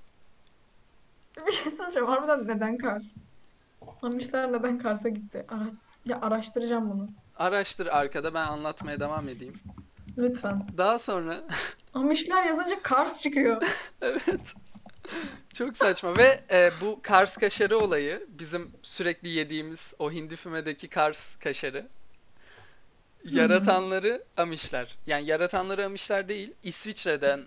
Bir 1.47 1.53
şey 1.53 1.73
söyleyeceğim. 1.73 2.09
Harbiden 2.09 2.57
neden 2.57 2.79
Kars? 2.79 3.05
Amişler 4.03 4.53
neden 4.53 4.79
Kars'a 4.79 5.09
gitti? 5.09 5.45
Ara 5.49 5.65
ya 6.07 6.21
araştıracağım 6.21 6.91
bunu. 6.91 7.07
Araştır 7.37 7.87
arkada 7.87 8.35
ben 8.35 8.47
anlatmaya 8.47 9.01
devam 9.01 9.29
edeyim. 9.29 9.61
Lütfen. 10.19 10.67
Daha 10.77 10.99
sonra 10.99 11.41
Amişler 11.95 12.45
yazınca 12.45 12.83
Kars 12.83 13.23
çıkıyor. 13.23 13.63
evet. 14.03 14.55
Çok 15.55 15.77
saçma 15.77 16.17
ve 16.17 16.41
e, 16.51 16.71
bu 16.81 17.01
Kars 17.03 17.37
kaşarı 17.37 17.79
olayı 17.79 18.27
bizim 18.29 18.71
sürekli 18.83 19.29
yediğimiz 19.29 19.95
o 19.99 20.11
hindi 20.13 20.37
fümedeki 20.37 20.89
Kars 20.89 21.37
kaşarı 21.39 21.87
yaratanları 23.25 24.25
Amişler. 24.37 24.97
Yani 25.07 25.27
yaratanları 25.27 25.85
Amişler 25.87 26.29
değil 26.29 26.55
İsviçre'den 26.63 27.41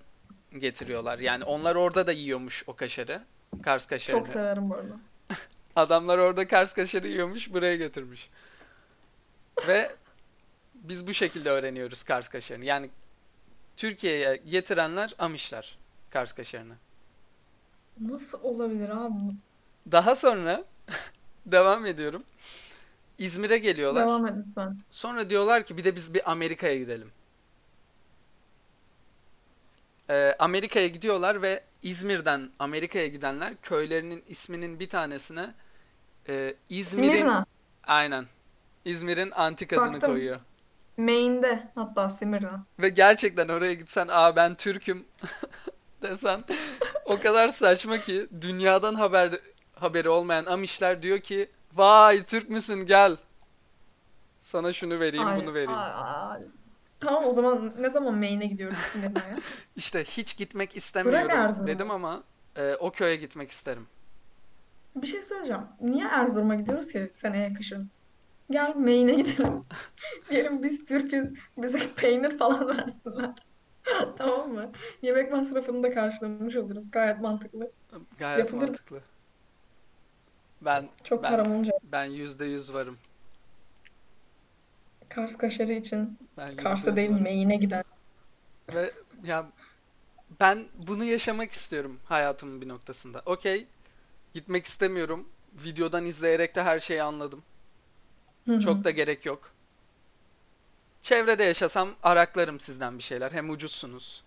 getiriyorlar. 0.59 1.19
Yani 1.19 1.43
onlar 1.43 1.75
orada 1.75 2.07
da 2.07 2.11
yiyormuş 2.11 2.63
o 2.67 2.75
kaşarı. 2.75 3.21
Kars 3.63 3.83
Çok 3.83 3.89
kaşarını. 3.89 4.27
severim 4.27 4.69
bu 4.69 4.75
arada. 4.75 4.99
Adamlar 5.75 6.17
orada 6.17 6.47
Kars 6.47 6.73
kaşarı 6.73 7.07
yiyormuş 7.07 7.53
buraya 7.53 7.75
getirmiş. 7.75 8.29
Ve 9.67 9.95
biz 10.75 11.07
bu 11.07 11.13
şekilde 11.13 11.49
öğreniyoruz 11.49 12.03
Kars 12.03 12.29
kaşarını. 12.29 12.65
Yani 12.65 12.89
Türkiye'ye 13.77 14.35
getirenler 14.35 15.15
Amişler 15.19 15.77
Kars 16.09 16.33
kaşarını. 16.33 16.73
Nasıl 17.99 18.43
olabilir 18.43 18.89
abi? 18.89 19.13
Daha 19.91 20.15
sonra 20.15 20.63
devam 21.45 21.85
ediyorum. 21.85 22.23
İzmir'e 23.21 23.57
geliyorlar. 23.57 24.07
Devam 24.07 24.27
et 24.27 24.33
lütfen. 24.47 24.77
Sonra 24.89 25.29
diyorlar 25.29 25.63
ki 25.65 25.77
bir 25.77 25.83
de 25.83 25.95
biz 25.95 26.13
bir 26.13 26.31
Amerika'ya 26.31 26.77
gidelim. 26.77 27.11
Ee, 30.09 30.35
Amerika'ya 30.39 30.87
gidiyorlar 30.87 31.41
ve 31.41 31.63
İzmir'den 31.83 32.49
Amerika'ya 32.59 33.07
gidenler 33.07 33.53
köylerinin 33.61 34.23
isminin 34.27 34.79
bir 34.79 34.89
tanesine 34.89 35.53
e, 36.29 36.55
İzmir'in 36.69 37.11
Simirna. 37.11 37.45
aynen 37.83 38.25
İzmir'in 38.85 39.31
antik 39.31 39.73
adını 39.73 39.93
Baktım. 39.93 40.11
koyuyor. 40.11 40.39
Maine'de 40.97 41.67
hatta 41.75 42.09
Simirna. 42.09 42.63
Ve 42.79 42.89
gerçekten 42.89 43.47
oraya 43.47 43.73
gitsen 43.73 44.07
aa 44.11 44.35
ben 44.35 44.55
Türk'üm 44.55 45.05
desen 46.01 46.43
o 47.05 47.19
kadar 47.19 47.49
saçma 47.49 48.01
ki 48.01 48.27
dünyadan 48.41 48.95
haber 48.95 49.31
haberi 49.75 50.09
olmayan 50.09 50.45
Amişler 50.45 51.01
diyor 51.01 51.19
ki 51.19 51.49
vay 51.75 52.23
Türk 52.23 52.49
müsün 52.49 52.85
gel. 52.85 53.17
Sana 54.41 54.73
şunu 54.73 54.99
vereyim 54.99 55.27
Ay, 55.27 55.41
bunu 55.41 55.53
vereyim. 55.53 55.71
ay. 55.73 56.41
Tamam 56.99 57.23
o 57.25 57.31
zaman 57.31 57.73
ne 57.79 57.89
zaman 57.89 58.13
Maine'e 58.13 58.47
gidiyoruz 58.47 58.77
Simirna'ya? 58.93 59.37
İşte 59.75 60.03
hiç 60.03 60.37
gitmek 60.37 60.77
istemiyorum 60.77 61.67
dedim 61.67 61.91
ama 61.91 62.23
e, 62.55 62.75
o 62.75 62.91
köye 62.91 63.15
gitmek 63.15 63.51
isterim. 63.51 63.87
Bir 64.95 65.07
şey 65.07 65.21
söyleyeceğim. 65.21 65.61
Niye 65.81 66.07
Erzurum'a 66.07 66.55
gidiyoruz 66.55 66.91
ki 66.91 67.11
seneye 67.13 67.53
kışın? 67.53 67.89
Gel 68.51 68.75
Maine'e 68.75 69.15
gidelim. 69.15 69.63
Diyelim 70.29 70.63
biz 70.63 70.85
Türk'üz. 70.85 71.33
Bize 71.57 71.93
peynir 71.95 72.37
falan 72.37 72.67
versinler. 72.77 73.29
Tamam 74.17 74.53
mı? 74.53 74.71
Yemek 75.01 75.31
masrafını 75.31 75.83
da 75.83 75.93
karşılamış 75.93 76.55
oluruz. 76.55 76.91
Gayet 76.91 77.19
mantıklı. 77.21 77.71
Gayet 78.19 78.39
Yapılır. 78.39 78.61
mantıklı. 78.67 79.01
Ben 80.61 80.89
Çok 81.03 81.23
ben 81.23 81.31
param 81.31 81.51
olunca 81.51 81.71
ben 81.83 82.05
yüzde 82.05 82.45
yüz 82.45 82.73
varım. 82.73 82.97
Kars 85.09 85.37
kaşarı 85.37 85.73
için 85.73 86.17
Ben 86.37 86.55
Kars'a 86.55 86.95
değil 86.95 87.11
varım. 87.11 87.23
Maine'e 87.23 87.55
gider. 87.57 87.83
Ve 88.73 88.91
ya 89.23 89.49
ben 90.39 90.65
bunu 90.75 91.03
yaşamak 91.03 91.51
istiyorum 91.51 91.99
hayatımın 92.05 92.61
bir 92.61 92.67
noktasında. 92.67 93.21
Okey, 93.25 93.67
gitmek 94.33 94.65
istemiyorum. 94.65 95.29
Videodan 95.65 96.05
izleyerek 96.05 96.55
de 96.55 96.63
her 96.63 96.79
şeyi 96.79 97.03
anladım. 97.03 97.43
Hı 98.45 98.53
hı. 98.55 98.59
Çok 98.59 98.83
da 98.83 98.91
gerek 98.91 99.25
yok. 99.25 99.51
Çevrede 101.01 101.43
yaşasam 101.43 101.89
araklarım 102.03 102.59
sizden 102.59 102.97
bir 102.97 103.03
şeyler. 103.03 103.31
Hem 103.31 103.49
ucuzsunuz. 103.49 104.23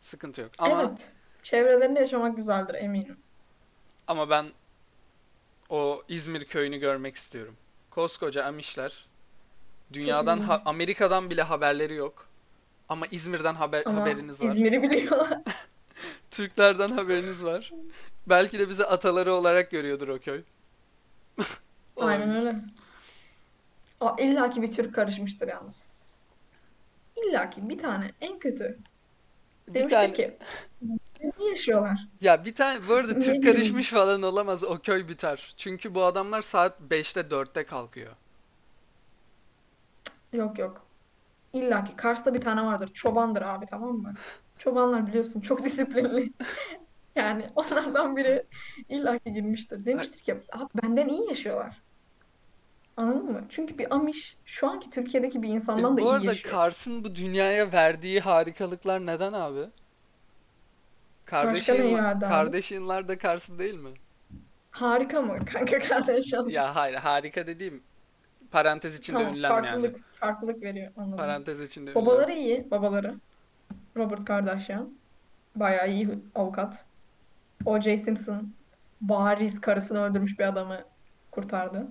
Sıkıntı 0.00 0.40
yok. 0.40 0.50
Ama 0.58 0.82
Evet. 0.82 1.12
Çevrelerinde 1.42 2.00
yaşamak 2.00 2.36
güzeldir 2.36 2.74
eminim. 2.74 3.16
ama 4.06 4.30
ben 4.30 4.46
o 5.72 6.02
İzmir 6.08 6.44
köyünü 6.44 6.78
görmek 6.78 7.16
istiyorum. 7.16 7.56
Koskoca 7.90 8.44
Amişler. 8.44 9.06
Dünyadan 9.92 10.38
ha- 10.40 10.62
Amerika'dan 10.64 11.30
bile 11.30 11.42
haberleri 11.42 11.94
yok. 11.94 12.26
Ama 12.88 13.06
İzmir'den 13.06 13.54
haber 13.54 13.82
Ama 13.86 14.00
haberiniz 14.00 14.42
var. 14.42 14.48
İzmir'i 14.48 14.82
biliyorlar. 14.82 15.38
Türklerden 16.30 16.90
haberiniz 16.90 17.44
var. 17.44 17.70
Belki 18.26 18.58
de 18.58 18.68
bizi 18.68 18.84
ataları 18.84 19.32
olarak 19.32 19.70
görüyordur 19.70 20.08
o 20.08 20.18
köy. 20.18 20.42
Aynen 21.96 22.36
öyle. 22.36 22.56
Aa, 24.00 24.16
İlla 24.18 24.50
ki 24.50 24.62
bir 24.62 24.72
Türk 24.72 24.94
karışmıştır 24.94 25.48
yalnız. 25.48 25.82
İlla 27.16 27.50
ki 27.50 27.68
bir 27.68 27.78
tane 27.78 28.10
en 28.20 28.38
kötü. 28.38 28.78
Bir 29.68 29.74
Demiştir 29.74 29.96
tane 29.96 30.12
ki 30.12 30.38
yaşıyorlar? 31.50 32.08
ya 32.20 32.44
bir 32.44 32.54
tane 32.54 32.88
bu 32.88 32.94
arada 32.94 33.18
Türk 33.18 33.42
karışmış 33.42 33.90
falan 33.90 34.22
olamaz 34.22 34.64
o 34.64 34.78
köy 34.78 35.08
biter. 35.08 35.54
Çünkü 35.56 35.94
bu 35.94 36.04
adamlar 36.04 36.42
saat 36.42 36.80
5'te 36.90 37.30
4'te 37.30 37.64
kalkıyor. 37.64 38.16
Yok 40.32 40.58
yok. 40.58 40.86
İlla 41.52 41.84
ki 41.84 41.96
Kars'ta 41.96 42.34
bir 42.34 42.40
tane 42.40 42.62
vardır. 42.66 42.90
Çobandır 42.94 43.42
abi 43.42 43.66
tamam 43.66 43.96
mı? 43.98 44.14
Çobanlar 44.58 45.06
biliyorsun 45.06 45.40
çok 45.40 45.64
disiplinli. 45.64 46.32
Yani 47.16 47.50
onlardan 47.56 48.16
biri 48.16 48.46
illa 48.88 49.18
ki 49.18 49.32
girmiştir. 49.32 49.84
Demiştir 49.84 50.20
ki 50.20 50.34
abi 50.52 50.70
benden 50.84 51.08
iyi 51.08 51.28
yaşıyorlar. 51.28 51.82
Anladın 52.96 53.32
mı? 53.32 53.46
Çünkü 53.48 53.78
bir 53.78 53.94
Amiş 53.94 54.36
şu 54.44 54.68
anki 54.70 54.90
Türkiye'deki 54.90 55.42
bir 55.42 55.48
E, 55.48 55.50
insandan 55.50 55.96
da 55.96 56.00
bu 56.00 56.04
iyi 56.04 56.10
arada 56.10 56.24
yaşıyor. 56.24 56.54
Kars'ın 56.54 57.04
bu 57.04 57.14
dünyaya 57.14 57.72
verdiği 57.72 58.20
harikalıklar 58.20 59.06
neden 59.06 59.32
abi? 59.32 59.70
Başka 61.32 61.72
verdi 61.74 62.26
abi? 62.26 62.30
Kardashian'lar 62.34 63.08
da 63.08 63.18
Kars'ın 63.18 63.58
değil 63.58 63.74
mi? 63.74 63.90
Harika 64.70 65.22
mı 65.22 65.38
kanka 65.52 65.78
kardeş 65.78 66.32
yanında? 66.32 66.52
Ya 66.52 66.74
hayır 66.74 66.94
harika 66.96 67.46
dediğim 67.46 67.82
parantez 68.50 68.98
içinde 68.98 69.18
Tamam 69.18 69.34
ünlem 69.34 69.50
yani. 69.52 69.64
farklılık 69.66 70.14
farklılık 70.14 70.62
veriyor 70.62 70.92
anladım. 70.96 71.16
Parantez 71.16 71.60
içinde 71.60 71.90
ünlem. 71.90 72.02
Babaları 72.02 72.32
iyi 72.32 72.70
babaları. 72.70 73.14
Robert 73.96 74.24
Kardashian. 74.24 74.90
Bayağı 75.56 75.90
iyi 75.90 76.08
avukat. 76.34 76.84
O.J. 77.64 77.98
Simpson 77.98 78.52
bariz 79.00 79.60
karısını 79.60 80.02
öldürmüş 80.04 80.38
bir 80.38 80.44
adamı 80.44 80.84
kurtardı 81.30 81.86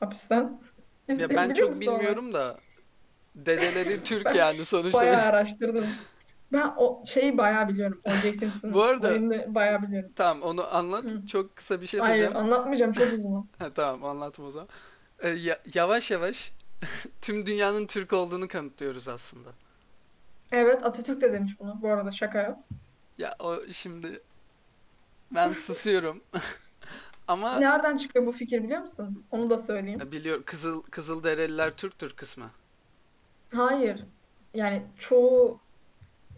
hapisten. 0.00 0.60
Ya 1.08 1.30
ben 1.30 1.54
çok 1.54 1.68
musun 1.68 1.80
bilmiyorum 1.80 2.32
da 2.34 2.58
dedeleri 3.34 4.02
Türk 4.04 4.24
Ben 4.24 4.34
yani 4.34 4.64
sonuçta. 4.64 4.98
bayağı 5.00 5.22
araştırdım. 5.22 5.86
Ben 6.52 6.74
o 6.76 7.04
şeyi 7.06 7.38
bayağı 7.38 7.68
biliyorum. 7.68 8.00
O.J. 8.04 8.32
Simpson'ın 8.32 8.74
Bu 8.74 8.82
arada 8.82 9.14
bayağı 9.54 9.82
biliyorum. 9.82 10.10
tamam 10.16 10.42
onu 10.42 10.74
anlat. 10.76 11.04
Hı. 11.04 11.26
Çok 11.26 11.56
kısa 11.56 11.80
bir 11.80 11.86
şey 11.86 12.00
Hayır 12.00 12.14
söyleyeceğim. 12.14 12.36
anlatmayacağım 12.46 12.92
çok 12.92 13.12
uzun. 13.12 13.48
Ha, 13.58 13.70
tamam 13.74 14.04
anlatma 14.04 14.44
o 14.44 14.50
zaman. 14.50 14.68
Ee, 15.20 15.28
ya- 15.28 15.60
yavaş 15.74 16.10
yavaş 16.10 16.52
tüm 17.20 17.46
dünyanın 17.46 17.86
Türk 17.86 18.12
olduğunu 18.12 18.48
kanıtlıyoruz 18.48 19.08
aslında. 19.08 19.48
Evet 20.52 20.84
Atatürk 20.84 21.20
de 21.20 21.32
demiş 21.32 21.52
bunu. 21.60 21.78
Bu 21.82 21.88
arada 21.88 22.10
şaka 22.10 22.42
yok. 22.42 22.58
Ya 23.18 23.36
o 23.38 23.56
şimdi 23.72 24.20
ben 25.30 25.52
susuyorum. 25.52 26.22
Ama 27.28 27.58
Nereden 27.58 27.96
çıkıyor 27.96 28.26
bu 28.26 28.32
fikir 28.32 28.62
biliyor 28.64 28.80
musun? 28.80 29.24
Onu 29.30 29.50
da 29.50 29.58
söyleyeyim. 29.58 30.00
biliyor 30.12 30.42
Kızıl 30.42 30.82
Kızılderililer 30.82 31.76
Türktür 31.76 32.10
kısmı. 32.16 32.50
Hayır. 33.54 34.04
Yani 34.54 34.82
çoğu 34.98 35.60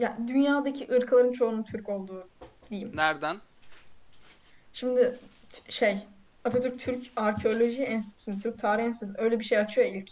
ya 0.00 0.18
dünyadaki 0.26 0.92
ırkların 0.92 1.32
çoğunun 1.32 1.62
Türk 1.62 1.88
olduğu 1.88 2.28
diyeyim. 2.70 2.92
Nereden? 2.94 3.36
Şimdi 4.72 5.14
şey 5.68 5.98
Atatürk 6.44 6.80
Türk 6.80 7.06
Arkeoloji 7.16 7.82
Enstitüsü, 7.82 8.40
Türk 8.40 8.58
Tarih 8.58 8.84
Enstitüsü 8.84 9.18
öyle 9.18 9.38
bir 9.38 9.44
şey 9.44 9.58
açıyor 9.58 9.86
ilk. 9.86 10.10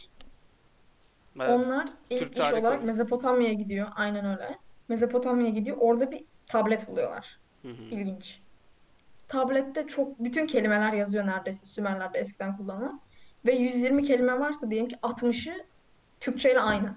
Evet. 1.37 1.51
Onlar 1.51 1.89
ilk 2.11 2.19
Türk 2.19 2.33
iş 2.33 2.41
olarak 2.41 2.73
Kurumu. 2.73 2.87
Mezopotamya'ya 2.87 3.53
gidiyor. 3.53 3.89
Aynen 3.97 4.25
öyle. 4.25 4.59
Mezopotamya'ya 4.89 5.53
gidiyor. 5.53 5.77
Orada 5.81 6.11
bir 6.11 6.25
tablet 6.47 6.89
buluyorlar. 6.89 7.39
Hı 7.63 7.69
hı. 7.69 7.83
İlginç. 7.91 8.41
Tablette 9.29 9.87
çok 9.87 10.25
bütün 10.25 10.47
kelimeler 10.47 10.93
yazıyor 10.93 11.27
neredeyse 11.27 11.67
Sümerler'de 11.67 12.19
eskiden 12.19 12.57
kullanılan. 12.57 13.01
Ve 13.47 13.53
120 13.53 14.03
kelime 14.03 14.41
varsa 14.41 14.71
diyelim 14.71 14.89
ki 14.89 14.97
60'ı 15.03 15.65
Türkçe 16.21 16.53
ile 16.53 16.61
aynı. 16.61 16.95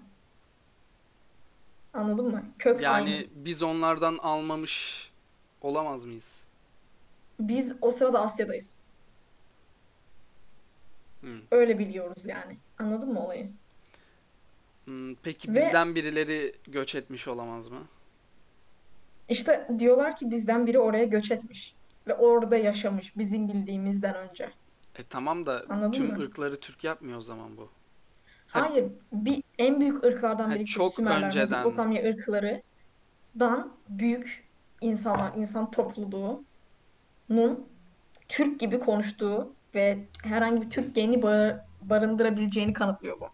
Anladın 1.93 2.27
mı? 2.31 2.43
Kök 2.59 2.75
aynı. 2.75 3.09
Yani 3.09 3.27
biz 3.35 3.63
onlardan 3.63 4.17
almamış 4.17 5.09
olamaz 5.61 6.05
mıyız? 6.05 6.41
Biz 7.39 7.73
o 7.81 7.91
sırada 7.91 8.21
Asya'dayız. 8.21 8.75
Hı. 11.21 11.27
Öyle 11.51 11.79
biliyoruz 11.79 12.25
yani. 12.25 12.57
Anladın 12.79 13.13
mı 13.13 13.25
olayı? 13.25 13.51
Hmm, 14.85 15.15
Peki 15.15 15.51
Ve 15.51 15.55
bizden 15.55 15.95
birileri 15.95 16.55
göç 16.67 16.95
etmiş 16.95 17.27
olamaz 17.27 17.69
mı? 17.69 17.83
işte 19.29 19.67
diyorlar 19.79 20.17
ki 20.17 20.31
bizden 20.31 20.67
biri 20.67 20.79
oraya 20.79 21.05
göç 21.05 21.31
etmiş. 21.31 21.75
Ve 22.07 22.15
orada 22.15 22.57
yaşamış 22.57 23.17
bizim 23.17 23.47
bildiğimizden 23.47 24.15
önce. 24.15 24.43
E 24.99 25.03
tamam 25.09 25.45
da 25.45 25.65
Anladın 25.69 25.91
tüm 25.91 26.07
mı? 26.07 26.19
ırkları 26.19 26.59
Türk 26.59 26.83
yapmıyor 26.83 27.17
o 27.17 27.21
zaman 27.21 27.57
bu. 27.57 27.69
Ha, 28.51 28.69
Hayır, 28.69 28.91
bir 29.11 29.43
en 29.57 29.79
büyük 29.79 30.03
ırklardan 30.03 30.49
ha 30.49 30.55
biri 30.55 30.65
çok 30.65 30.93
Sümerler, 30.93 31.25
önceden. 31.25 31.49
Mezopotamya 31.59 32.09
ırklarından 32.09 33.71
büyük 33.89 34.47
insanlar, 34.81 35.31
insan 35.35 35.71
topluluğunun 35.71 37.67
Türk 38.29 38.59
gibi 38.59 38.79
konuştuğu 38.79 39.53
ve 39.75 39.99
herhangi 40.23 40.61
bir 40.61 40.69
Türk 40.69 40.95
geni 40.95 41.21
bar- 41.21 41.59
barındırabileceğini 41.81 42.73
kanıtlıyor 42.73 43.19
bu. 43.19 43.29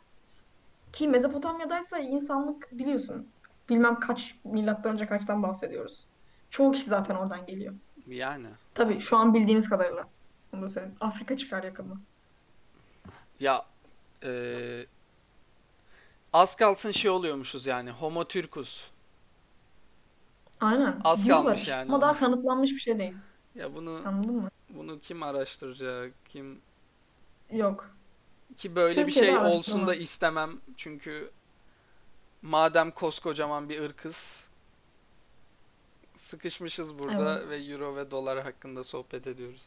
Ki 0.92 1.08
Mezopotamya'daysa 1.08 2.00
insanlık 2.00 2.68
biliyorsun. 2.72 3.28
Bilmem 3.70 4.00
kaç 4.00 4.36
milattan 4.44 4.94
önce 4.94 5.06
kaçtan 5.06 5.44
bahsediyoruz. 5.44 6.06
Çoğu 6.50 6.72
kişi 6.72 6.86
zaten 6.86 7.16
oradan 7.16 7.46
geliyor. 7.46 7.74
Yani. 8.08 8.48
Tabii 8.74 9.00
şu 9.00 9.18
an 9.18 9.34
bildiğimiz 9.34 9.70
kadarıyla. 9.70 10.08
Onu 10.54 10.62
da 10.62 10.70
söyleyeyim. 10.70 10.96
Afrika 11.00 11.38
çıkar 11.38 11.64
yakında. 11.64 11.94
Ya 13.40 13.66
e, 14.24 14.30
az 16.34 16.56
kalsın 16.56 16.92
şey 16.92 17.12
oluyormuşuz 17.12 17.66
yani. 17.66 17.92
Homo 17.92 18.26
Türkus. 18.28 18.88
Aynen. 20.62 21.02
Az 21.04 21.26
Diyorlar 21.26 21.44
kalmış 21.46 21.60
işte. 21.62 21.72
yani 21.72 21.90
Ama 21.90 22.02
daha 22.02 22.14
kanıtlanmış 22.20 22.72
bir 22.72 22.80
şey 22.80 23.00
değil. 23.00 23.14
Ya 23.56 23.76
bunu 23.76 24.02
Anladın 24.06 24.36
mı? 24.36 24.50
bunu 24.70 25.00
kim 25.00 25.24
araştıracak? 25.24 26.14
Kim 26.30 26.62
Yok. 27.52 27.90
ki 28.58 28.76
böyle 28.76 29.08
bir 29.08 29.14
Türkiye'de 29.14 29.38
şey 29.38 29.48
olsun 29.48 29.88
da 29.88 29.96
istemem. 29.96 30.62
Çünkü 30.78 31.32
madem 32.42 32.92
koskocaman 32.92 33.70
bir 33.70 33.82
ırkız 33.82 34.44
sıkışmışız 36.16 37.00
burada 37.00 37.50
ve 37.50 37.58
euro 37.58 37.96
ve 37.96 38.12
dolar 38.12 38.44
hakkında 38.44 38.84
sohbet 38.84 39.28
ediyoruz. 39.28 39.66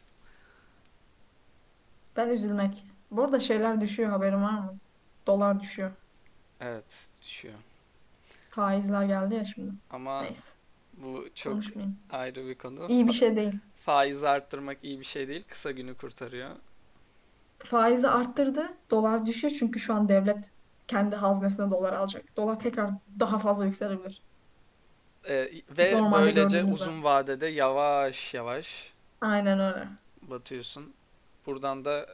Ben 2.17 2.29
üzülmek. 2.29 2.85
Bu 3.11 3.25
arada 3.25 3.41
şeyler 3.41 3.81
düşüyor 3.81 4.11
haberin 4.11 4.43
var 4.43 4.59
mı? 4.59 4.79
Dolar 5.27 5.61
düşüyor. 5.61 5.91
Evet, 6.61 7.09
düşüyor. 7.23 7.55
Faizler 8.51 9.05
geldi 9.05 9.35
ya 9.35 9.45
şimdi. 9.45 9.73
Ama 9.91 10.23
Neyse. 10.23 10.49
bu 10.93 11.25
çok 11.35 11.53
Konuşmayayım. 11.53 11.97
ayrı 12.11 12.47
bir 12.47 12.55
konu. 12.55 12.87
İyi 12.89 13.07
bir 13.09 13.13
şey 13.13 13.37
değil. 13.37 13.53
faizi 13.77 14.29
arttırmak 14.29 14.79
iyi 14.83 15.01
bir 15.01 15.05
şey 15.05 15.29
değil. 15.29 15.45
Kısa 15.49 15.71
günü 15.71 15.95
kurtarıyor. 15.95 16.51
Faizi 17.59 18.09
arttırdı. 18.09 18.69
Dolar 18.91 19.27
düşüyor 19.27 19.55
çünkü 19.59 19.81
şu 19.81 19.95
an 19.95 20.09
devlet 20.09 20.51
kendi 20.89 21.17
haznesine 21.17 21.71
dolar 21.71 21.93
alacak. 21.93 22.37
Dolar 22.37 22.61
tekrar 22.61 22.91
daha 23.21 23.39
fazla 23.39 23.67
yükselebilir. 23.67 24.21
Ee, 25.29 25.51
ve 25.79 25.93
Normalde 25.99 26.37
böylece 26.37 26.65
uzun 26.65 27.03
vadede 27.05 27.47
yavaş 27.47 28.35
yavaş 28.35 28.93
Aynen 29.21 29.61
öyle. 29.61 29.89
batıyorsun. 30.23 30.93
Buradan 31.47 31.85
da 31.85 32.07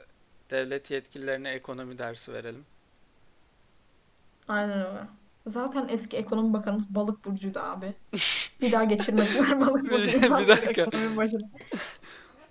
devlet 0.50 0.90
yetkililerine 0.90 1.50
ekonomi 1.50 1.98
dersi 1.98 2.32
verelim. 2.32 2.64
Aynen 4.48 4.78
öyle. 4.78 5.00
Zaten 5.46 5.86
eski 5.88 6.16
ekonomi 6.16 6.52
bakanımız 6.52 6.84
balık 6.88 7.24
burcuydu 7.24 7.58
abi. 7.58 7.94
Bir 8.60 8.72
daha 8.72 8.84
geçirmediler 8.84 9.60
balık 9.60 9.84
Bir- 9.84 9.90
burcunu. 9.90 10.38
bir 10.38 10.48
dakika. 10.48 10.86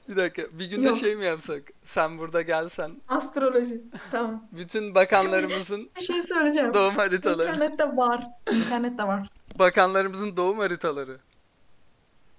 Bir 0.10 0.16
dakika, 0.16 0.42
bir 0.60 0.66
günde 0.70 0.88
Yok. 0.88 0.98
şey 0.98 1.16
mi 1.16 1.26
yapsak? 1.26 1.62
Sen 1.84 2.18
burada 2.18 2.42
gelsen, 2.42 2.92
Astroloji. 3.08 3.82
Tamam. 4.12 4.44
bütün 4.52 4.96
bakanlarımızın 4.96 5.90
Bir 5.96 6.02
şey 6.02 6.24
söyleyeceğim. 6.24 6.74
doğum 6.74 6.96
haritaları, 6.96 7.50
İnternette 7.50 7.98
var. 7.98 8.28
İnternette 8.52 9.04
var. 9.04 9.30
bakanlarımızın 9.60 10.38
doğum 10.38 10.60
haritaları. 10.60 11.18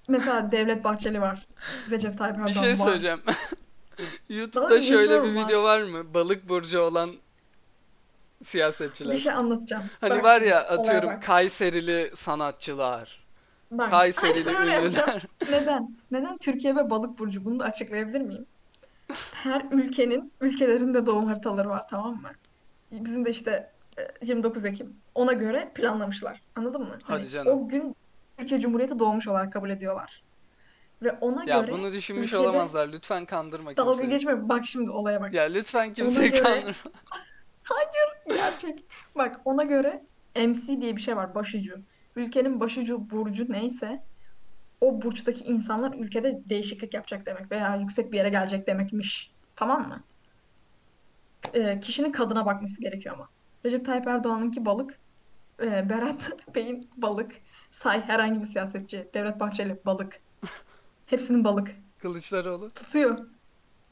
Mesela 0.09 0.53
Devlet 0.53 0.85
Bahçeli 0.85 1.21
var. 1.21 1.47
Recep 1.91 2.19
Tayyip 2.19 2.37
Bir 2.37 2.43
Erdoğan 2.43 2.63
şey 2.63 2.73
var. 2.73 2.77
söyleyeceğim. 2.77 3.21
YouTube'da 4.29 4.69
şöyle 4.83 4.83
bir 4.83 5.29
geçiyorum 5.29 5.35
video 5.37 5.63
var 5.63 5.83
mı? 5.83 6.15
Balık 6.15 6.49
burcu 6.49 6.81
olan 6.81 7.11
Bir 8.41 8.45
siyasetçiler. 8.45 9.17
şey 9.19 9.33
anlatacağım. 9.33 9.83
Hani 10.01 10.11
Bak 10.11 10.25
var 10.25 10.41
ya 10.41 10.61
atıyorum 10.69 11.09
bak. 11.11 11.23
Kayserili 11.23 12.11
sanatçılar, 12.15 13.27
Bak, 13.71 13.91
Kayserili 13.91 14.49
ünlüler. 14.51 15.23
Neden? 15.51 15.97
Neden 16.11 16.39
Türkiye 16.39 16.77
ve 16.77 16.91
balık 16.91 17.19
burcu? 17.19 17.45
Bunu 17.45 17.61
da 17.61 17.65
açıklayabilir 17.65 18.21
miyim? 18.21 18.47
Her 19.33 19.63
ülkenin 19.71 20.33
ülkelerinde 20.41 21.07
doğum 21.07 21.27
haritaları 21.27 21.69
var 21.69 21.87
tamam 21.91 22.13
mı? 22.23 22.31
Bizim 22.93 23.25
de 23.25 23.31
işte 23.31 23.71
e, 23.99 24.27
29 24.27 24.65
Ekim. 24.65 24.97
Ona 25.15 25.33
göre 25.33 25.71
planlamışlar. 25.75 26.41
Anladın 26.57 26.81
mı? 26.81 26.99
Hadi 27.03 27.19
Hani 27.23 27.29
canım. 27.29 27.59
O 27.65 27.69
gün 27.69 27.97
Türkiye 28.39 28.61
Cumhuriyeti 28.61 28.99
doğmuş 28.99 29.29
olarak 29.29 29.53
kabul 29.53 29.71
ediyorlar. 29.71 30.23
Ve 31.03 31.13
ona 31.13 31.45
Ya 31.47 31.61
göre 31.61 31.73
bunu 31.73 31.93
düşünmüş 31.93 32.35
olamazlar. 32.35 32.89
Lütfen 32.93 33.25
kandırma 33.25 33.77
dalga 33.77 33.91
kimseyi. 33.91 34.11
geçme. 34.11 34.49
Bak 34.49 34.67
şimdi 34.67 34.91
olaya 34.91 35.21
bak. 35.21 35.33
Ya 35.33 35.43
lütfen 35.45 35.95
kimseyi 35.95 36.31
göre- 36.31 36.43
kandırma. 36.43 36.75
Gerçek. 38.51 38.85
Bak 39.15 39.41
ona 39.45 39.65
göre 39.65 40.03
MC 40.37 40.81
diye 40.81 40.97
bir 40.97 41.01
şey 41.01 41.17
var 41.17 41.35
başucu. 41.35 41.81
Ülkenin 42.17 42.61
başucu 42.61 43.11
burcu 43.11 43.53
neyse 43.53 44.03
o 44.81 45.03
burçtaki 45.03 45.45
insanlar 45.45 45.93
ülkede 45.93 46.41
değişiklik 46.49 46.95
yapacak 46.95 47.27
demek 47.27 47.53
veya 47.53 47.77
yüksek 47.77 48.13
bir 48.13 48.17
yere 48.17 48.29
gelecek 48.29 48.67
demekmiş. 48.67 49.33
Tamam 49.57 49.89
mı? 49.89 50.03
Ee, 51.55 51.81
kişinin 51.81 52.13
kadına 52.13 52.47
bakması 52.47 52.81
gerekiyor 52.81 53.15
ama. 53.15 53.29
Recep 53.65 53.87
Tayyip 53.87 54.07
Erdoğan'ınki 54.07 54.65
balık. 54.65 54.99
Ee, 55.63 55.89
Berat 55.89 56.33
Bey'in 56.55 56.91
balık. 56.97 57.33
Say 57.71 58.01
herhangi 58.01 58.41
bir 58.41 58.47
siyasetçi. 58.47 59.09
Devlet 59.15 59.41
Bahçeli 59.41 59.81
balık. 59.87 60.21
Hepsinin 61.07 61.45
balık. 61.45 61.69
Kılıçdaroğlu. 61.99 62.71
Tutuyor. 62.71 63.19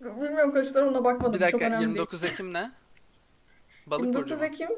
Bilmiyorum 0.00 0.52
Kılıçdaroğlu'na 0.52 1.04
bakmadım. 1.04 1.32
Bir 1.32 1.38
Çok 1.38 1.60
dakika 1.60 1.70
değil. 1.70 1.80
29 1.80 2.24
Ekim 2.24 2.52
ne? 2.52 2.70
Balık 3.86 4.14
burcu 4.14 4.18
29 4.34 4.40
mu? 4.40 4.46
Ekim. 4.46 4.68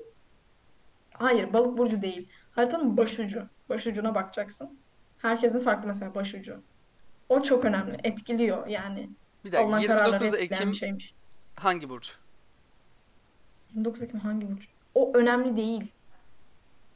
Hayır, 1.12 1.52
balık 1.52 1.78
burcu 1.78 2.02
değil. 2.02 2.28
Haritanın 2.52 2.96
başucu. 2.96 3.46
Başucuna 3.68 4.14
bakacaksın. 4.14 4.78
Herkesin 5.18 5.60
farklı 5.60 5.88
mesela 5.88 6.14
başucu. 6.14 6.60
O 7.28 7.42
çok 7.42 7.64
önemli. 7.64 7.96
Etkiliyor 8.04 8.66
yani. 8.66 9.10
Bir 9.44 9.52
dakika 9.52 9.68
Alınan 9.68 9.82
kararları 9.82 10.24
29 10.24 10.34
etkileyen 10.34 10.60
Ekim 10.62 10.74
şeymiş. 10.74 11.14
hangi 11.54 11.88
burç? 11.88 12.16
29 13.74 14.02
Ekim 14.02 14.20
hangi 14.20 14.50
burcu? 14.50 14.66
O 14.94 15.12
önemli 15.14 15.56
değil. 15.56 15.92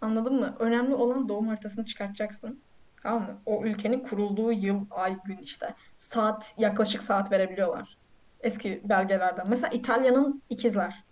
Anladın 0.00 0.40
mı? 0.40 0.56
Önemli 0.58 0.94
olan 0.94 1.28
doğum 1.28 1.48
haritasını 1.48 1.84
çıkartacaksın. 1.84 2.60
Tamam 3.02 3.22
mı? 3.22 3.38
O 3.46 3.64
ülkenin 3.64 4.00
kurulduğu 4.00 4.52
yıl, 4.52 4.80
ay, 4.90 5.16
gün 5.24 5.38
işte. 5.38 5.74
Saat, 5.98 6.54
yaklaşık 6.58 7.02
saat 7.02 7.32
verebiliyorlar. 7.32 7.96
Eski 8.40 8.80
belgelerden. 8.84 9.48
Mesela 9.48 9.72
İtalya'nın 9.72 10.42
ikizler. 10.50 11.04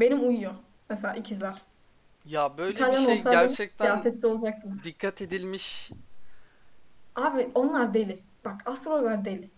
Benim 0.00 0.28
uyuyor. 0.28 0.54
Mesela 0.90 1.14
ikizler. 1.14 1.62
Ya 2.24 2.58
böyle 2.58 2.70
bir 2.70 2.74
İtalyan 2.76 3.04
şey 3.04 3.12
olsaydım 3.14 3.40
gerçekten 3.40 4.02
olacaktım. 4.22 4.80
dikkat 4.84 5.22
edilmiş. 5.22 5.90
Abi 7.16 7.48
onlar 7.54 7.94
deli. 7.94 8.22
Bak 8.44 8.62
astrologlar 8.66 9.24
deli. 9.24 9.50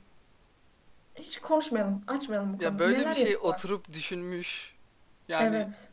Hiç 1.15 1.39
konuşmayalım, 1.41 2.03
açmayalım 2.07 2.59
bu 2.59 2.63
Ya 2.63 2.69
konuyu. 2.71 2.79
böyle 2.79 2.99
Neler 2.99 3.11
bir 3.11 3.15
şey 3.15 3.31
yapıyorlar? 3.31 3.55
oturup 3.55 3.93
düşünmüş. 3.93 4.75
Yani 5.29 5.57
Evet. 5.57 5.89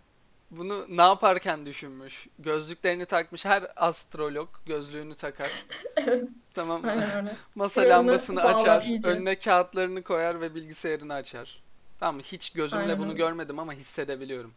bunu 0.52 0.86
ne 0.89 1.02
yaparken 1.02 1.66
düşünmüş. 1.66 2.28
Gözlüklerini 2.39 3.06
takmış. 3.06 3.45
Her 3.45 3.68
astrolog 3.76 4.50
gözlüğünü 4.66 5.16
takar. 5.16 5.52
Evet. 5.98 6.30
Tamam? 6.54 6.82
Aynen 6.86 7.16
öyle. 7.16 7.36
Masa 7.56 7.82
Ve 7.82 7.86
onu 7.86 7.89
lambasını 7.89 8.43
bağlar 8.43 8.62
açar. 8.62 8.82
iyice. 8.84 9.08
Önüne 9.10 9.39
kağıtlarını 9.39 10.04
koyar 10.04 10.41
ve 10.41 10.56
bilgisayarını 10.56 11.14
açar. 11.14 11.64
Tamam 12.00 12.16
mı? 12.16 12.22
Hiç 12.22 12.50
gözümle 12.50 12.82
Aynen 12.82 13.00
bunu 13.00 13.16
görmedim 13.16 13.60
ama 13.60 13.74
hissedebiliyorum. 13.74 14.54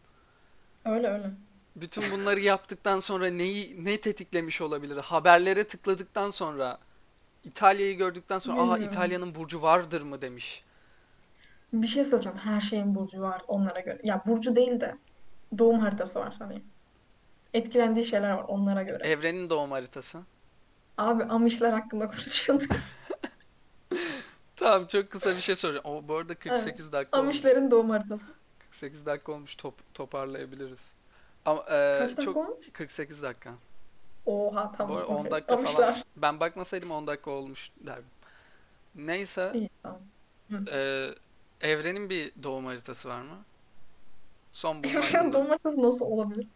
Öyle 0.85 1.07
öyle. 1.07 1.31
Bütün 1.75 2.11
bunları 2.11 2.39
yaptıktan 2.39 2.99
sonra 2.99 3.27
neyi 3.27 3.85
ne 3.85 4.01
tetiklemiş 4.01 4.61
olabilir? 4.61 4.97
Haberlere 4.97 5.63
tıkladıktan 5.63 6.29
sonra 6.29 6.77
İtalya'yı 7.43 7.97
gördükten 7.97 8.39
sonra 8.39 8.57
aha 8.57 8.63
Bilmiyorum. 8.65 8.87
İtalya'nın 8.87 9.35
burcu 9.35 9.61
vardır 9.61 10.01
mı 10.01 10.21
demiş. 10.21 10.63
Bir 11.73 11.87
şey 11.87 12.05
söyleyeceğim. 12.05 12.37
Her 12.37 12.61
şeyin 12.61 12.95
burcu 12.95 13.21
var 13.21 13.41
onlara 13.47 13.79
göre. 13.79 13.99
Ya 14.03 14.21
burcu 14.25 14.55
değil 14.55 14.79
de 14.79 14.97
doğum 15.57 15.79
haritası 15.79 16.19
var 16.19 16.35
hani. 16.39 16.61
Etkilendiği 17.53 18.05
şeyler 18.05 18.31
var 18.31 18.45
onlara 18.47 18.83
göre. 18.83 19.07
Evrenin 19.07 19.49
doğum 19.49 19.71
haritası. 19.71 20.19
Abi 20.97 21.23
Amişler 21.23 21.73
hakkında 21.73 22.07
konuşuyorduk. 22.07 22.71
Tamam 24.61 24.87
çok 24.87 25.09
kısa 25.11 25.29
bir 25.29 25.41
şey 25.41 25.55
soracağım. 25.55 25.85
O 25.85 26.07
bu 26.07 26.15
arada 26.15 26.35
48 26.35 26.91
dakika 26.91 27.17
olmuş. 27.19 27.25
Amişlerin 27.27 27.71
doğum 27.71 27.89
haritası. 27.89 28.25
48 28.59 29.05
dakika 29.05 29.31
olmuş. 29.31 29.55
Top, 29.55 29.93
toparlayabiliriz. 29.93 30.91
Ama 31.45 31.61
e, 31.61 31.99
Kaç 31.99 32.01
dakika 32.09 32.21
çok 32.23 32.37
olmuş? 32.37 32.67
48 32.73 33.23
dakika. 33.23 33.53
Oha 34.25 34.71
Bu 34.73 34.77
tamam. 34.77 34.97
arada 34.97 35.07
10 35.07 35.19
okey. 35.19 35.31
dakika 35.31 35.57
falan. 35.57 35.65
Amişler. 35.65 36.03
Ben 36.17 36.39
bakmasaydım 36.39 36.91
10 36.91 37.07
dakika 37.07 37.31
olmuş 37.31 37.71
derdim. 37.79 38.05
Neyse, 38.95 39.51
İyi 39.53 39.69
tamam. 39.83 39.99
e, 40.73 41.07
evrenin 41.61 42.09
bir 42.09 42.31
doğum 42.43 42.65
haritası 42.65 43.09
var 43.09 43.21
mı? 43.21 43.37
Son 44.51 44.75
bulunan 44.83 45.01
Evrenin 45.01 45.33
doğum 45.33 45.47
haritası 45.47 45.81
nasıl 45.81 46.05
olabilir? 46.05 46.47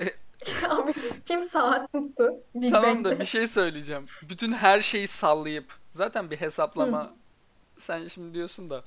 E- 0.00 0.14
Abi 0.68 0.92
kim 1.26 1.44
saat 1.44 1.92
tuttu? 1.92 2.34
Big 2.54 2.72
Tamam 2.72 3.04
da 3.04 3.20
bir 3.20 3.24
şey 3.24 3.48
söyleyeceğim. 3.48 4.06
Bütün 4.22 4.52
her 4.52 4.80
şeyi 4.80 5.08
sallayıp 5.08 5.72
zaten 5.92 6.30
bir 6.30 6.36
hesaplama 6.36 7.14
sen 7.80 8.08
şimdi 8.08 8.34
diyorsun 8.34 8.70
da 8.70 8.84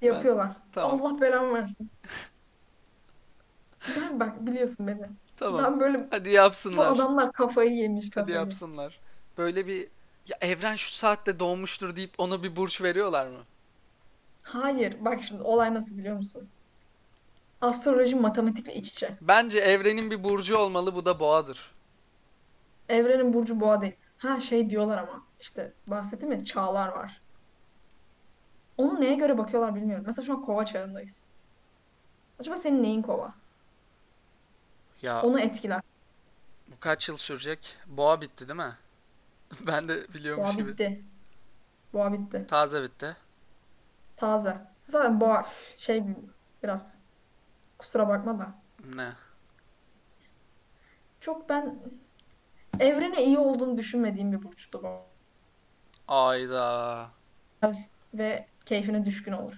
Yapıyorlar. 0.00 0.56
Tamam. 0.72 1.02
Allah 1.02 1.20
belamı 1.20 1.54
versin. 1.54 1.90
Ben 3.96 4.20
bak 4.20 4.46
biliyorsun 4.46 4.86
beni. 4.86 5.06
tamam. 5.36 5.60
Ben 5.64 5.80
böyle 5.80 6.10
Hadi 6.10 6.30
bu 6.76 6.84
yapsınlar. 6.84 6.86
adamlar 6.86 7.32
kafayı 7.32 7.74
yemiş 7.74 8.10
Hadi 8.14 8.32
kafayı. 8.32 8.32
yapsınlar. 8.32 9.00
Böyle 9.38 9.66
bir 9.66 9.90
ya 10.26 10.38
evren 10.40 10.76
şu 10.76 10.90
saatte 10.92 11.38
doğmuştur 11.40 11.96
deyip 11.96 12.14
ona 12.18 12.42
bir 12.42 12.56
burç 12.56 12.82
veriyorlar 12.82 13.26
mı? 13.26 13.46
Hayır 14.42 15.04
bak 15.04 15.22
şimdi 15.22 15.42
olay 15.42 15.74
nasıl 15.74 15.98
biliyor 15.98 16.16
musun? 16.16 16.52
Astroloji 17.60 18.16
matematikle 18.16 18.74
iç 18.74 18.88
içe. 18.92 19.18
Bence 19.20 19.58
evrenin 19.58 20.10
bir 20.10 20.24
burcu 20.24 20.56
olmalı 20.56 20.94
bu 20.94 21.04
da 21.04 21.20
boğadır. 21.20 21.72
Evrenin 22.88 23.32
burcu 23.34 23.60
boğa 23.60 23.80
değil. 23.82 23.96
Ha 24.16 24.40
şey 24.40 24.70
diyorlar 24.70 24.98
ama 24.98 25.28
işte 25.40 25.74
bahsettim 25.86 26.32
ya 26.32 26.44
çağlar 26.44 26.88
var. 26.88 27.21
Onu 28.78 29.00
neye 29.00 29.14
göre 29.14 29.38
bakıyorlar 29.38 29.74
bilmiyorum. 29.74 30.04
Mesela 30.06 30.26
şu 30.26 30.32
an 30.32 30.42
kova 30.44 30.64
çağındayız. 30.64 31.14
Acaba 32.40 32.56
senin 32.56 32.82
neyin 32.82 33.02
kova? 33.02 33.34
Ya 35.02 35.22
Onu 35.22 35.40
etkiler. 35.40 35.80
bu 36.68 36.80
kaç 36.80 37.08
yıl 37.08 37.16
sürecek? 37.16 37.78
Boğa 37.86 38.20
bitti 38.20 38.48
değil 38.48 38.60
mi? 38.60 38.76
Ben 39.66 39.88
de 39.88 40.14
biliyormuş 40.14 40.44
Boğa 40.48 40.52
gibi. 40.52 40.68
bitti. 40.68 41.02
Boğa 41.92 42.12
bitti. 42.12 42.46
Taze 42.48 42.82
bitti. 42.82 43.16
Taze. 44.16 44.56
Zaten 44.88 45.20
boğa 45.20 45.40
üf, 45.40 45.78
şey 45.78 46.04
biraz 46.62 46.94
kusura 47.78 48.08
bakma 48.08 48.38
da. 48.38 48.54
Ne? 48.96 49.12
Çok 51.20 51.48
ben 51.48 51.78
evrene 52.80 53.24
iyi 53.24 53.38
olduğunu 53.38 53.78
düşünmediğim 53.78 54.32
bir 54.32 54.42
burçtu 54.42 54.82
bu. 54.82 55.00
Ayda. 56.08 57.10
Ve 58.14 58.46
keyfine 58.66 59.04
düşkün 59.06 59.32
olur. 59.32 59.52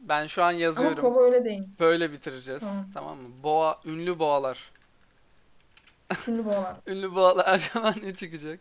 Ben 0.00 0.26
şu 0.26 0.42
an 0.44 0.48
Ama 0.48 0.58
yazıyorum. 0.58 1.00
kova 1.00 1.22
öyle 1.24 1.44
değil. 1.44 1.62
Böyle 1.80 2.12
bitireceğiz. 2.12 2.62
Tamam. 2.62 2.86
Tamam 2.94 3.18
mı? 3.18 3.28
Boğa, 3.42 3.80
ünlü 3.84 4.18
boğalar. 4.18 4.72
Ünlü 6.28 6.44
boğalar. 6.44 6.76
Ünlü 6.86 7.14
boğalar 7.14 7.46
her 7.46 7.70
zaman 7.74 7.94
ne 8.02 8.14
çıkacak? 8.14 8.60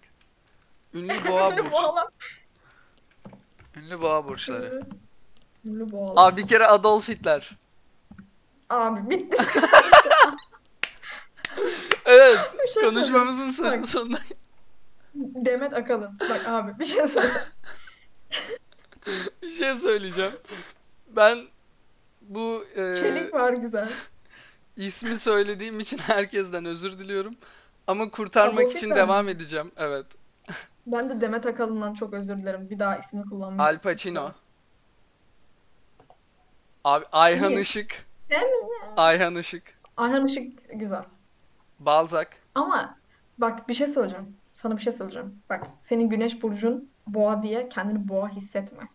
Ünlü 0.94 1.28
boğa 1.28 1.58
burç. 1.58 1.74
Ünlü 3.76 4.02
boğa 4.02 4.28
burçları. 4.28 4.82
Ünlü, 5.66 5.92
boğalar. 5.92 6.32
Abi 6.32 6.42
bir 6.42 6.48
kere 6.48 6.68
Adolf 6.68 7.08
Hitler. 7.08 7.58
Abi 8.70 9.10
bitti. 9.10 9.38
Evet. 12.06 12.40
Şey 12.74 12.84
Konuşmamızın 12.84 13.50
son- 13.52 13.82
sonuna. 13.84 14.18
Demet 15.16 15.74
Akalın. 15.74 16.18
Bak 16.30 16.48
abi 16.48 16.80
bir 16.80 16.86
şey 16.86 17.08
söyleyeceğim. 17.08 17.48
şey 19.58 19.76
söyleyeceğim. 19.76 20.34
Ben 21.08 21.38
bu 22.22 22.66
e, 22.72 22.76
Çelik 22.76 23.34
var 23.34 23.54
güzel. 23.54 23.90
ismi 24.78 25.18
söylediğim 25.18 25.80
için 25.80 25.98
herkesten 25.98 26.66
özür 26.66 27.00
diliyorum. 27.00 27.36
Ama 27.88 28.12
kurtarmak 28.12 28.72
için 28.72 28.78
Hitler 28.88 28.96
devam 28.98 29.26
mi? 29.26 29.32
edeceğim. 29.32 29.72
Evet. 29.78 30.06
Ben 30.88 31.10
de 31.10 31.22
Demet 31.22 31.46
Akalın'dan 31.46 31.94
çok 31.94 32.14
özür 32.14 32.38
dilerim. 32.38 32.70
Bir 32.70 32.80
daha 32.80 32.98
ismini 32.98 33.24
kullanmayayım. 33.30 33.78
Al 33.78 33.82
Pacino. 33.82 34.32
Abi 36.84 37.06
Ayhan 37.12 37.52
İyi. 37.52 37.60
Işık. 37.62 38.06
Değil 38.30 38.42
mi? 38.42 38.68
Ayhan 38.98 39.36
Işık. 39.36 39.64
Ayhan 39.98 40.26
Işık 40.28 40.70
güzel. 40.80 41.04
Balzac. 41.80 42.28
Ama 42.56 42.98
bak 43.38 43.70
bir 43.70 43.74
şey 43.74 43.88
söyleyeceğim. 43.88 44.36
Sana 44.54 44.78
bir 44.78 44.82
şey 44.82 44.94
söyleyeceğim. 44.94 45.36
Bak 45.50 45.68
senin 45.82 46.10
güneş 46.10 46.42
burcun 46.44 46.90
boğa 47.08 47.44
diye 47.44 47.70
kendini 47.70 48.08
boğa 48.08 48.30
hissetme. 48.30 48.88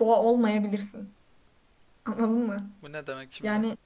Boğa 0.00 0.16
olmayabilirsin. 0.22 1.10
Anladın 2.06 2.46
mı? 2.46 2.70
Bu 2.82 2.92
ne 2.92 3.06
demek 3.06 3.32
şimdi? 3.32 3.46
Yani 3.46 3.76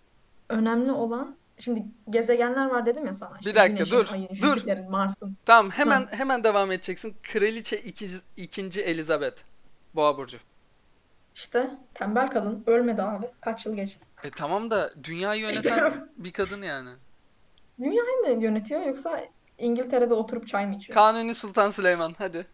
önemli 0.49 0.93
olan 0.93 1.37
şimdi 1.59 1.85
gezegenler 2.11 2.67
var 2.67 2.87
dedim 2.87 3.07
ya 3.07 3.15
sana. 3.15 3.39
İşte 3.39 3.51
Bir 3.51 3.55
dakika, 3.55 3.85
Güneşin, 3.85 3.97
dur, 3.97 4.13
Ayın, 4.13 4.29
dur. 4.43 4.89
Mars'ın. 4.91 5.37
Tamam 5.45 5.71
hemen 5.71 6.07
hemen 6.11 6.45
devam 6.45 6.73
edeceksin. 6.73 7.17
Kraliçe 7.23 7.81
2. 7.81 8.11
ikinci 8.37 8.83
Elizabeth. 8.83 9.43
Boğa 9.95 10.17
burcu. 10.19 10.39
İşte 11.35 11.71
tembel 11.95 12.31
kadın 12.31 12.63
ölmedi 12.67 13.03
abi. 13.03 13.27
Kaç 13.41 13.67
yıl 13.67 13.75
geçti. 13.75 14.05
E 14.25 14.31
tamam 14.31 14.71
da 14.71 14.91
dünyayı 15.05 15.41
yöneten 15.41 16.09
bir 16.17 16.33
kadın 16.33 16.63
yani. 16.63 16.91
Dünyayı 17.81 18.37
mı 18.37 18.43
yönetiyor 18.45 18.83
yoksa 18.83 19.21
İngiltere'de 19.59 20.15
oturup 20.15 20.49
çay 20.49 20.67
mı 20.67 20.77
içiyor? 20.77 20.95
Kanuni 20.95 21.35
Sultan 21.35 21.71
Süleyman 21.71 22.15
hadi. 22.19 22.47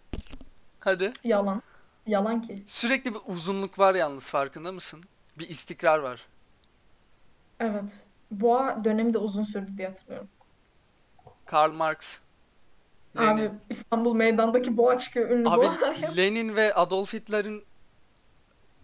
Hadi. 0.87 1.13
Yalan. 1.25 1.63
Yalan 2.07 2.43
ki. 2.43 2.63
Sürekli 2.67 3.15
bir 3.15 3.21
uzunluk 3.27 3.79
var 3.79 3.95
yalnız 3.95 4.29
farkında 4.31 4.73
mısın? 4.73 5.05
Bir 5.39 5.49
istikrar 5.49 5.99
var. 5.99 6.27
Evet. 7.61 8.05
Boğa 8.31 8.85
dönemi 8.85 9.15
de 9.15 9.19
uzun 9.19 9.43
sürdü 9.43 9.71
diye 9.79 9.89
hatırlıyorum. 9.89 10.29
Karl 11.47 11.73
Marx. 11.73 12.19
Abi 13.17 13.41
Lenin. 13.41 13.61
İstanbul 13.71 14.15
meydandaki 14.15 14.77
boğa 14.77 14.99
çıkıyor 14.99 15.31
ünlü 15.31 15.49
Abi 15.49 15.57
boğa. 15.67 15.95
Lenin 16.17 16.57
ve 16.57 16.75
Adolf 16.75 17.13
Hitler'in 17.13 17.65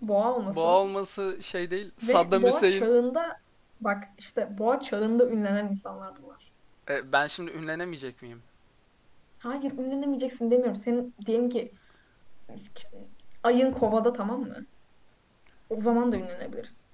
Boğa 0.01 0.33
olması. 0.35 0.57
boğa 0.57 0.81
olması 0.81 1.39
şey 1.43 1.71
değil. 1.71 1.93
Ve 2.09 2.13
Saddam 2.13 2.43
boğa 2.43 2.51
Hüseyin. 2.51 2.81
çağında 2.81 3.41
bak 3.81 4.05
işte 4.19 4.59
boğa 4.59 4.81
çağında 4.81 5.29
ünlenen 5.29 5.67
insanlar 5.69 6.13
bunlar. 6.23 6.53
E, 6.91 7.13
ben 7.13 7.27
şimdi 7.27 7.51
ünlenemeyecek 7.53 8.23
miyim? 8.23 8.43
Hayır 9.39 9.73
ünlenemeyeceksin 9.73 10.51
demiyorum. 10.51 10.77
Senin 10.77 11.15
diyelim 11.27 11.51
ki 11.51 11.73
ayın 13.43 13.73
kovada 13.73 14.13
tamam 14.13 14.41
mı? 14.41 14.67
O 15.71 15.81
zaman 15.81 16.13
da 16.13 16.17
ünlenebilirsin. 16.17 16.87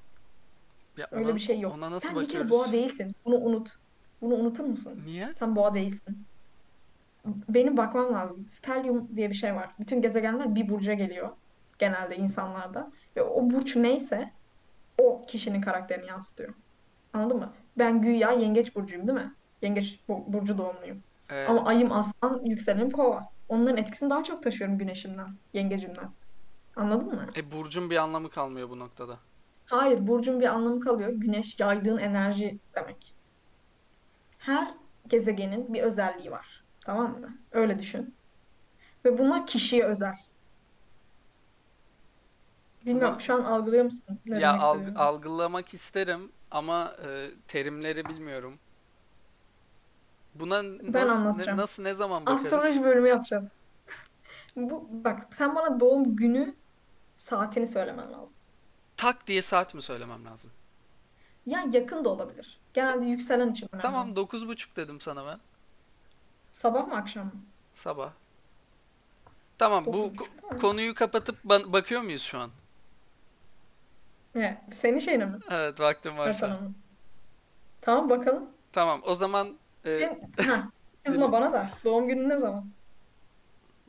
Ya 0.97 1.09
Öyle 1.11 1.27
ona- 1.29 1.35
bir 1.35 1.41
şey 1.41 1.61
yok. 1.61 1.73
Ona 1.75 1.91
nasıl 1.91 2.09
Sen 2.09 2.17
bir 2.17 2.29
kere 2.29 2.45
bakıyoruz? 2.45 2.51
boğa 2.51 2.73
değilsin. 2.73 3.13
Bunu 3.25 3.37
unut. 3.37 3.71
Bunu 4.21 4.35
unutur 4.35 4.65
musun? 4.65 5.03
Niye? 5.05 5.35
Sen 5.35 5.57
boğa 5.57 5.75
değilsin. 5.75 6.27
Benim 7.49 7.77
bakmam 7.77 8.13
lazım. 8.15 8.47
Stellium 8.49 9.17
diye 9.17 9.31
bir 9.31 9.35
şey 9.35 9.55
var. 9.55 9.75
Bütün 9.81 10.03
gezegenler 10.03 10.55
bir 10.55 10.69
burca 10.69 10.95
geliyor. 10.95 11.37
Genelde 11.79 12.17
insanlarda. 12.17 12.93
Ve 13.17 13.23
o 13.23 13.51
burç 13.51 13.77
neyse 13.77 14.31
o 14.99 15.27
kişinin 15.27 15.61
karakterini 15.61 16.07
yansıtıyor. 16.07 16.55
Anladın 17.13 17.37
mı? 17.37 17.55
Ben 17.79 18.03
güya 18.03 18.31
yengeç 18.33 18.77
burcuyum 18.77 19.07
değil 19.09 19.19
mi? 19.19 19.35
Yengeç 19.63 20.09
bu- 20.09 20.33
burcu 20.33 20.59
doğumluyum. 20.59 21.05
E, 21.31 21.45
Ama 21.45 21.65
ayım 21.67 21.93
aslan, 21.93 22.45
yükselenim 22.45 22.91
kova. 22.91 23.29
Onların 23.49 23.77
etkisini 23.77 24.11
daha 24.11 24.25
çok 24.25 24.43
taşıyorum 24.43 24.79
güneşimden, 24.79 25.29
yengecimden. 25.53 26.11
Anladın 26.77 27.07
mı? 27.07 27.27
e, 27.37 27.53
burcun 27.53 27.91
bir 27.91 27.97
anlamı 27.97 28.31
kalmıyor 28.31 28.71
bu 28.71 28.79
noktada. 28.79 29.19
Hayır, 29.67 30.07
burcun 30.07 30.41
bir 30.41 30.47
anlamı 30.47 30.81
kalıyor. 30.81 31.11
Güneş 31.13 31.61
yaydığın 31.61 31.99
enerji 31.99 32.59
demek. 32.75 33.15
Her 34.39 34.75
gezegenin 35.07 35.75
bir 35.75 35.83
özelliği 35.83 36.31
var. 36.31 36.65
Tamam 36.81 37.21
mı? 37.21 37.39
Öyle 37.53 37.79
düşün. 37.79 38.15
Ve 39.05 39.19
bunlar 39.19 39.47
kişiye 39.47 39.85
özel. 39.85 40.15
Bilmiyorum, 42.87 43.13
Ama- 43.13 43.21
şu 43.21 43.35
an 43.35 43.45
algılıyor 43.45 43.85
musun 43.85 44.19
ne 44.27 44.39
Ya 44.41 44.53
alg- 44.57 44.73
istediğimi? 44.75 44.99
algılamak 44.99 45.75
isterim 45.75 46.33
ama 46.51 46.93
e, 47.07 47.31
terimleri 47.49 48.05
bilmiyorum. 48.05 48.59
Buna 50.41 50.63
nasıl 50.63 50.93
ne, 50.93 51.01
anlatacağım. 51.01 51.59
nasıl 51.59 51.83
ne 51.83 51.95
zaman 51.95 52.27
bakarız? 52.27 52.45
Astroloji 52.53 52.83
bölümü 52.85 53.09
yapacağız. 53.09 53.45
Bu, 54.57 54.89
bak 54.91 55.27
sen 55.31 55.55
bana 55.57 55.81
doğum 55.81 56.17
günü 56.17 56.55
saatini 57.17 57.67
söylemen 57.67 58.13
lazım. 58.13 58.35
Tak 58.97 59.27
diye 59.27 59.43
saat 59.43 59.75
mi 59.75 59.83
söylemem 59.83 60.25
lazım? 60.25 60.51
Ya 61.47 61.65
yakın 61.73 62.05
da 62.05 62.09
olabilir. 62.09 62.59
Genelde 62.75 63.07
yükselen 63.07 63.51
için 63.53 63.69
önemli. 63.73 63.83
Tamam 63.83 64.11
9.30 64.13 64.77
dedim 64.77 65.01
sana 65.01 65.27
ben. 65.27 65.41
Sabah 66.53 66.87
mı 66.89 66.97
akşam 66.97 67.27
mı? 67.27 67.33
Sabah. 67.75 68.11
Tamam 69.59 69.87
bu 69.87 69.91
9.30 69.91 70.17
ko- 70.17 70.27
tamam. 70.41 70.59
konuyu 70.59 70.95
kapatıp 70.95 71.45
ba- 71.45 71.73
bakıyor 71.73 72.01
muyuz 72.01 72.23
şu 72.23 72.39
an? 72.39 72.51
Ne? 74.35 74.65
Senin 74.73 74.99
şeyine 74.99 75.25
mi? 75.25 75.39
Evet 75.51 75.81
vaktim 75.81 76.19
varsa. 76.19 76.59
Tamam 77.81 78.11
bakalım. 78.11 78.51
Tamam 78.73 79.01
o 79.05 79.15
zaman 79.15 79.57
e, 79.89 79.99
Sen, 80.39 80.47
ha, 80.51 80.71
kızma 81.05 81.33
bana 81.33 81.53
da. 81.53 81.71
Doğum 81.85 82.09
günün 82.09 82.29
ne 82.29 82.39
zaman? 82.39 82.65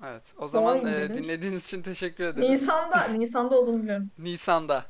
evet 0.08 0.24
o 0.38 0.48
zaman 0.48 0.82
Doğayım 0.82 1.00
e, 1.00 1.10
dedin. 1.10 1.24
dinlediğiniz 1.24 1.66
için 1.66 1.82
teşekkür 1.82 2.24
ederiz. 2.24 2.50
Nisan'da. 2.50 3.04
Nisan'da 3.18 3.60
olduğunu 3.60 3.84
biliyorum. 3.84 4.12
Nisan'da. 4.20 4.86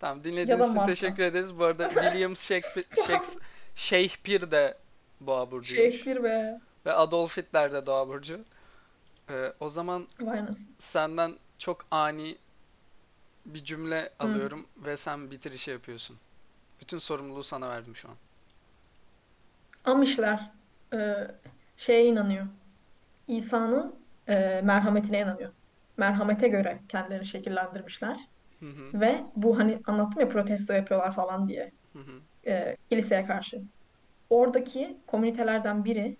Tamam 0.00 0.18
Ya 0.18 0.24
dinlediğiniz 0.24 0.60
da 0.60 0.64
için 0.64 0.76
Mart'ta. 0.76 0.92
teşekkür 0.94 1.22
ederiz. 1.22 1.58
Bu 1.58 1.64
arada 1.64 1.88
William 1.94 2.36
Shakespeare, 2.36 2.86
Shakes- 2.96 3.38
Shakespeare 3.74 4.50
de 4.50 4.78
Boğa 5.20 5.50
burcuymuş. 5.50 5.84
Shakespeare 5.96 6.22
be. 6.24 6.60
Ve 6.86 6.92
Adolf 6.92 7.36
Hitler 7.36 7.72
de 7.72 7.86
Boğa 7.86 8.08
burcu. 8.08 8.40
E, 9.30 9.52
o 9.60 9.68
zaman 9.68 10.06
Vay 10.20 10.38
anasını. 10.38 10.56
senden 10.78 11.34
çok 11.58 11.86
ani 11.90 12.36
bir 13.46 13.64
cümle 13.64 14.10
alıyorum 14.18 14.66
ve 14.76 14.96
sen 14.96 15.30
bitirişi 15.30 15.70
yapıyorsun. 15.70 16.16
Bütün 16.80 16.98
sorumluluğu 16.98 17.42
sana 17.42 17.68
verdim 17.68 17.96
şu 17.96 18.08
an. 18.08 18.14
Amişler 19.84 20.50
e, 20.94 21.14
şeye 21.76 22.06
inanıyor. 22.06 22.46
İsa'nın 23.28 24.06
e, 24.28 24.62
merhametine 24.64 25.20
inanıyor. 25.20 25.54
Merhamete 25.98 26.48
göre 26.48 26.84
kendilerini 26.88 27.26
şekillendirmişler. 27.26 28.20
Hı 28.60 28.66
hı, 28.66 28.94
Ve 28.94 29.24
bu 29.36 29.58
hani 29.58 29.82
anlattım 29.86 30.20
ya 30.22 30.28
protesto 30.28 30.72
yapıyorlar 30.74 31.14
falan 31.16 31.48
diye. 31.48 31.72
hı 31.92 31.98
hı. 31.98 32.22
e, 32.48 32.76
kiliseye 32.90 33.26
karşı. 33.26 33.62
Oradaki 34.30 35.02
komünitelerden 35.08 35.84
biri 35.84 36.18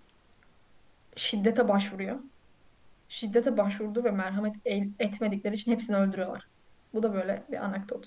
şiddete 1.16 1.68
başvuruyor. 1.68 2.20
Şiddete 3.08 3.56
başvurdu 3.56 4.04
ve 4.04 4.10
merhamet 4.10 4.56
etmedikleri 5.00 5.54
için 5.54 5.72
hepsini 5.72 5.96
öldürüyorlar. 5.96 6.48
Bu 6.94 7.02
da 7.02 7.14
böyle 7.14 7.46
bir 7.50 7.64
anekdot. 7.64 8.06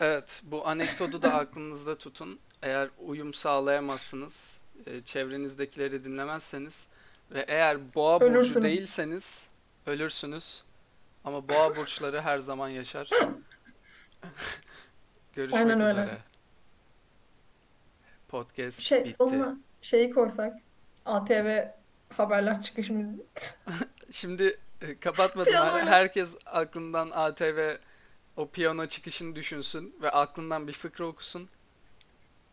Evet, 0.00 0.42
bu 0.44 0.66
anekdotu 0.68 1.22
da 1.22 1.32
aklınızda 1.34 1.98
tutun. 1.98 2.40
Eğer 2.62 2.88
uyum 2.98 3.34
sağlayamazsınız, 3.34 4.58
e, 4.86 5.02
çevrenizdekileri 5.04 6.04
dinlemezseniz 6.04 6.88
ve 7.30 7.44
eğer 7.48 7.94
boğa 7.94 8.20
burcu 8.20 8.32
Ölürsünüz. 8.38 8.64
değilseniz 8.64 9.48
ölürsünüz. 9.86 10.62
Ama 11.24 11.48
boğa 11.48 11.76
burçları 11.76 12.20
her 12.20 12.38
zaman 12.38 12.68
yaşar. 12.68 13.10
Görüşmek 15.34 15.60
Aynen 15.62 15.80
öyle. 15.80 15.90
üzere. 15.90 16.18
Podcast 18.28 18.80
Şey, 18.80 19.04
bitti. 19.04 19.14
sonuna 19.14 19.56
şeyi 19.82 20.10
koysak 20.10 20.52
ATV 21.06 21.64
haberler 22.16 22.62
çıkışımızı. 22.62 23.22
Şimdi 24.12 24.58
e, 24.82 24.98
kapatmadım. 25.00 25.52
Her-. 25.54 25.86
Herkes 25.86 26.36
aklından 26.46 27.10
ATV 27.12 27.76
o 28.36 28.48
piyano 28.48 28.86
çıkışını 28.86 29.36
düşünsün 29.36 29.94
ve 30.02 30.10
aklından 30.10 30.68
bir 30.68 30.72
fıkra 30.72 31.04
okusun. 31.06 31.48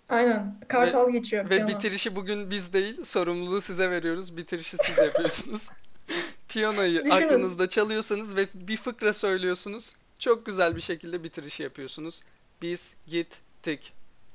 Aynen. 0.10 0.60
Kartal 0.68 1.10
geçiyor. 1.12 1.46
Ve 1.46 1.50
piyano. 1.50 1.68
bitirişi 1.68 2.16
bugün 2.16 2.50
biz 2.52 2.74
değil, 2.74 3.04
sorumluluğu 3.06 3.62
size 3.62 3.90
veriyoruz. 3.90 4.38
Bitirişi 4.38 4.78
siz 4.78 4.98
yapıyorsunuz. 4.98 5.70
Piyanoyu 6.48 7.00
Düşünün. 7.00 7.10
aklınızda 7.10 7.70
çalıyorsunuz 7.70 8.36
ve 8.36 8.48
bir 8.54 8.78
fıkra 8.78 9.14
söylüyorsunuz. 9.14 9.96
Çok 10.20 10.46
güzel 10.46 10.76
bir 10.76 10.82
şekilde 10.82 11.24
bitirişi 11.24 11.64
yapıyorsunuz. 11.64 12.22
Biz 12.62 12.94
gittik. 13.08 13.94